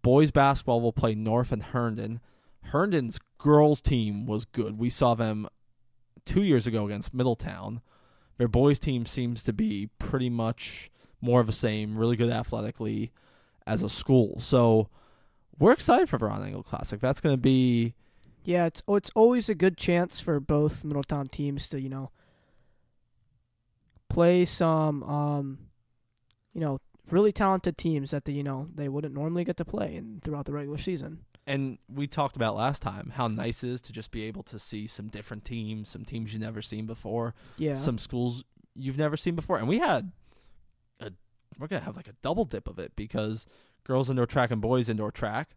Boys 0.01 0.31
basketball 0.31 0.81
will 0.81 0.93
play 0.93 1.13
North 1.13 1.51
and 1.51 1.61
Herndon. 1.61 2.19
Herndon's 2.63 3.19
girls' 3.37 3.81
team 3.81 4.25
was 4.25 4.45
good. 4.45 4.79
We 4.79 4.89
saw 4.89 5.13
them 5.13 5.47
two 6.25 6.41
years 6.41 6.65
ago 6.65 6.85
against 6.85 7.13
Middletown. 7.13 7.81
Their 8.37 8.47
boys' 8.47 8.79
team 8.79 9.05
seems 9.05 9.43
to 9.43 9.53
be 9.53 9.89
pretty 9.99 10.29
much 10.29 10.89
more 11.21 11.39
of 11.39 11.47
the 11.47 11.53
same, 11.53 11.97
really 11.97 12.15
good 12.15 12.31
athletically 12.31 13.11
as 13.67 13.83
a 13.83 13.89
school. 13.89 14.39
So 14.39 14.89
we're 15.59 15.71
excited 15.73 16.09
for 16.09 16.17
the 16.17 16.25
Ron 16.25 16.43
Angle 16.43 16.63
Classic. 16.63 16.99
That's 16.99 17.21
going 17.21 17.33
to 17.33 17.41
be 17.41 17.93
Yeah, 18.43 18.65
it's 18.65 18.83
oh, 18.87 18.95
it's 18.95 19.11
always 19.15 19.49
a 19.49 19.55
good 19.55 19.77
chance 19.77 20.19
for 20.19 20.39
both 20.39 20.83
Middletown 20.83 21.27
teams 21.27 21.69
to 21.69 21.79
you 21.79 21.89
know 21.89 22.11
play 24.09 24.45
some 24.45 25.03
um 25.03 25.57
you 26.53 26.61
know 26.61 26.77
really 27.11 27.31
talented 27.31 27.77
teams 27.77 28.11
that 28.11 28.25
the 28.25 28.33
you 28.33 28.43
know 28.43 28.67
they 28.73 28.87
wouldn't 28.89 29.13
normally 29.13 29.43
get 29.43 29.57
to 29.57 29.65
play 29.65 29.95
in 29.95 30.19
throughout 30.23 30.45
the 30.45 30.53
regular 30.53 30.77
season. 30.77 31.19
and 31.47 31.77
we 31.93 32.07
talked 32.07 32.35
about 32.35 32.55
last 32.55 32.81
time 32.81 33.11
how 33.15 33.27
nice 33.27 33.63
it 33.63 33.69
is 33.69 33.81
to 33.81 33.93
just 33.93 34.11
be 34.11 34.23
able 34.23 34.43
to 34.43 34.57
see 34.57 34.87
some 34.87 35.07
different 35.07 35.43
teams, 35.45 35.89
some 35.89 36.03
teams 36.05 36.33
you've 36.33 36.41
never 36.41 36.61
seen 36.61 36.85
before, 36.85 37.33
Yeah, 37.57 37.73
some 37.75 37.97
schools 37.97 38.43
you've 38.75 38.97
never 38.97 39.17
seen 39.17 39.35
before. 39.35 39.57
And 39.57 39.67
we 39.67 39.79
had 39.79 40.11
we're 41.59 41.67
gonna 41.67 41.81
have 41.81 41.95
like 41.95 42.07
a 42.07 42.15
double 42.21 42.45
dip 42.45 42.67
of 42.67 42.79
it 42.79 42.93
because 42.95 43.45
girls 43.83 44.09
indoor 44.09 44.25
track 44.25 44.51
and 44.51 44.61
boys 44.61 44.89
indoor 44.89 45.11
track 45.11 45.55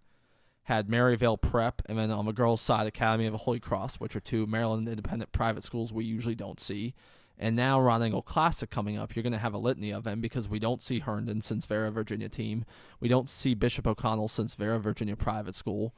had 0.68 0.90
Maryvale 0.90 1.38
Prep, 1.38 1.80
and 1.86 1.99
then 1.99 2.11
on 2.11 2.26
the 2.26 2.32
girls' 2.32 2.61
side, 2.61 2.86
Academy 2.86 3.24
of 3.24 3.32
the 3.32 3.38
Holy 3.38 3.59
Cross, 3.59 3.96
which 4.01 4.14
are 4.14 4.20
two 4.20 4.46
Maryland 4.46 4.86
independent 4.86 5.32
private 5.32 5.64
schools 5.64 5.94
we 5.94 6.05
usually 6.05 6.34
don't 6.34 6.61
see. 6.61 6.94
And 7.38 7.57
now 7.57 7.80
Ron 7.80 8.03
Angle 8.03 8.20
Classic 8.20 8.68
coming 8.68 8.99
up, 8.99 9.16
you're 9.16 9.22
going 9.22 9.32
to 9.32 9.38
have 9.38 9.55
a 9.55 9.59
litany 9.59 9.92
of 9.92 10.05
them 10.05 10.20
because 10.20 10.46
we 10.46 10.59
don't 10.59 10.82
see 10.82 10.99
Herndon 10.99 11.40
since 11.40 11.64
Vera 11.64 11.90
Virginia 11.90 12.28
team. 12.28 12.66
We 13.01 13.09
don't 13.09 13.30
see 13.30 13.55
Bishop 13.55 13.86
O'Connell 13.86 14.28
since 14.28 14.57
Vera 14.57 14.78
Virginia 14.78 15.16
private 15.16 15.55
school. 15.55 15.94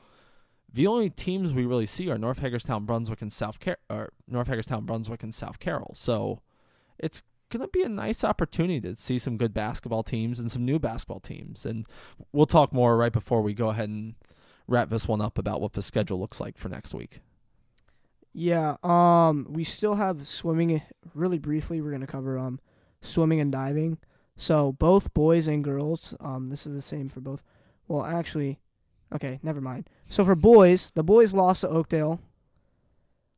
The 0.72 0.86
only 0.86 1.10
teams 1.10 1.52
we 1.52 1.66
really 1.66 1.86
see 1.86 2.08
are 2.08 2.18
North 2.18 2.38
Hagerstown, 2.38 2.84
Brunswick, 2.84 3.22
and 3.22 3.32
South 3.32 3.58
Car- 3.58 3.78
or 3.88 4.12
North 4.28 4.46
Hagerstown, 4.46 4.84
Brunswick, 4.84 5.24
and 5.24 5.34
South 5.34 5.58
Carroll. 5.58 5.94
So 5.96 6.42
it's 6.96 7.24
going 7.50 7.60
to 7.62 7.68
be 7.68 7.82
a 7.82 7.88
nice 7.88 8.24
opportunity 8.24 8.80
to 8.80 8.96
see 8.96 9.18
some 9.18 9.36
good 9.36 9.52
basketball 9.52 10.02
teams 10.02 10.38
and 10.38 10.50
some 10.50 10.64
new 10.64 10.78
basketball 10.78 11.20
teams. 11.20 11.66
And 11.66 11.86
we'll 12.32 12.46
talk 12.46 12.72
more 12.72 12.96
right 12.96 13.12
before 13.12 13.42
we 13.42 13.52
go 13.54 13.68
ahead 13.68 13.88
and 13.88 14.14
wrap 14.66 14.88
this 14.88 15.06
one 15.08 15.20
up 15.20 15.36
about 15.38 15.60
what 15.60 15.72
the 15.74 15.82
schedule 15.82 16.18
looks 16.18 16.40
like 16.40 16.56
for 16.56 16.68
next 16.68 16.94
week. 16.94 17.20
yeah. 18.32 18.76
Um, 18.82 19.46
we 19.50 19.64
still 19.64 19.96
have 19.96 20.26
swimming. 20.28 20.82
Really 21.14 21.38
briefly, 21.38 21.80
we're 21.80 21.90
gonna 21.90 22.06
cover 22.06 22.38
um 22.38 22.60
swimming 23.02 23.40
and 23.40 23.50
diving. 23.50 23.98
So 24.36 24.72
both 24.72 25.12
boys 25.12 25.48
and 25.48 25.64
girls. 25.64 26.14
Um, 26.20 26.48
this 26.50 26.66
is 26.66 26.72
the 26.72 26.80
same 26.82 27.08
for 27.08 27.20
both. 27.20 27.42
Well, 27.88 28.04
actually, 28.04 28.60
okay, 29.14 29.40
never 29.42 29.60
mind. 29.60 29.90
So 30.08 30.24
for 30.24 30.34
boys, 30.36 30.92
the 30.94 31.02
boys 31.02 31.32
lost 31.32 31.62
to 31.62 31.68
Oakdale 31.68 32.20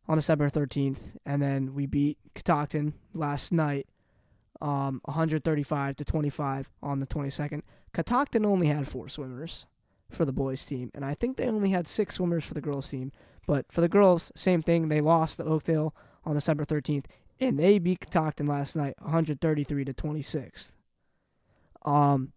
on 0.06 0.18
December 0.18 0.50
13th, 0.50 1.16
and 1.24 1.40
then 1.40 1.74
we 1.74 1.86
beat 1.86 2.18
Catoctin 2.34 2.92
last 3.14 3.52
night, 3.52 3.86
um, 4.62 5.00
135 5.04 5.96
to 5.96 6.04
25 6.04 6.70
on 6.82 7.00
the 7.00 7.06
22nd. 7.06 7.62
Catoctin 7.92 8.46
only 8.46 8.68
had 8.68 8.88
four 8.88 9.08
swimmers 9.08 9.66
for 10.08 10.24
the 10.24 10.32
boys 10.32 10.64
team, 10.64 10.90
and 10.94 11.04
I 11.04 11.14
think 11.14 11.36
they 11.36 11.46
only 11.46 11.70
had 11.70 11.86
six 11.86 12.14
swimmers 12.14 12.44
for 12.44 12.54
the 12.54 12.60
girls 12.60 12.88
team. 12.88 13.12
But 13.46 13.70
for 13.72 13.80
the 13.80 13.88
girls, 13.88 14.30
same 14.36 14.62
thing. 14.62 14.88
They 14.88 15.00
lost 15.00 15.36
the 15.36 15.44
Oakdale 15.44 15.94
on 16.24 16.34
December 16.34 16.64
13th, 16.64 17.06
and 17.40 17.58
they 17.58 17.80
beat 17.80 18.00
Catoctin 18.00 18.46
last 18.46 18.76
night, 18.76 18.94
133 19.00 19.84
to 19.84 19.92
26. 19.92 20.76
Um, 21.84 22.32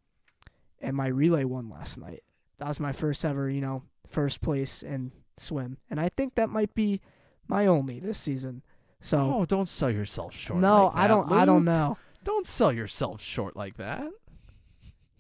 and 0.82 0.98
my 0.98 1.08
relay 1.08 1.44
won 1.44 1.70
last 1.70 2.00
night. 2.00 2.24
That 2.58 2.68
was 2.68 2.80
my 2.80 2.92
first 2.92 3.24
ever, 3.24 3.50
you 3.50 3.62
know, 3.62 3.84
first 4.08 4.42
place 4.42 4.82
and 4.82 5.12
swim, 5.38 5.78
and 5.90 6.00
I 6.00 6.10
think 6.10 6.36
that 6.36 6.50
might 6.50 6.74
be 6.74 7.02
my 7.48 7.68
only 7.68 8.00
this 8.00 8.18
season. 8.18 8.64
So 9.02 9.20
oh, 9.20 9.46
don't 9.46 9.70
sell 9.70 9.92
yourself 9.92 10.34
short. 10.34 10.60
no, 10.60 10.86
like 10.86 10.96
I 10.96 11.08
don't. 11.08 11.32
I 11.32 11.46
don't 11.46 11.66
know. 11.66 11.98
Don't 12.26 12.46
sell 12.48 12.74
yourself 12.74 13.22
short 13.22 13.56
like 13.56 13.78
that. 13.78 14.10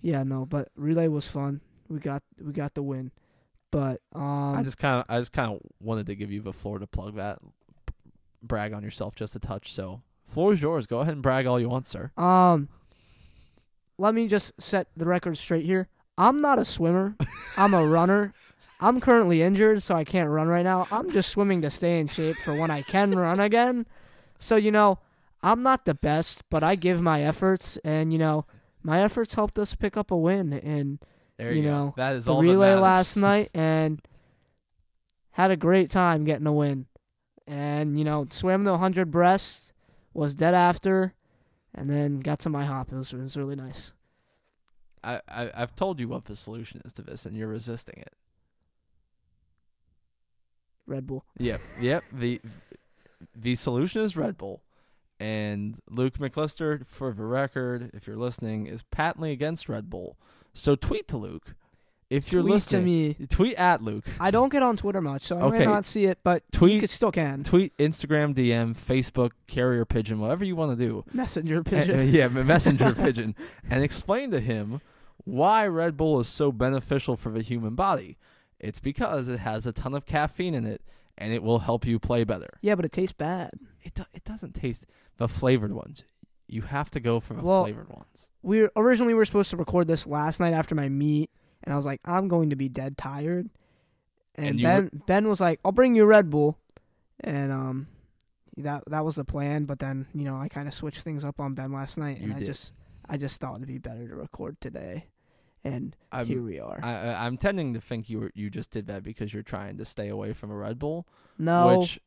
Yeah, 0.01 0.23
no, 0.23 0.45
but 0.45 0.69
relay 0.75 1.07
was 1.07 1.27
fun. 1.27 1.61
We 1.87 1.99
got 1.99 2.23
we 2.43 2.51
got 2.51 2.73
the 2.73 2.83
win, 2.83 3.11
but 3.71 4.01
um, 4.13 4.55
I 4.55 4.63
just 4.63 4.79
kind 4.79 4.99
of, 4.99 5.05
I 5.07 5.19
just 5.19 5.31
kind 5.31 5.53
of 5.53 5.61
wanted 5.79 6.07
to 6.07 6.15
give 6.15 6.31
you 6.31 6.41
the 6.41 6.51
floor 6.51 6.79
to 6.79 6.87
plug 6.87 7.15
that, 7.15 7.39
brag 8.41 8.73
on 8.73 8.83
yourself 8.83 9.15
just 9.15 9.35
a 9.35 9.39
touch. 9.39 9.73
So, 9.73 10.01
floor 10.25 10.53
is 10.53 10.61
yours. 10.61 10.87
Go 10.87 10.99
ahead 10.99 11.13
and 11.13 11.21
brag 11.21 11.45
all 11.45 11.59
you 11.59 11.69
want, 11.69 11.85
sir. 11.85 12.11
Um, 12.17 12.69
let 13.99 14.15
me 14.15 14.27
just 14.27 14.59
set 14.59 14.87
the 14.97 15.05
record 15.05 15.37
straight 15.37 15.65
here. 15.65 15.87
I'm 16.17 16.41
not 16.41 16.57
a 16.57 16.65
swimmer. 16.65 17.15
I'm 17.57 17.73
a 17.73 17.85
runner. 17.85 18.33
I'm 18.81 18.99
currently 18.99 19.41
injured, 19.41 19.83
so 19.83 19.95
I 19.95 20.03
can't 20.03 20.29
run 20.29 20.47
right 20.47 20.63
now. 20.63 20.87
I'm 20.91 21.11
just 21.11 21.29
swimming 21.29 21.61
to 21.61 21.69
stay 21.69 21.99
in 21.99 22.07
shape 22.07 22.35
for 22.37 22.55
when 22.55 22.71
I 22.71 22.81
can 22.81 23.15
run 23.15 23.39
again. 23.39 23.85
So, 24.39 24.55
you 24.55 24.71
know, 24.71 24.99
I'm 25.45 25.61
not 25.61 25.85
the 25.85 25.93
best, 25.93 26.41
but 26.49 26.63
I 26.63 26.73
give 26.73 27.03
my 27.03 27.21
efforts, 27.21 27.77
and, 27.85 28.11
you 28.11 28.17
know, 28.17 28.47
my 28.81 29.01
efforts 29.01 29.35
helped 29.35 29.59
us 29.59 29.75
pick 29.75 29.95
up 29.95 30.09
a 30.09 30.17
win 30.17 30.51
in 30.51 30.97
There 31.37 31.51
You 31.51 31.61
you, 31.61 31.69
know, 31.69 31.85
go. 31.89 31.93
That 31.97 32.13
is 32.13 32.25
the 32.25 32.33
all. 32.33 32.41
relay 32.41 32.73
last 32.73 33.15
night 33.29 33.51
and 33.53 34.01
had 35.31 35.51
a 35.51 35.55
great 35.55 35.91
time 35.91 36.23
getting 36.23 36.47
a 36.47 36.51
win. 36.51 36.87
And, 37.45 37.95
you 37.99 38.03
know, 38.03 38.25
swam 38.31 38.63
the 38.63 38.71
100 38.71 39.11
breasts, 39.11 39.71
was 40.15 40.33
dead 40.33 40.55
after, 40.55 41.13
and 41.75 41.91
then 41.91 42.21
got 42.21 42.39
to 42.39 42.49
my 42.49 42.65
hop. 42.65 42.91
It 42.91 42.95
was, 42.95 43.13
it 43.13 43.19
was 43.21 43.37
really 43.37 43.55
nice. 43.55 43.93
I, 45.03 45.21
I, 45.27 45.51
I've 45.53 45.75
told 45.75 45.99
you 45.99 46.07
what 46.07 46.25
the 46.25 46.35
solution 46.35 46.81
is 46.83 46.91
to 46.93 47.03
this, 47.03 47.27
and 47.27 47.37
you're 47.37 47.49
resisting 47.49 47.99
it. 47.99 48.13
Red 50.87 51.05
Bull. 51.05 51.23
Yep, 51.37 51.61
yep. 51.79 52.03
The 52.11 52.41
the 53.35 53.53
solution 53.55 54.01
is 54.01 54.15
Red 54.17 54.37
Bull, 54.37 54.61
and 55.19 55.79
Luke 55.89 56.15
McLister, 56.17 56.85
for 56.85 57.13
the 57.13 57.25
record, 57.25 57.91
if 57.93 58.07
you're 58.07 58.17
listening, 58.17 58.67
is 58.67 58.83
patently 58.83 59.31
against 59.31 59.69
Red 59.69 59.89
Bull. 59.89 60.17
So 60.53 60.75
tweet 60.75 61.07
to 61.09 61.17
Luke 61.17 61.55
if 62.09 62.31
you're 62.31 62.41
Tweet 62.43 62.53
listening. 62.53 63.13
to 63.13 63.19
me. 63.21 63.27
Tweet 63.27 63.55
at 63.55 63.81
Luke. 63.81 64.05
I 64.19 64.29
don't 64.31 64.51
get 64.51 64.61
on 64.61 64.77
Twitter 64.77 65.01
much, 65.01 65.23
so 65.23 65.37
I 65.37 65.41
Okay. 65.43 65.59
might 65.59 65.65
not 65.65 65.85
see 65.85 66.05
it, 66.05 66.19
but 66.23 66.43
Tweet- 66.51 66.81
could, 66.81 66.89
still 66.89 67.11
can. 67.11 67.43
Tweet 67.43 67.75
Instagram, 67.77 68.33
DM, 68.35 68.75
Facebook, 68.75 69.31
Carrier 69.47 69.85
Pigeon, 69.85 70.19
whatever 70.19 70.45
you 70.45 70.55
want 70.55 70.77
to 70.77 70.85
do. 70.85 71.03
Messenger 71.13 71.63
pigeon. 71.63 72.07
yeah, 72.13 72.27
messenger 72.29 72.93
pigeon, 72.93 73.35
and 73.69 73.83
explain 73.83 74.31
to 74.31 74.39
him 74.39 74.81
why 75.23 75.65
Red 75.65 75.97
Bull 75.97 76.19
is 76.19 76.27
so 76.27 76.51
beneficial 76.51 77.15
for 77.15 77.31
the 77.31 77.41
human 77.41 77.73
body. 77.73 78.17
It's 78.59 78.79
because 78.79 79.27
it 79.27 79.39
has 79.39 79.65
a 79.65 79.73
ton 79.73 79.93
of 79.95 80.05
caffeine 80.05 80.53
in 80.53 80.65
it, 80.65 80.81
and 81.17 81.33
it 81.33 81.43
will 81.43 81.59
help 81.59 81.85
you 81.85 81.99
play 81.99 82.23
better. 82.23 82.49
Yeah, 82.61 82.75
but 82.75 82.85
it 82.85 82.91
tastes 82.91 83.13
bad. 83.13 83.51
It 83.83 83.93
do- 83.93 84.03
it 84.13 84.23
doesn't 84.23 84.53
taste 84.55 84.85
the 85.17 85.27
flavored 85.27 85.71
ones. 85.73 86.03
You 86.47 86.61
have 86.63 86.91
to 86.91 86.99
go 86.99 87.19
for 87.19 87.33
the 87.33 87.43
Well, 87.43 87.63
flavored 87.63 87.89
ones. 87.89 88.29
We 88.43 88.61
were, 88.61 88.71
originally 88.75 89.13
we 89.13 89.17
were 89.17 89.25
supposed 89.25 89.49
to 89.51 89.57
record 89.57 89.87
this 89.87 90.05
last 90.05 90.39
night 90.39 90.53
after 90.53 90.75
my 90.75 90.89
meet, 90.89 91.31
and 91.63 91.73
I 91.73 91.77
was 91.77 91.85
like, 91.85 92.01
I'm 92.05 92.27
going 92.27 92.51
to 92.51 92.55
be 92.55 92.69
dead 92.69 92.97
tired. 92.97 93.49
And, 94.35 94.47
And 94.47 94.59
you 94.59 94.63
Ben 94.65 94.89
Ben 95.07 95.27
was 95.27 95.39
like, 95.39 95.59
I'll 95.65 95.71
bring 95.71 95.95
you 95.95 96.05
Red 96.05 96.29
Bull, 96.29 96.57
and 97.21 97.51
um, 97.51 97.87
that 98.57 98.83
that 98.87 99.05
was 99.05 99.15
the 99.15 99.23
plan. 99.25 99.65
But 99.65 99.79
then 99.79 100.07
you 100.13 100.23
know 100.25 100.35
I 100.35 100.49
kind 100.49 100.67
of 100.67 100.73
switched 100.73 101.01
things 101.03 101.23
up 101.23 101.39
on 101.39 101.53
Ben 101.55 101.71
last 101.71 101.97
night, 101.97 102.19
and 102.19 102.27
You 102.29 102.35
I 102.35 102.39
did. 102.39 102.45
just 102.45 102.73
I 103.07 103.17
just 103.17 103.39
thought 103.39 103.55
it'd 103.55 103.67
be 103.67 103.77
better 103.77 104.07
to 104.07 104.15
record 104.15 104.59
today, 104.61 105.07
and 105.65 105.95
I'm, 106.11 106.25
here 106.27 106.41
we 106.41 106.59
are. 106.59 106.79
I, 106.81 106.93
I- 107.09 107.25
I'm 107.25 107.35
tending 107.37 107.73
to 107.73 107.81
think 107.81 108.09
you 108.09 108.19
were, 108.21 108.31
you 108.35 108.49
just 108.49 108.71
did 108.71 108.87
that 108.87 109.03
because 109.03 109.33
you're 109.33 109.43
trying 109.43 109.77
to 109.77 109.85
stay 109.85 110.07
away 110.07 110.31
from 110.33 110.49
a 110.51 110.55
Red 110.55 110.79
Bull, 110.79 111.05
no, 111.37 111.79
which 111.79 111.99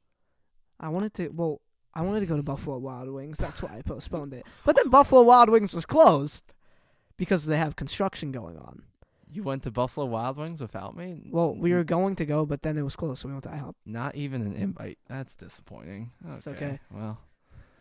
I 0.80 0.88
wanted 0.88 1.12
to. 1.14 1.28
Well, 1.28 1.60
I 1.94 2.02
wanted 2.02 2.20
to 2.20 2.26
go 2.26 2.36
to 2.36 2.42
Buffalo 2.42 2.78
Wild 2.78 3.10
Wings. 3.10 3.38
That's 3.38 3.62
why 3.62 3.76
I 3.76 3.82
postponed 3.82 4.32
it. 4.32 4.46
But 4.64 4.76
then 4.76 4.88
Buffalo 4.88 5.22
Wild 5.22 5.50
Wings 5.50 5.74
was 5.74 5.84
closed 5.84 6.54
because 7.16 7.46
they 7.46 7.56
have 7.58 7.74
construction 7.76 8.30
going 8.30 8.56
on. 8.56 8.82
you 9.30 9.42
went 9.42 9.64
to 9.64 9.70
Buffalo 9.72 10.06
Wild 10.06 10.38
Wings 10.38 10.60
without 10.60 10.96
me. 10.96 11.28
Well, 11.32 11.54
we 11.54 11.72
were 11.74 11.82
going 11.84 12.14
to 12.16 12.24
go, 12.24 12.46
but 12.46 12.62
then 12.62 12.78
it 12.78 12.82
was 12.82 12.94
closed, 12.96 13.20
so 13.22 13.28
we 13.28 13.34
went 13.34 13.44
to 13.44 13.50
IHOP. 13.50 13.74
not 13.84 14.14
even 14.14 14.42
an 14.42 14.52
invite. 14.54 14.98
That's 15.08 15.34
disappointing. 15.34 16.12
It's 16.34 16.46
okay. 16.46 16.78
Well, 16.92 17.18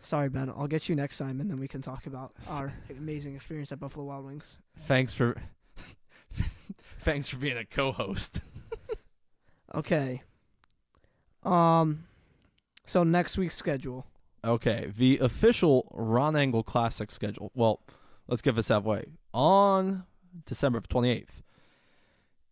Sorry, 0.02 0.30
Ben. 0.30 0.50
I'll 0.50 0.68
get 0.68 0.88
you 0.90 0.96
next 0.96 1.18
time, 1.18 1.40
and 1.42 1.50
then 1.50 1.60
we 1.60 1.68
can 1.68 1.82
talk 1.82 2.06
about 2.08 2.32
our 2.50 2.72
amazing 2.90 3.36
experience 3.36 3.72
at 3.72 3.80
Buffalo 3.80 4.06
Wild 4.06 4.26
Wings. 4.26 4.58
thanks 4.82 5.14
for 5.14 5.36
thanks 7.00 7.28
for 7.30 7.38
being 7.38 7.58
a 7.58 7.66
co-host. 7.66 8.42
Okay. 9.76 10.24
Um. 11.44 12.06
So 12.86 13.04
next 13.04 13.38
week's 13.38 13.56
schedule. 13.56 14.08
Okay, 14.44 14.92
the 14.96 15.18
official 15.20 15.92
Ron 15.94 16.36
Angle 16.38 16.64
Classic 16.64 17.12
schedule. 17.12 17.52
Well, 17.54 17.82
let's 18.28 18.42
give 18.42 18.56
this 18.56 18.72
out 18.72 18.78
of 18.78 18.84
the 18.86 18.90
way. 18.90 19.06
On 19.34 20.06
December 20.46 20.80
28th, 20.80 21.44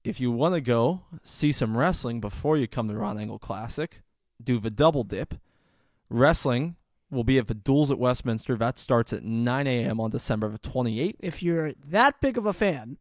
if 0.03 0.19
you 0.19 0.29
want 0.31 0.55
to 0.55 0.61
go 0.61 1.03
see 1.23 1.51
some 1.51 1.77
wrestling 1.77 2.19
before 2.19 2.57
you 2.57 2.67
come 2.67 2.89
to 2.89 2.95
Ron 2.95 3.17
Angle 3.17 3.39
Classic, 3.39 4.01
do 4.43 4.59
the 4.59 4.69
double 4.69 5.03
dip. 5.03 5.35
Wrestling 6.09 6.75
will 7.09 7.23
be 7.23 7.37
at 7.37 7.47
the 7.47 7.53
Duels 7.53 7.91
at 7.91 7.97
Westminster. 7.97 8.57
That 8.57 8.77
starts 8.77 9.13
at 9.13 9.23
9 9.23 9.67
a.m. 9.67 9.99
on 9.99 10.11
December 10.11 10.49
the 10.49 10.59
28th. 10.59 11.15
If 11.19 11.41
you're 11.41 11.73
that 11.87 12.19
big 12.19 12.37
of 12.37 12.45
a 12.45 12.53
fan, 12.53 12.97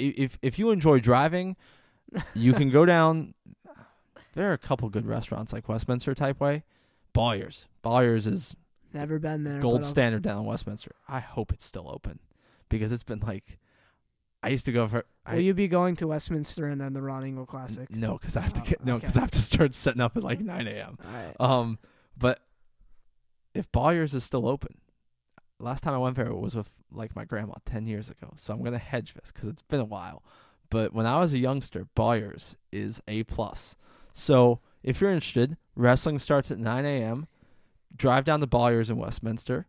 If 0.00 0.38
if 0.42 0.58
you 0.58 0.70
enjoy 0.70 1.00
driving, 1.00 1.56
you 2.34 2.52
can 2.52 2.70
go 2.70 2.84
down. 2.84 3.34
There 4.34 4.48
are 4.48 4.52
a 4.52 4.58
couple 4.58 4.88
good 4.90 5.06
restaurants 5.06 5.52
like 5.52 5.68
Westminster 5.68 6.14
type 6.14 6.38
way. 6.38 6.62
Boyers. 7.12 7.66
Boyers 7.82 8.28
is 8.28 8.54
never 8.94 9.18
been 9.18 9.42
there. 9.42 9.60
gold 9.60 9.84
standard 9.84 10.22
down 10.22 10.38
in 10.38 10.44
Westminster. 10.44 10.92
I 11.08 11.18
hope 11.18 11.52
it's 11.52 11.64
still 11.64 11.90
open 11.92 12.20
because 12.68 12.92
it's 12.92 13.02
been 13.02 13.18
like 13.18 13.58
I 14.40 14.50
used 14.50 14.66
to 14.66 14.72
go 14.72 14.86
for. 14.86 15.04
I, 15.26 15.34
Will 15.34 15.42
you 15.42 15.52
be 15.52 15.66
going 15.66 15.96
to 15.96 16.06
Westminster 16.06 16.68
and 16.68 16.80
then 16.80 16.92
the 16.92 17.02
Ron 17.02 17.24
Angle 17.24 17.44
Classic? 17.44 17.90
no, 17.90 18.18
because 18.18 18.36
I 18.36 18.42
have 18.42 18.52
to 18.54 18.60
Oh, 18.60 18.64
get 18.64 18.84
no, 18.84 18.94
because 18.98 19.14
okay. 19.14 19.20
I 19.20 19.22
have 19.22 19.30
to 19.32 19.42
start 19.42 19.74
setting 19.74 20.00
up 20.00 20.16
at 20.16 20.22
like 20.22 20.40
nine 20.40 20.68
a.m. 20.68 20.96
Right. 21.04 21.34
Um, 21.40 21.78
but 22.16 22.38
if 23.52 23.70
Boyers 23.72 24.14
is 24.14 24.22
still 24.22 24.46
open, 24.46 24.76
last 25.60 25.82
time 25.82 25.94
I 25.94 25.98
went 25.98 26.16
there 26.16 26.34
was 26.34 26.56
with 26.56 26.70
like 26.90 27.14
my 27.14 27.24
grandma 27.24 27.54
ten 27.64 27.86
years 27.86 28.10
ago. 28.10 28.32
So 28.36 28.52
I'm 28.52 28.62
gonna 28.62 28.78
hedge 28.78 29.14
this 29.14 29.32
because 29.32 29.48
it's 29.48 29.62
been 29.62 29.80
a 29.80 29.84
while. 29.84 30.22
But 30.70 30.92
when 30.92 31.06
I 31.06 31.18
was 31.18 31.34
a 31.34 31.38
youngster, 31.38 31.86
Boyers 31.94 32.56
is 32.72 33.02
a 33.08 33.24
plus. 33.24 33.76
So 34.12 34.60
if 34.82 35.00
you're 35.00 35.10
interested, 35.10 35.56
wrestling 35.74 36.18
starts 36.18 36.50
at 36.50 36.58
9 36.58 36.84
a.m. 36.84 37.26
Drive 37.94 38.24
down 38.24 38.40
to 38.40 38.46
Boyers 38.46 38.88
in 38.88 38.96
Westminster, 38.96 39.66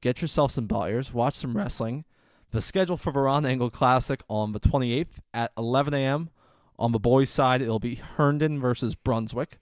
get 0.00 0.22
yourself 0.22 0.52
some 0.52 0.66
Boyers, 0.66 1.12
watch 1.12 1.34
some 1.34 1.56
wrestling. 1.56 2.04
The 2.52 2.62
schedule 2.62 2.96
for 2.96 3.12
the 3.12 3.20
Ron 3.20 3.46
Angle 3.46 3.70
Classic 3.70 4.22
on 4.28 4.52
the 4.52 4.60
28th 4.60 5.20
at 5.32 5.52
11 5.56 5.94
a.m. 5.94 6.30
On 6.78 6.92
the 6.92 6.98
boys' 6.98 7.30
side, 7.30 7.60
it'll 7.60 7.78
be 7.78 7.96
Herndon 7.96 8.58
versus 8.58 8.94
Brunswick. 8.94 9.58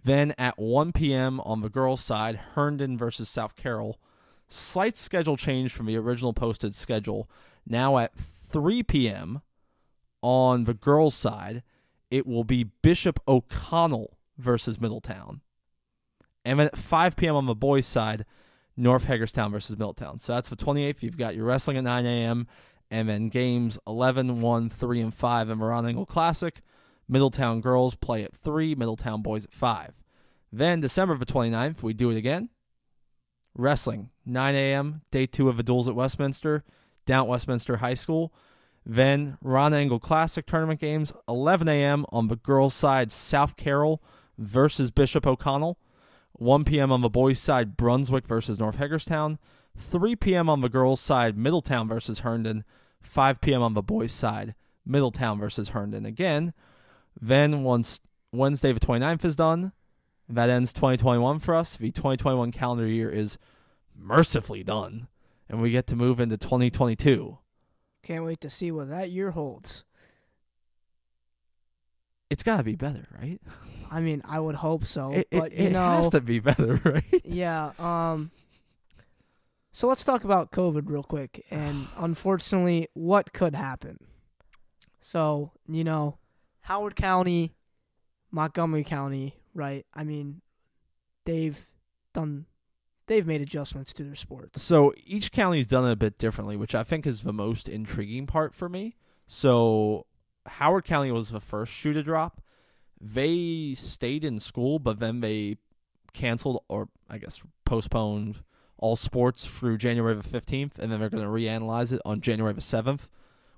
Then 0.00 0.34
at 0.36 0.58
1 0.58 0.92
p.m. 0.92 1.40
on 1.40 1.62
the 1.62 1.70
girls' 1.70 2.02
side, 2.02 2.36
Herndon 2.36 2.96
versus 2.98 3.28
South 3.28 3.56
Carroll. 3.56 3.98
Slight 4.48 4.96
schedule 4.96 5.36
change 5.36 5.72
from 5.72 5.86
the 5.86 5.96
original 5.96 6.32
posted 6.32 6.74
schedule. 6.74 7.28
Now 7.66 7.98
at 7.98 8.14
3 8.16 8.82
p.m. 8.84 9.42
on 10.22 10.64
the 10.64 10.74
girls' 10.74 11.14
side, 11.14 11.62
it 12.10 12.26
will 12.26 12.44
be 12.44 12.64
Bishop 12.82 13.20
O'Connell 13.26 14.16
versus 14.38 14.80
Middletown. 14.80 15.40
And 16.44 16.60
then 16.60 16.68
at 16.68 16.78
5 16.78 17.16
p.m. 17.16 17.34
on 17.34 17.46
the 17.46 17.54
boys' 17.54 17.86
side, 17.86 18.24
North 18.76 19.04
Hagerstown 19.04 19.50
versus 19.50 19.76
Middletown. 19.76 20.18
So 20.18 20.34
that's 20.34 20.48
the 20.48 20.56
28th. 20.56 21.02
You've 21.02 21.16
got 21.16 21.34
your 21.34 21.46
wrestling 21.46 21.76
at 21.76 21.84
9 21.84 22.06
a.m. 22.06 22.46
And 22.90 23.08
then 23.08 23.28
games 23.28 23.78
11, 23.86 24.40
1, 24.40 24.70
3, 24.70 25.00
and 25.00 25.12
5 25.14 25.50
in 25.50 25.58
Moron 25.58 25.86
Angle 25.86 26.06
Classic. 26.06 26.60
Middletown 27.08 27.60
girls 27.60 27.96
play 27.96 28.22
at 28.22 28.36
3, 28.36 28.74
Middletown 28.76 29.22
boys 29.22 29.44
at 29.44 29.52
5. 29.52 30.02
Then 30.52 30.80
December 30.80 31.16
the 31.16 31.26
29th, 31.26 31.82
we 31.82 31.92
do 31.94 32.10
it 32.10 32.16
again. 32.16 32.50
Wrestling, 33.56 34.10
9 34.26 34.54
a.m., 34.54 35.02
day 35.10 35.26
two 35.26 35.48
of 35.48 35.56
the 35.56 35.62
duels 35.62 35.88
at 35.88 35.94
Westminster, 35.94 36.64
down 37.06 37.22
at 37.22 37.28
Westminster 37.28 37.76
High 37.78 37.94
School. 37.94 38.32
Then 38.84 39.38
Ron 39.40 39.72
Angle 39.72 40.00
Classic 40.00 40.44
tournament 40.46 40.80
games, 40.80 41.12
11 41.28 41.68
a.m. 41.68 42.04
on 42.10 42.28
the 42.28 42.36
girls' 42.36 42.74
side, 42.74 43.10
South 43.10 43.56
Carroll 43.56 44.02
versus 44.36 44.90
Bishop 44.90 45.26
O'Connell. 45.26 45.78
1 46.32 46.64
p.m. 46.64 46.92
on 46.92 47.00
the 47.00 47.08
boys' 47.08 47.40
side, 47.40 47.76
Brunswick 47.76 48.26
versus 48.26 48.58
North 48.58 48.76
Hagerstown. 48.76 49.38
3 49.76 50.16
p.m. 50.16 50.48
on 50.50 50.60
the 50.60 50.68
girls' 50.68 51.00
side, 51.00 51.36
Middletown 51.36 51.88
versus 51.88 52.20
Herndon. 52.20 52.64
5 53.02 53.40
p.m. 53.40 53.62
on 53.62 53.74
the 53.74 53.82
boys' 53.82 54.12
side, 54.12 54.54
Middletown 54.84 55.38
versus 55.38 55.70
Herndon 55.70 56.04
again. 56.04 56.52
Then 57.20 57.62
once 57.62 58.00
Wednesday 58.32 58.72
the 58.72 58.80
29th 58.80 59.24
is 59.24 59.36
done, 59.36 59.72
that 60.28 60.50
ends 60.50 60.72
2021 60.72 61.38
for 61.38 61.54
us. 61.54 61.76
The 61.76 61.90
2021 61.90 62.52
calendar 62.52 62.86
year 62.86 63.10
is 63.10 63.38
mercifully 63.98 64.62
done, 64.62 65.08
and 65.48 65.60
we 65.60 65.70
get 65.70 65.86
to 65.88 65.96
move 65.96 66.20
into 66.20 66.36
2022. 66.36 67.38
Can't 68.02 68.24
wait 68.24 68.40
to 68.42 68.50
see 68.50 68.70
what 68.70 68.88
that 68.88 69.10
year 69.10 69.32
holds. 69.32 69.84
it's 72.30 72.42
got 72.42 72.56
to 72.58 72.62
be 72.64 72.74
better, 72.76 73.06
right? 73.20 73.40
I 73.90 74.00
mean, 74.00 74.20
I 74.24 74.40
would 74.40 74.56
hope 74.56 74.84
so, 74.84 75.12
it 75.12 75.28
but 75.30 75.52
it, 75.52 75.58
you 75.60 75.66
it 75.66 75.72
know, 75.72 75.88
has 75.98 76.08
to 76.10 76.20
be 76.20 76.40
better, 76.40 76.80
right? 76.84 77.22
yeah. 77.24 77.72
Um. 77.78 78.30
So 79.72 79.86
let's 79.88 80.04
talk 80.04 80.24
about 80.24 80.50
COVID 80.52 80.88
real 80.88 81.02
quick, 81.04 81.44
and 81.50 81.86
unfortunately, 81.96 82.88
what 82.94 83.32
could 83.32 83.54
happen. 83.54 83.98
So 85.00 85.52
you 85.68 85.84
know, 85.84 86.18
Howard 86.62 86.96
County, 86.96 87.54
Montgomery 88.32 88.84
County, 88.84 89.36
right? 89.54 89.86
I 89.94 90.02
mean, 90.04 90.40
they've 91.24 91.64
done, 92.12 92.46
they've 93.06 93.26
made 93.26 93.40
adjustments 93.40 93.92
to 93.94 94.04
their 94.04 94.14
sports. 94.14 94.62
So 94.62 94.92
each 95.04 95.32
county's 95.32 95.66
done 95.66 95.84
it 95.84 95.92
a 95.92 95.96
bit 95.96 96.18
differently, 96.18 96.56
which 96.56 96.74
I 96.74 96.82
think 96.82 97.06
is 97.06 97.22
the 97.22 97.32
most 97.32 97.68
intriguing 97.68 98.26
part 98.26 98.54
for 98.54 98.68
me. 98.68 98.96
So 99.26 100.06
Howard 100.46 100.84
County 100.84 101.10
was 101.10 101.30
the 101.30 101.40
first 101.40 101.72
shoe 101.72 101.92
to 101.92 102.02
drop. 102.02 102.40
They 103.00 103.74
stayed 103.76 104.24
in 104.24 104.40
school, 104.40 104.78
but 104.78 105.00
then 105.00 105.20
they 105.20 105.58
canceled 106.12 106.64
or 106.68 106.88
I 107.10 107.18
guess 107.18 107.42
postponed 107.64 108.42
all 108.78 108.96
sports 108.96 109.44
through 109.46 109.78
January 109.78 110.14
the 110.14 110.22
15th, 110.22 110.78
and 110.78 110.92
then 110.92 111.00
they're 111.00 111.10
going 111.10 111.22
to 111.22 111.28
reanalyze 111.28 111.92
it 111.92 112.00
on 112.04 112.20
January 112.20 112.52
the 112.52 112.60
7th, 112.60 113.08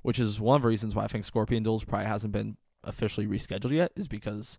which 0.02 0.18
is 0.18 0.40
one 0.40 0.56
of 0.56 0.62
the 0.62 0.68
reasons 0.68 0.94
why 0.94 1.04
I 1.04 1.08
think 1.08 1.24
Scorpion 1.24 1.62
Duels 1.62 1.84
probably 1.84 2.06
hasn't 2.06 2.32
been 2.32 2.56
officially 2.84 3.26
rescheduled 3.26 3.72
yet, 3.72 3.92
is 3.96 4.06
because 4.06 4.58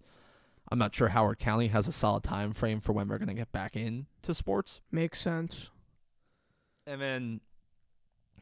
I'm 0.71 0.77
not 0.79 0.93
sure 0.93 1.09
Howard 1.09 1.39
County 1.39 1.67
has 1.67 1.87
a 1.87 1.91
solid 1.91 2.23
time 2.23 2.53
frame 2.53 2.79
for 2.79 2.93
when 2.93 3.07
we're 3.07 3.17
going 3.17 3.29
to 3.29 3.33
get 3.33 3.51
back 3.51 3.75
into 3.75 4.33
sports. 4.33 4.81
Makes 4.91 5.19
sense. 5.21 5.71
And 6.85 7.01
then 7.01 7.41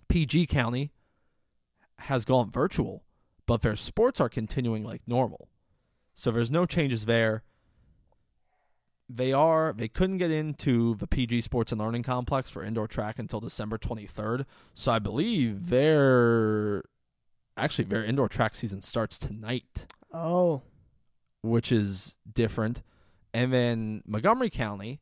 PG 0.10 0.48
County 0.48 0.92
has 2.00 2.26
gone 2.26 2.52
virtual, 2.52 3.04
but 3.46 3.62
their 3.62 3.76
sports 3.76 4.20
are 4.20 4.30
continuing 4.30 4.84
like 4.84 5.02
normal. 5.08 5.50
So 6.16 6.32
there's 6.32 6.52
no 6.52 6.66
changes 6.66 7.06
there. 7.06 7.44
They 9.10 9.32
are 9.32 9.74
they 9.78 9.88
couldn't 9.88 10.18
get 10.18 10.32
into 10.32 10.96
the 10.96 11.08
PG 11.08 11.42
Sports 11.42 11.72
and 11.72 11.80
Learning 11.80 12.04
Complex 12.04 12.50
for 12.50 12.62
indoor 12.62 12.88
track 12.88 13.20
until 13.20 13.40
December 13.40 13.78
23rd. 13.78 14.46
So 14.74 14.92
I 14.92 15.00
believe 15.00 15.70
their 15.70 16.84
actually 17.56 17.86
their 17.86 18.04
indoor 18.04 18.28
track 18.28 18.56
season 18.56 18.82
starts 18.82 19.18
tonight 19.18 19.86
Oh, 20.14 20.62
which 21.48 21.72
is 21.72 22.16
different. 22.32 22.82
And 23.34 23.54
then 23.54 24.04
Montgomery 24.06 24.50
County 24.50 25.02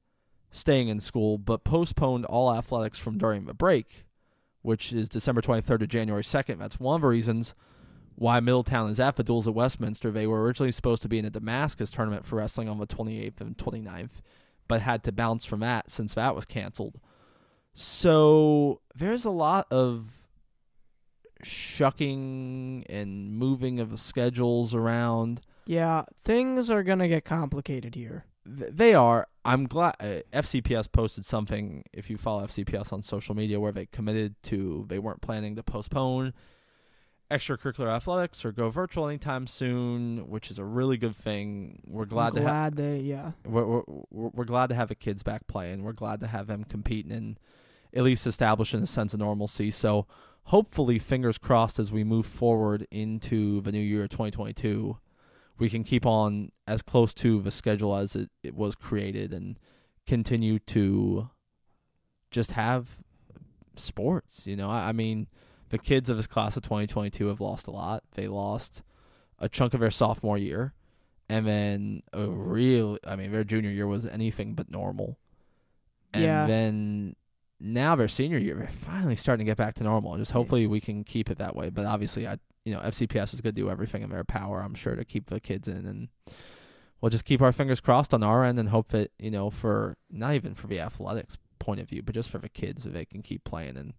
staying 0.52 0.88
in 0.88 1.00
school, 1.00 1.38
but 1.38 1.64
postponed 1.64 2.26
all 2.26 2.54
athletics 2.54 2.98
from 2.98 3.18
during 3.18 3.46
the 3.46 3.54
break, 3.54 4.06
which 4.62 4.94
is 4.94 5.10
December 5.10 5.42
23rd 5.42 5.80
to 5.80 5.88
January 5.88 6.24
2nd. 6.24 6.60
That's 6.60 6.80
one 6.80 6.96
of 6.96 7.02
the 7.02 7.08
reasons 7.08 7.54
why 8.16 8.40
Middletown 8.40 8.90
is 8.90 9.00
at 9.00 9.18
the 9.18 9.24
duels 9.24 9.48
at 9.48 9.54
Westminster. 9.54 10.12
They 10.12 10.28
were 10.28 10.44
originally 10.44 10.72
supposed 10.72 11.02
to 11.02 11.10
be 11.10 11.20
in 11.20 11.26
a 11.26 11.30
Damascus 11.30 11.92
tournament 11.92 12.26
for 12.26 12.38
wrestling 12.38 12.70
on 12.70 12.78
the 12.78 12.88
28th 12.88 13.42
and 13.42 13.58
29th, 13.58 14.22
but 14.68 14.82
had 14.82 15.04
to 15.04 15.12
bounce 15.12 15.46
from 15.46 15.60
that 15.60 15.92
since 15.92 16.14
that 16.14 16.36
was 16.36 16.46
canceled. 16.46 17.00
So 17.74 18.80
there's 18.96 19.26
a 19.26 19.32
lot 19.32 19.68
of 19.70 20.26
shucking 21.44 22.86
and 22.90 23.34
moving 23.34 23.80
of 23.82 23.92
the 23.92 23.98
schedules 23.98 24.74
around. 24.74 25.42
Yeah. 25.66 26.04
Things 26.16 26.70
are 26.72 26.84
gonna 26.84 27.08
get 27.08 27.26
complicated 27.26 27.96
here. 27.96 28.26
Th- 28.46 28.72
They 28.72 28.94
are. 28.94 29.28
I'm 29.44 29.66
glad 29.68 29.96
uh, 30.00 30.22
FCPS 30.34 30.92
posted 30.92 31.26
something. 31.26 31.84
If 31.94 32.10
you 32.10 32.18
follow 32.18 32.44
FCPS 32.46 32.92
on 32.94 33.02
social 33.02 33.36
media, 33.36 33.60
where 33.60 33.72
they 33.72 33.86
committed 33.88 34.36
to, 34.44 34.86
they 34.88 35.00
weren't 35.00 35.22
planning 35.22 35.56
to 35.56 35.64
postpone 35.64 36.34
extracurricular 37.32 37.92
athletics 37.92 38.46
or 38.46 38.52
go 38.52 38.70
virtual 38.70 39.08
anytime 39.08 39.48
soon, 39.48 40.30
which 40.30 40.52
is 40.52 40.60
a 40.60 40.64
really 40.64 40.96
good 40.98 41.16
thing. 41.16 41.80
We're 41.88 42.06
glad, 42.06 42.30
I'm 42.30 42.36
to 42.36 42.42
have. 42.42 42.48
glad 42.50 42.76
they, 42.76 43.00
yeah. 43.00 43.32
We're, 43.46 43.66
we're 43.66 43.84
we're 44.12 44.30
we're 44.30 44.46
glad 44.46 44.68
to 44.70 44.76
have 44.76 44.90
the 44.90 44.96
kids 44.96 45.24
back 45.24 45.48
playing. 45.48 45.84
We're 45.84 45.94
glad 45.94 46.20
to 46.22 46.28
have 46.28 46.48
them 46.48 46.64
competing 46.66 47.12
and 47.12 47.40
at 47.94 48.04
least 48.04 48.28
establishing 48.28 48.84
a 48.84 48.88
sense 48.88 49.14
of 49.14 49.20
normalcy. 49.20 49.72
So 49.72 50.06
hopefully, 50.46 51.00
fingers 51.00 51.38
crossed, 51.38 51.80
as 51.80 51.92
we 51.92 52.04
move 52.04 52.26
forward 52.28 52.86
into 52.92 53.62
the 53.62 53.72
new 53.72 53.80
year, 53.80 54.08
2022, 54.08 54.98
we 55.58 55.70
can 55.70 55.84
keep 55.84 56.06
on 56.06 56.52
as 56.68 56.82
close 56.82 57.14
to 57.16 57.42
the 57.42 57.52
schedule 57.52 57.96
as 57.96 58.16
it, 58.16 58.30
it 58.44 58.56
was 58.56 58.76
created 58.76 59.34
and 59.34 59.58
continue 60.06 60.60
to 60.60 61.30
just 62.32 62.52
have 62.52 62.98
sports. 63.76 64.48
You 64.48 64.56
know, 64.56 64.70
I, 64.70 64.90
I 64.90 64.92
mean, 64.92 65.28
the 65.70 65.78
kids 65.78 66.10
of 66.10 66.18
this 66.18 66.28
class 66.28 66.56
of 66.58 66.64
2022 66.64 67.28
have 67.28 67.42
lost 67.42 67.68
a 67.68 67.72
lot. 67.72 68.04
They 68.16 68.28
lost 68.28 68.84
a 69.40 69.50
chunk 69.50 69.74
of 69.74 69.80
their 69.80 69.92
sophomore 69.92 70.38
year, 70.38 70.74
and 71.30 71.46
then 71.48 72.04
a 72.14 72.26
real, 72.28 72.98
I 73.06 73.16
mean, 73.16 73.32
their 73.32 73.44
junior 73.44 73.72
year 73.72 73.88
was 73.88 74.06
anything 74.06 74.54
but 74.54 74.70
normal. 74.72 75.18
And 76.14 76.24
Yeah. 76.24 76.48
then 76.48 77.16
now 77.60 77.96
their 77.96 78.08
senior 78.08 78.38
year, 78.38 78.56
they're 78.56 78.68
finally 78.68 79.16
starting 79.16 79.46
to 79.46 79.50
get 79.50 79.58
back 79.58 79.76
to 79.76 79.84
normal. 79.84 80.18
Just 80.18 80.32
hopefully 80.32 80.68
we 80.68 80.80
can 80.80 81.04
keep 81.04 81.30
it 81.30 81.38
that 81.40 81.56
way. 81.56 81.70
But 81.70 81.86
obviously, 81.86 82.28
I, 82.28 82.38
you 82.66 82.74
know, 82.74 82.80
FCPS 82.80 83.34
is 83.34 83.42
going 83.42 83.56
to 83.56 83.62
do 83.62 83.70
everything 83.70 84.02
in 84.02 84.10
their 84.10 84.24
power, 84.24 84.62
I'm 84.62 84.74
sure, 84.74 84.96
to 84.96 85.06
keep 85.06 85.28
the 85.28 85.40
kids 85.40 85.68
in. 85.68 85.86
And 85.86 86.10
we'll 87.00 87.12
just 87.12 87.26
keep 87.26 87.42
our 87.42 87.52
fingers 87.52 87.80
crossed 87.80 88.14
on 88.14 88.24
our 88.24 88.44
end 88.44 88.60
and 88.60 88.70
hope 88.70 88.90
that, 88.90 89.12
you 89.20 89.32
know, 89.32 89.50
for 89.52 89.98
not 90.10 90.34
even 90.34 90.56
for 90.56 90.68
the 90.68 90.80
athletics 90.80 91.38
point 91.60 91.80
of 91.80 91.88
view, 91.88 92.02
but 92.02 92.16
just 92.16 92.30
for 92.30 92.40
the 92.40 92.50
kids, 92.50 92.84
that 92.84 92.94
they 92.94 93.06
can 93.06 93.22
keep 93.22 93.44
playing 93.44 93.78
and 93.78 93.94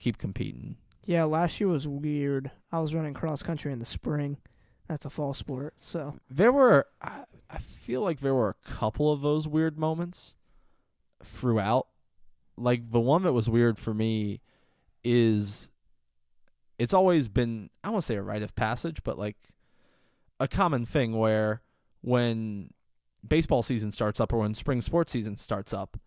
keep 0.00 0.16
competing. 0.16 0.76
Yeah, 1.04 1.24
last 1.24 1.60
year 1.60 1.68
was 1.68 1.86
weird. 1.86 2.50
I 2.72 2.80
was 2.80 2.94
running 2.94 3.14
cross 3.14 3.42
country 3.42 3.72
in 3.72 3.78
the 3.78 3.84
spring. 3.84 4.38
That's 4.88 5.04
a 5.04 5.10
fall 5.10 5.34
sport. 5.34 5.74
So 5.76 6.16
There 6.30 6.52
were, 6.52 6.86
I, 7.02 7.24
I 7.50 7.58
feel 7.58 8.00
like 8.00 8.20
there 8.20 8.34
were 8.34 8.50
a 8.50 8.68
couple 8.70 9.12
of 9.12 9.20
those 9.20 9.46
weird 9.46 9.78
moments 9.78 10.34
throughout. 11.22 11.86
Like 12.56 12.90
the 12.90 13.00
one 13.00 13.22
that 13.24 13.34
was 13.34 13.50
weird 13.50 13.78
for 13.78 13.92
me 13.92 14.40
is 15.04 15.68
it's 16.78 16.94
always 16.94 17.28
been, 17.28 17.70
I 17.82 17.90
won't 17.90 18.04
say 18.04 18.16
a 18.16 18.22
rite 18.22 18.42
of 18.42 18.54
passage, 18.54 19.02
but 19.02 19.18
like 19.18 19.36
a 20.40 20.48
common 20.48 20.84
thing 20.84 21.16
where 21.16 21.62
when 22.02 22.70
baseball 23.26 23.62
season 23.62 23.90
starts 23.90 24.20
up 24.20 24.32
or 24.32 24.38
when 24.38 24.54
spring 24.54 24.80
sports 24.80 25.12
season 25.12 25.36
starts 25.36 25.72
up, 25.72 25.98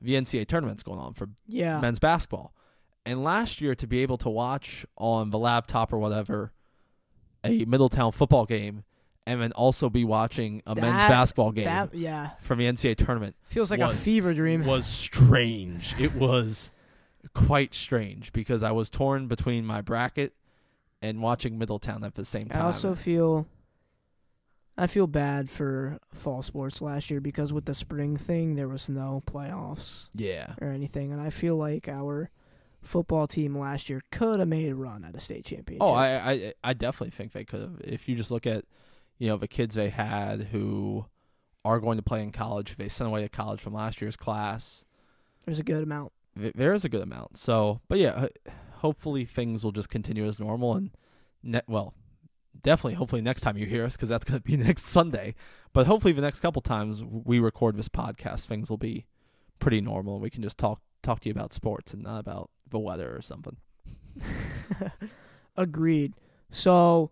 the 0.00 0.14
NCAA 0.14 0.46
tournament's 0.46 0.82
going 0.82 0.98
on 0.98 1.14
for 1.14 1.28
yeah, 1.46 1.80
men's 1.80 1.98
basketball. 1.98 2.54
And 3.04 3.24
last 3.24 3.60
year, 3.60 3.74
to 3.74 3.86
be 3.86 4.02
able 4.02 4.18
to 4.18 4.28
watch 4.28 4.84
on 4.96 5.30
the 5.30 5.38
laptop 5.38 5.92
or 5.92 5.98
whatever 5.98 6.52
a 7.42 7.64
Middletown 7.64 8.12
football 8.12 8.44
game, 8.44 8.84
and 9.26 9.40
then 9.40 9.52
also 9.52 9.88
be 9.90 10.04
watching 10.04 10.62
a 10.66 10.74
men's 10.74 11.02
basketball 11.08 11.52
game 11.52 11.64
that 11.64 11.94
yeah 11.94 12.30
from 12.40 12.58
the 12.58 12.64
NCAA 12.64 12.96
tournament 12.96 13.36
feels 13.44 13.70
like 13.70 13.80
a 13.80 13.90
fever 13.90 14.34
dream. 14.34 14.64
was 14.64 14.86
strange. 14.86 15.94
It 15.98 16.14
was 16.14 16.70
quite 17.34 17.74
strange 17.74 18.32
because 18.32 18.62
I 18.62 18.70
was 18.70 18.90
torn 18.90 19.26
between 19.26 19.64
my 19.64 19.80
bracket 19.80 20.34
and 21.00 21.22
watching 21.22 21.58
Middletown 21.58 22.04
at 22.04 22.14
the 22.14 22.24
same 22.24 22.48
time. 22.48 22.62
I 22.62 22.64
also 22.66 22.94
feel 22.94 23.46
I 24.76 24.86
feel 24.86 25.06
bad 25.06 25.50
for 25.50 25.98
fall 26.12 26.42
sports 26.42 26.80
last 26.80 27.10
year 27.10 27.20
because 27.20 27.52
with 27.52 27.64
the 27.64 27.74
spring 27.74 28.16
thing 28.16 28.54
there 28.54 28.68
was 28.68 28.88
no 28.88 29.22
playoffs 29.26 30.08
yeah, 30.14 30.54
or 30.60 30.68
anything, 30.68 31.12
and 31.12 31.20
I 31.20 31.30
feel 31.30 31.56
like 31.56 31.88
our 31.88 32.30
football 32.80 33.26
team 33.26 33.58
last 33.58 33.90
year 33.90 34.02
could 34.12 34.38
have 34.38 34.48
made 34.48 34.70
a 34.70 34.74
run 34.76 35.04
at 35.04 35.14
a 35.16 35.20
state 35.20 35.44
championship. 35.44 35.82
Oh, 35.82 35.94
I, 35.94 36.32
I 36.32 36.54
I 36.62 36.72
definitely 36.74 37.10
think 37.10 37.32
they 37.32 37.44
could 37.44 37.60
have. 37.60 37.80
If 37.82 38.08
you 38.08 38.14
just 38.14 38.30
look 38.30 38.46
at, 38.46 38.64
you 39.18 39.28
know, 39.28 39.36
the 39.36 39.48
kids 39.48 39.74
they 39.74 39.90
had 39.90 40.48
who 40.52 41.06
are 41.64 41.80
going 41.80 41.98
to 41.98 42.04
play 42.04 42.22
in 42.22 42.30
college, 42.30 42.76
they 42.76 42.88
sent 42.88 43.08
away 43.08 43.22
to 43.22 43.28
college 43.28 43.60
from 43.60 43.74
last 43.74 44.00
year's 44.00 44.16
class. 44.16 44.84
there's 45.44 45.58
a 45.58 45.64
good 45.64 45.82
amount. 45.82 46.12
Th- 46.38 46.54
There 46.54 46.74
is 46.74 46.84
a 46.84 46.88
good 46.88 47.02
amount. 47.02 47.36
So, 47.36 47.80
but 47.88 47.98
yeah, 47.98 48.26
hopefully 48.76 49.24
things 49.24 49.64
will 49.64 49.72
just 49.72 49.88
continue 49.88 50.26
as 50.26 50.38
normal 50.40 50.74
and, 50.74 50.90
ne- 51.42 51.60
well, 51.66 51.94
definitely 52.62 52.94
hopefully 52.94 53.22
next 53.22 53.42
time 53.42 53.56
you 53.56 53.66
hear 53.66 53.84
us 53.84 53.96
because 53.96 54.08
that's 54.08 54.24
going 54.24 54.40
to 54.40 54.44
be 54.44 54.56
next 54.64 54.84
Sunday. 54.84 55.34
But 55.72 55.86
hopefully 55.86 56.12
the 56.12 56.22
next 56.22 56.40
couple 56.40 56.62
times 56.62 57.04
we 57.04 57.38
record 57.38 57.76
this 57.76 57.88
podcast, 57.88 58.46
things 58.46 58.70
will 58.70 58.78
be 58.78 59.06
pretty 59.58 59.80
normal 59.80 60.14
and 60.14 60.22
we 60.22 60.30
can 60.30 60.42
just 60.42 60.58
talk 60.58 60.80
talk 61.02 61.20
to 61.20 61.28
you 61.28 61.32
about 61.32 61.52
sports 61.52 61.94
and 61.94 62.02
not 62.02 62.18
about 62.18 62.50
the 62.68 62.78
weather 62.78 63.14
or 63.14 63.22
something. 63.22 63.56
Agreed. 65.56 66.14
So, 66.50 67.10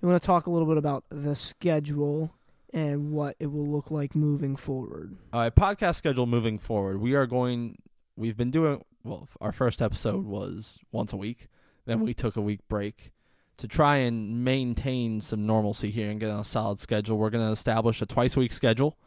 we 0.00 0.08
want 0.08 0.20
to 0.22 0.26
talk 0.26 0.46
a 0.46 0.50
little 0.50 0.68
bit 0.68 0.76
about 0.76 1.04
the 1.08 1.34
schedule 1.36 2.32
and 2.72 3.12
what 3.12 3.36
it 3.38 3.46
will 3.46 3.66
look 3.66 3.90
like 3.90 4.14
moving 4.14 4.56
forward. 4.56 5.16
All 5.32 5.40
right, 5.40 5.54
podcast 5.54 5.96
schedule 5.96 6.26
moving 6.26 6.58
forward. 6.58 7.00
We 7.00 7.14
are 7.14 7.26
going. 7.26 7.78
We've 8.16 8.36
been 8.36 8.50
doing 8.50 8.82
well. 9.04 9.28
Our 9.40 9.52
first 9.52 9.82
episode 9.82 10.24
was 10.24 10.78
once 10.90 11.12
a 11.12 11.16
week. 11.16 11.48
Then 11.84 12.00
we 12.00 12.14
took 12.14 12.36
a 12.36 12.40
week 12.40 12.60
break 12.68 13.12
to 13.58 13.68
try 13.68 13.96
and 13.96 14.42
maintain 14.44 15.20
some 15.20 15.46
normalcy 15.46 15.90
here 15.90 16.10
and 16.10 16.18
get 16.18 16.30
on 16.30 16.40
a 16.40 16.44
solid 16.44 16.80
schedule. 16.80 17.18
We're 17.18 17.30
going 17.30 17.46
to 17.46 17.52
establish 17.52 18.02
a 18.02 18.06
twice 18.06 18.36
a 18.36 18.40
week 18.40 18.52
schedule. 18.52 18.98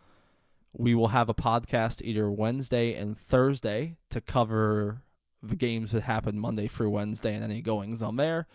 We 0.73 0.93
will 0.95 1.09
have 1.09 1.29
a 1.29 1.33
podcast 1.33 2.01
either 2.03 2.29
Wednesday 2.31 2.93
and 2.93 3.17
Thursday 3.17 3.97
to 4.11 4.21
cover 4.21 5.01
the 5.41 5.55
games 5.55 5.91
that 5.91 6.03
happen 6.03 6.39
Monday 6.39 6.67
through 6.67 6.91
Wednesday 6.91 7.33
and 7.33 7.43
any 7.43 7.61
goings 7.61 8.01
on 8.01 8.15
there. 8.17 8.47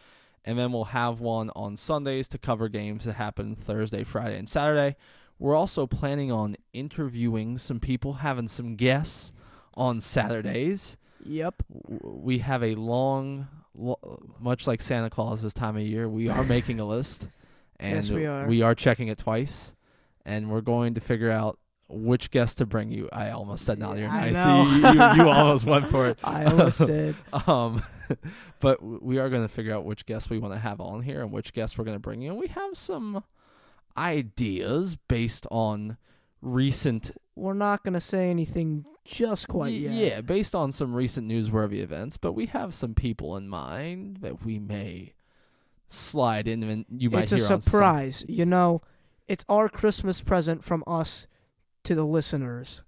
and 0.45 0.59
then 0.59 0.73
we'll 0.73 0.85
have 0.85 1.21
one 1.21 1.51
on 1.57 1.77
Sundays 1.77 2.29
to 2.29 2.39
cover 2.39 2.69
games 2.69 3.05
that 3.05 3.15
happen 3.15 3.57
Thursday, 3.57 4.05
Friday, 4.05 4.39
and 4.39 4.49
Saturday. 4.49 4.97
We're 5.39 5.55
also 5.55 5.87
planning 5.87 6.31
on 6.31 6.57
interviewing 6.73 7.59
some 7.59 7.81
people, 7.81 8.15
having 8.15 8.49
some 8.49 8.77
guests 8.77 9.33
on 9.77 10.01
Saturdays. 10.01 10.97
Yep. 11.25 11.55
We 12.03 12.39
have 12.39 12.63
a 12.63 12.75
long, 12.75 13.49
much 14.41 14.67
like 14.67 14.83
Santa 14.83 15.11
Claus 15.11 15.43
this 15.43 15.53
time 15.55 15.77
of 15.77 15.83
year, 15.83 16.09
we 16.09 16.29
are 16.29 16.45
making 16.57 16.81
a 16.81 16.85
list, 16.85 17.29
and 17.81 17.97
Yes, 17.97 18.11
we 18.11 18.27
are. 18.27 18.47
we 18.47 18.63
are 18.63 18.75
checking 18.75 19.09
it 19.09 19.19
twice, 19.19 19.75
and 20.25 20.51
we're 20.51 20.61
going 20.61 20.95
to 20.95 21.01
figure 21.01 21.31
out 21.31 21.59
which 21.89 22.31
guest 22.31 22.59
to 22.59 22.67
bring 22.67 22.91
you. 22.91 23.09
I 23.13 23.31
almost 23.31 23.65
said 23.65 23.79
not 23.79 23.99
your 23.99 24.09
I 24.09 24.31
know. 24.31 24.63
You, 24.65 24.77
you, 24.77 25.25
you 25.25 25.31
almost 25.31 25.65
went 25.65 25.87
for 25.87 26.09
it. 26.09 26.19
I 26.25 26.45
almost 26.45 26.79
did. 26.87 27.15
Um, 27.47 27.83
but 28.61 28.83
we 28.83 29.19
are 29.19 29.29
going 29.29 29.43
to 29.43 29.49
figure 29.49 29.75
out 29.75 29.85
which 29.85 30.07
guests 30.07 30.29
we 30.31 30.39
want 30.39 30.55
to 30.55 30.61
have 30.61 30.81
on 30.81 31.03
here 31.03 31.21
and 31.23 31.31
which 31.31 31.53
guests 31.53 31.77
we're 31.79 31.85
going 31.85 31.97
to 31.97 32.01
bring 32.01 32.23
in. 32.23 32.37
We 32.37 32.49
have 32.49 32.77
some 32.77 33.23
ideas 33.97 34.97
based 34.97 35.47
on 35.51 35.97
recent, 36.43 37.11
We're 37.37 37.55
not 37.55 37.85
gonna 37.85 38.01
say 38.01 38.29
anything 38.29 38.85
just 39.05 39.49
quite 39.49 39.73
y- 39.73 39.79
yet. 39.89 39.93
yeah, 39.93 40.21
based 40.21 40.55
on 40.55 40.73
some 40.73 40.95
recent 40.95 41.29
newsworthy 41.29 41.81
events. 41.81 42.17
But 42.17 42.33
we 42.33 42.47
have 42.47 42.75
some 42.75 42.95
people 42.95 43.37
in 43.37 43.49
mind 43.49 44.19
that 44.23 44.45
we 44.45 44.59
may 44.59 45.13
slide 45.89 46.49
in, 46.49 46.63
and 46.63 46.85
you 46.91 47.11
might 47.11 47.25
it's 47.25 47.33
a 47.33 47.37
on 47.37 47.41
some- 47.41 47.61
surprise. 47.61 48.25
You 48.29 48.47
know, 48.47 48.83
it's 49.29 49.45
our 49.49 49.69
Christmas 49.69 50.21
present 50.21 50.65
from 50.65 50.83
us 50.87 51.27
to 51.85 51.95
the 51.95 52.05
listeners. 52.05 52.83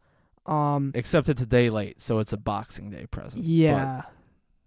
Um, 0.47 0.93
Except 0.95 1.29
it's 1.29 1.43
a 1.43 1.47
day 1.47 1.71
late, 1.71 2.01
so 2.01 2.19
it's 2.21 2.33
a 2.33 2.37
Boxing 2.37 2.91
Day 2.91 3.07
present. 3.07 3.43
But 3.45 3.49
yeah. 3.51 4.03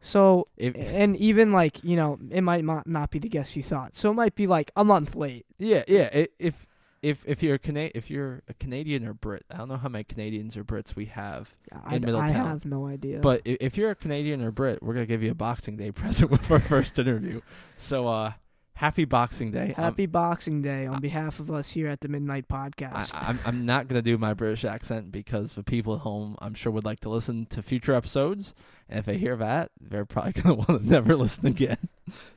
So, 0.02 0.46
if, 0.56 0.76
and 0.78 1.16
even 1.18 1.52
like 1.52 1.84
you 1.84 1.96
know, 1.96 2.20
it 2.32 2.42
might 2.42 2.64
not 2.64 2.88
not 2.88 3.12
be 3.12 3.20
the 3.20 3.28
guess 3.30 3.56
you 3.56 3.64
thought. 3.64 3.96
So 3.96 4.12
it 4.12 4.14
might 4.14 4.36
be 4.36 4.48
like 4.48 4.72
a 4.76 4.84
month 4.86 5.16
late. 5.16 5.46
Yeah, 5.58 5.84
yeah. 5.88 6.26
If 6.38 6.66
if 7.02 7.24
if 7.26 7.42
you're 7.44 7.56
a 7.56 7.60
Cana- 7.60 7.92
if 7.96 8.10
you're 8.10 8.42
a 8.50 8.54
Canadian 8.54 9.06
or 9.08 9.14
Brit, 9.14 9.46
I 9.52 9.58
don't 9.58 9.68
know 9.70 9.78
how 9.78 9.90
many 9.90 10.04
Canadians 10.04 10.58
or 10.58 10.64
Brits 10.64 10.96
we 10.96 11.06
have, 11.06 11.52
I, 11.72 11.96
In 11.96 12.04
I 12.04 12.06
Middletown. 12.08 12.34
have 12.34 12.66
no 12.66 12.88
idea. 12.88 13.20
but 13.20 13.42
i- 13.46 13.58
if 13.62 13.78
you're 13.78 13.92
a 13.92 13.96
Canadian 13.96 14.42
or 14.42 14.52
Brit, 14.52 14.82
we're 14.84 14.94
gonna 14.94 15.06
give 15.06 15.24
you 15.24 15.32
a 15.32 15.36
Boxing 15.36 15.78
Day 15.78 15.92
present 15.94 16.30
with 16.32 16.50
our 16.52 16.60
first 16.60 16.98
interview. 17.00 17.42
So, 17.78 18.08
uh, 18.08 18.34
happy 18.74 19.06
Boxing 19.06 19.52
Day. 19.52 19.74
Happy 19.76 20.06
Boxing 20.06 20.62
Day 20.62 20.86
on 20.88 21.00
behalf 21.02 21.40
of 21.40 21.50
us 21.52 21.72
here 21.72 21.88
at 21.90 22.02
the 22.02 22.08
MidKnight 22.08 22.46
I, 22.50 22.70
Podcast. 22.70 23.12
I'm 23.16 23.40
I'm 23.46 23.66
not 23.66 23.88
gonna 23.88 24.02
do 24.02 24.18
my 24.18 24.34
British 24.34 24.66
accent 24.66 25.12
because 25.12 25.56
the 25.56 25.64
people 25.64 25.94
at 25.96 26.02
home, 26.02 26.36
I'm 26.42 26.54
sure, 26.54 26.72
would 26.72 26.86
like 26.86 27.00
to 27.02 27.10
listen 27.10 27.46
to 27.48 27.62
future 27.62 27.94
episodes, 27.94 28.54
and 28.90 29.00
if 29.00 29.06
they 29.06 29.18
hear 29.18 29.36
that, 29.38 29.72
they're 29.80 30.06
probably 30.06 30.32
gonna 30.42 30.56
want 30.56 30.68
to 30.68 30.90
never 30.90 31.16
listen 31.16 31.46
again. 31.48 31.78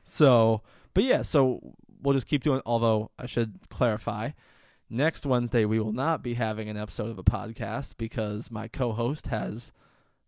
So, 0.03 0.61
but 0.93 1.03
yeah, 1.03 1.23
so 1.23 1.73
we'll 2.01 2.13
just 2.13 2.27
keep 2.27 2.43
doing. 2.43 2.61
Although 2.65 3.09
I 3.17 3.25
should 3.25 3.55
clarify, 3.69 4.31
next 4.93 5.25
Wednesday 5.25 5.65
we 5.65 5.79
will 5.79 5.91
not 5.91 6.21
be 6.23 6.35
having 6.35 6.69
an 6.69 6.77
episode 6.77 7.09
of 7.09 7.17
a 7.17 7.23
podcast 7.23 7.97
because 7.97 8.51
my 8.51 8.67
co-host 8.67 9.27
has 9.27 9.71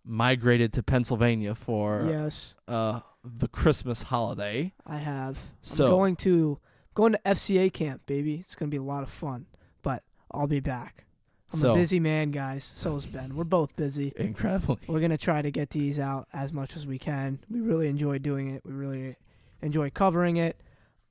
migrated 0.04 0.74
to 0.74 0.84
Pennsylvania 0.84 1.56
for 1.56 2.06
yes, 2.10 2.56
uh 2.68 3.00
the 3.24 3.48
Christmas 3.48 4.04
holiday. 4.04 4.72
I 4.86 4.98
have. 4.98 5.40
So- 5.62 5.86
I'm 5.86 5.92
going 5.92 6.16
to 6.18 6.60
going 6.94 7.14
to 7.14 7.20
FCA 7.26 7.72
camp, 7.74 8.06
baby. 8.06 8.36
It's 8.36 8.56
gonna 8.56 8.70
be 8.70 8.78
a 8.78 8.84
lot 8.84 9.04
of 9.04 9.10
fun. 9.10 9.46
But 9.82 10.04
I'll 10.32 10.48
be 10.48 10.60
back. 10.60 11.06
I'm 11.54 11.60
So- 11.60 11.72
a 11.74 11.76
busy 11.76 12.00
man, 12.00 12.32
guys. 12.32 12.64
So 12.64 12.96
is 12.98 13.06
Ben. 13.06 13.36
We're 13.36 13.44
both 13.46 13.76
busy. 13.76 14.14
Incredibly. 14.16 14.78
We're 14.88 15.00
gonna 15.00 15.18
try 15.18 15.42
to 15.42 15.52
get 15.52 15.70
these 15.72 16.00
out 16.00 16.28
as 16.34 16.52
much 16.54 16.76
as 16.76 16.86
we 16.88 17.00
can. 17.00 17.40
We 17.50 17.62
really 17.62 17.88
enjoy 17.88 18.20
doing 18.20 18.50
it. 18.50 18.64
We 18.66 18.74
really 18.74 19.16
enjoy 19.62 19.90
covering 19.90 20.38
it. 20.38 20.60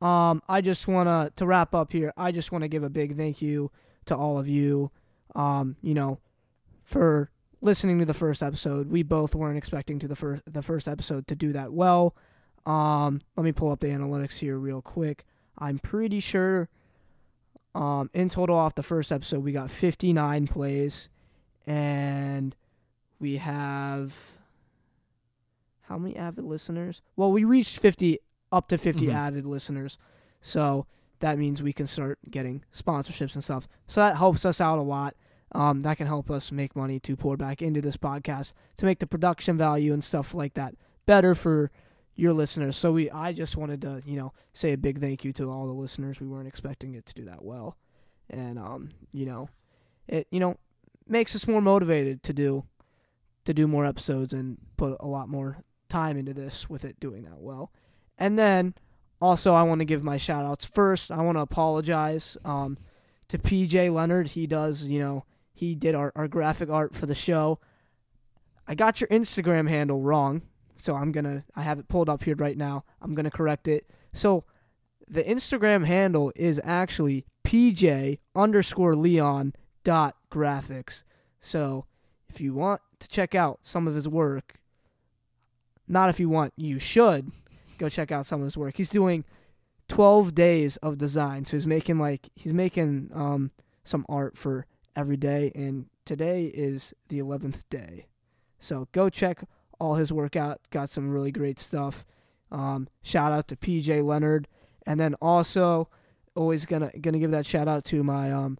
Um, 0.05 0.42
I 0.48 0.61
just 0.61 0.86
wanna 0.86 1.32
to 1.36 1.46
wrap 1.46 1.74
up 1.74 1.92
here. 1.92 2.12
I 2.16 2.32
just 2.32 2.52
wanna 2.52 2.68
give 2.68 2.84
a 2.84 2.90
big 2.90 3.16
thank 3.16 3.40
you 3.40 3.70
to 4.07 4.16
all 4.16 4.38
of 4.38 4.48
you. 4.48 4.90
Um, 5.34 5.76
you 5.82 5.94
know, 5.94 6.18
for 6.82 7.30
listening 7.64 7.98
to 7.98 8.05
the 8.05 8.14
first 8.14 8.42
episode. 8.42 8.90
We 8.90 9.02
both 9.02 9.34
weren't 9.34 9.57
expecting 9.57 9.98
to 10.00 10.07
the 10.07 10.14
first 10.14 10.42
the 10.46 10.62
first 10.62 10.86
episode 10.86 11.26
to 11.28 11.34
do 11.34 11.52
that 11.52 11.72
well. 11.72 12.14
Um, 12.66 13.20
let 13.36 13.44
me 13.44 13.52
pull 13.52 13.72
up 13.72 13.80
the 13.80 13.88
analytics 13.88 14.38
here 14.38 14.59
real 14.59 14.82
quick. 14.82 15.24
I'm 15.59 15.78
pretty 15.78 16.20
sure. 16.20 16.68
Um, 17.74 18.09
in 18.14 18.28
total, 18.28 18.57
off 18.57 18.76
the 18.76 18.84
first 18.84 19.11
episode, 19.11 19.42
we 19.42 19.50
got 19.50 19.68
59 19.68 20.46
plays, 20.46 21.09
and 21.66 22.55
we 23.18 23.38
have 23.38 24.16
how 25.82 25.98
many 25.98 26.16
avid 26.16 26.44
listeners? 26.44 27.02
Well, 27.16 27.32
we 27.32 27.42
reached 27.42 27.80
50 27.80 28.20
up 28.55 28.68
to 28.68 28.78
50 28.78 29.07
Mhm. 29.07 29.14
avid 29.14 29.46
listeners. 29.46 29.98
So 30.40 30.86
that 31.20 31.38
means 31.38 31.62
we 31.62 31.72
can 31.72 31.86
start 31.86 32.18
getting 32.30 32.62
sponsorships 32.72 33.34
and 33.34 33.42
stuff. 33.42 33.66
So 33.86 34.00
that 34.00 34.16
helps 34.16 34.44
us 34.44 34.61
out 34.61 34.78
a 34.78 34.82
lot. 34.82 35.14
Um, 35.52 35.82
that 35.82 35.96
can 35.98 36.07
help 36.07 36.30
us 36.30 36.50
make 36.50 36.74
money 36.74 36.98
to 37.00 37.16
pour 37.16 37.36
back 37.36 37.62
into 37.62 37.80
this 37.80 37.96
podcast 37.96 38.52
to 38.76 38.86
make 38.86 38.98
the 38.98 39.07
production 39.07 39.57
value 39.57 39.92
and 39.92 40.02
stuff 40.02 40.34
like 40.34 40.55
that 40.55 40.74
better 41.07 41.34
for 41.34 41.70
your 42.16 42.32
listeners. 42.32 42.76
So 42.76 42.92
we 42.92 43.11
I 43.11 43.32
just 43.32 43.57
wanted 43.57 43.80
to, 43.82 44.02
you 44.05 44.16
know, 44.16 44.32
say 44.52 44.72
a 44.72 44.76
big 44.78 44.98
thank 45.00 45.24
you 45.24 45.32
to 45.34 45.48
all 45.50 45.66
the 45.66 45.72
listeners. 45.72 46.20
We 46.20 46.26
weren't 46.26 46.48
expecting 46.48 46.94
it 46.94 47.07
to 47.07 47.14
do 47.14 47.24
that 47.26 47.44
well. 47.44 47.76
And 48.30 48.59
um, 48.59 48.90
you 49.12 49.26
know, 49.26 49.48
it 50.09 50.26
you 50.30 50.40
know, 50.40 50.57
makes 51.07 51.34
us 51.36 51.46
more 51.46 51.61
motivated 51.61 52.22
to 52.24 52.32
do 52.32 52.64
to 53.44 53.55
do 53.55 53.68
more 53.68 53.84
episodes 53.86 54.32
and 54.32 54.59
put 54.76 54.96
a 55.00 55.07
lot 55.07 55.28
more 55.28 55.59
time 55.88 56.16
into 56.16 56.34
this 56.34 56.68
with 56.68 56.84
it 56.84 56.98
doing 56.98 57.22
that 57.24 57.40
well. 57.40 57.70
And 58.18 58.38
then 58.38 58.74
also 59.20 59.54
I 59.54 59.62
want 59.62 59.80
to 59.80 59.84
give 59.84 60.04
my 60.04 60.16
shout 60.16 60.44
outs 60.44 60.64
first. 60.64 61.10
I 61.10 61.20
want 61.22 61.36
to 61.36 61.42
apologize 61.42 62.36
um, 62.44 62.78
to 63.28 63.38
PJ 63.38 63.92
Leonard. 63.92 64.28
He 64.28 64.46
does, 64.46 64.86
you 64.86 64.98
know, 64.98 65.24
he 65.52 65.74
did 65.74 65.94
our, 65.94 66.12
our 66.14 66.28
graphic 66.28 66.68
art 66.68 66.94
for 66.94 67.06
the 67.06 67.14
show. 67.14 67.58
I 68.66 68.74
got 68.74 69.00
your 69.00 69.08
Instagram 69.08 69.68
handle 69.68 70.00
wrong, 70.00 70.42
so 70.76 70.96
I'm 70.96 71.12
gonna 71.12 71.44
I 71.54 71.62
have 71.62 71.78
it 71.78 71.88
pulled 71.88 72.08
up 72.08 72.24
here 72.24 72.34
right 72.36 72.56
now. 72.56 72.84
I'm 73.00 73.14
gonna 73.14 73.30
correct 73.30 73.68
it. 73.68 73.88
So 74.12 74.44
the 75.06 75.22
Instagram 75.22 75.84
handle 75.84 76.32
is 76.34 76.60
actually 76.64 77.26
PJ 77.44 78.18
underscore 78.34 78.96
Leon 78.96 79.54
dot 79.84 80.16
graphics. 80.30 81.04
So 81.40 81.84
if 82.28 82.40
you 82.40 82.54
want 82.54 82.80
to 83.00 83.08
check 83.08 83.34
out 83.34 83.60
some 83.62 83.86
of 83.86 83.94
his 83.94 84.08
work, 84.08 84.54
not 85.86 86.08
if 86.08 86.18
you 86.18 86.28
want, 86.30 86.54
you 86.56 86.78
should 86.78 87.30
go 87.78 87.88
check 87.88 88.12
out 88.12 88.26
some 88.26 88.40
of 88.40 88.44
his 88.44 88.56
work. 88.56 88.76
He's 88.76 88.90
doing 88.90 89.24
12 89.88 90.34
days 90.34 90.76
of 90.78 90.98
design. 90.98 91.44
So 91.44 91.56
he's 91.56 91.66
making 91.66 91.98
like 91.98 92.28
he's 92.34 92.52
making 92.52 93.10
um 93.14 93.50
some 93.82 94.06
art 94.08 94.36
for 94.36 94.66
every 94.96 95.16
day 95.16 95.52
and 95.54 95.86
today 96.04 96.46
is 96.46 96.94
the 97.08 97.18
11th 97.18 97.64
day. 97.68 98.06
So 98.58 98.88
go 98.92 99.10
check 99.10 99.44
all 99.78 99.96
his 99.96 100.12
work 100.12 100.36
out. 100.36 100.60
Got 100.70 100.88
some 100.88 101.10
really 101.10 101.32
great 101.32 101.58
stuff. 101.58 102.04
Um, 102.50 102.88
shout 103.02 103.32
out 103.32 103.48
to 103.48 103.56
PJ 103.56 104.04
Leonard 104.04 104.48
and 104.86 105.00
then 105.00 105.14
also 105.20 105.88
always 106.34 106.66
gonna 106.66 106.90
gonna 107.00 107.18
give 107.18 107.30
that 107.30 107.46
shout 107.46 107.68
out 107.68 107.84
to 107.84 108.02
my 108.02 108.32
um 108.32 108.58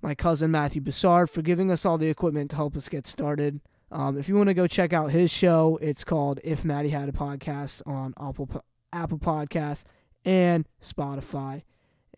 my 0.00 0.14
cousin 0.14 0.50
Matthew 0.50 0.82
Bassard 0.82 1.30
for 1.30 1.42
giving 1.42 1.70
us 1.70 1.86
all 1.86 1.96
the 1.96 2.08
equipment 2.08 2.50
to 2.50 2.56
help 2.56 2.76
us 2.76 2.88
get 2.88 3.06
started. 3.06 3.60
Um, 3.92 4.16
if 4.16 4.26
you 4.26 4.36
want 4.36 4.48
to 4.48 4.54
go 4.54 4.66
check 4.66 4.94
out 4.94 5.10
his 5.10 5.30
show, 5.30 5.78
it's 5.82 6.02
called 6.02 6.40
If 6.42 6.64
Maddie 6.64 6.88
Had 6.88 7.10
a 7.10 7.12
Podcast 7.12 7.82
on 7.86 8.14
Apple 8.18 8.48
Apple 8.90 9.18
Podcasts 9.18 9.84
and 10.24 10.66
Spotify. 10.82 11.62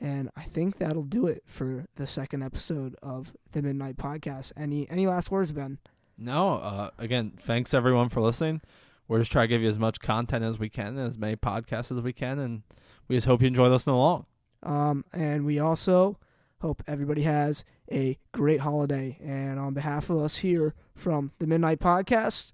And 0.00 0.30
I 0.36 0.44
think 0.44 0.78
that'll 0.78 1.02
do 1.02 1.26
it 1.26 1.42
for 1.46 1.86
the 1.96 2.06
second 2.06 2.44
episode 2.44 2.94
of 3.02 3.34
the 3.50 3.60
MidKnight 3.60 3.96
Podcast. 3.96 4.52
Any 4.56 4.88
any 4.88 5.08
last 5.08 5.32
words, 5.32 5.50
Ben? 5.50 5.78
No, 6.16 6.54
uh, 6.58 6.90
again, 6.96 7.32
thanks 7.36 7.74
everyone 7.74 8.08
for 8.08 8.20
listening. 8.20 8.60
We're 9.08 9.18
just 9.18 9.32
trying 9.32 9.44
to 9.44 9.48
give 9.48 9.62
you 9.62 9.68
as 9.68 9.78
much 9.78 9.98
content 9.98 10.44
as 10.44 10.60
we 10.60 10.68
can, 10.68 10.96
as 10.96 11.18
many 11.18 11.34
podcasts 11.34 11.90
as 11.90 12.00
we 12.00 12.12
can, 12.12 12.38
and 12.38 12.62
we 13.08 13.16
just 13.16 13.26
hope 13.26 13.42
you 13.42 13.48
enjoy 13.48 13.68
listening 13.68 13.96
along. 13.96 14.26
Um, 14.62 15.04
and 15.12 15.44
we 15.44 15.58
also 15.58 16.18
hope 16.60 16.82
everybody 16.86 17.22
has 17.22 17.64
a 17.90 18.18
great 18.32 18.60
holiday. 18.60 19.18
And 19.22 19.58
on 19.58 19.74
behalf 19.74 20.10
of 20.10 20.18
us 20.18 20.38
here 20.38 20.74
from 20.94 21.32
the 21.38 21.46
MidKnight 21.46 21.78
Podcast, 21.78 22.52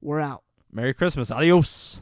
we're 0.00 0.20
out. 0.20 0.42
Merry 0.70 0.94
Christmas. 0.94 1.30
Adios. 1.30 2.00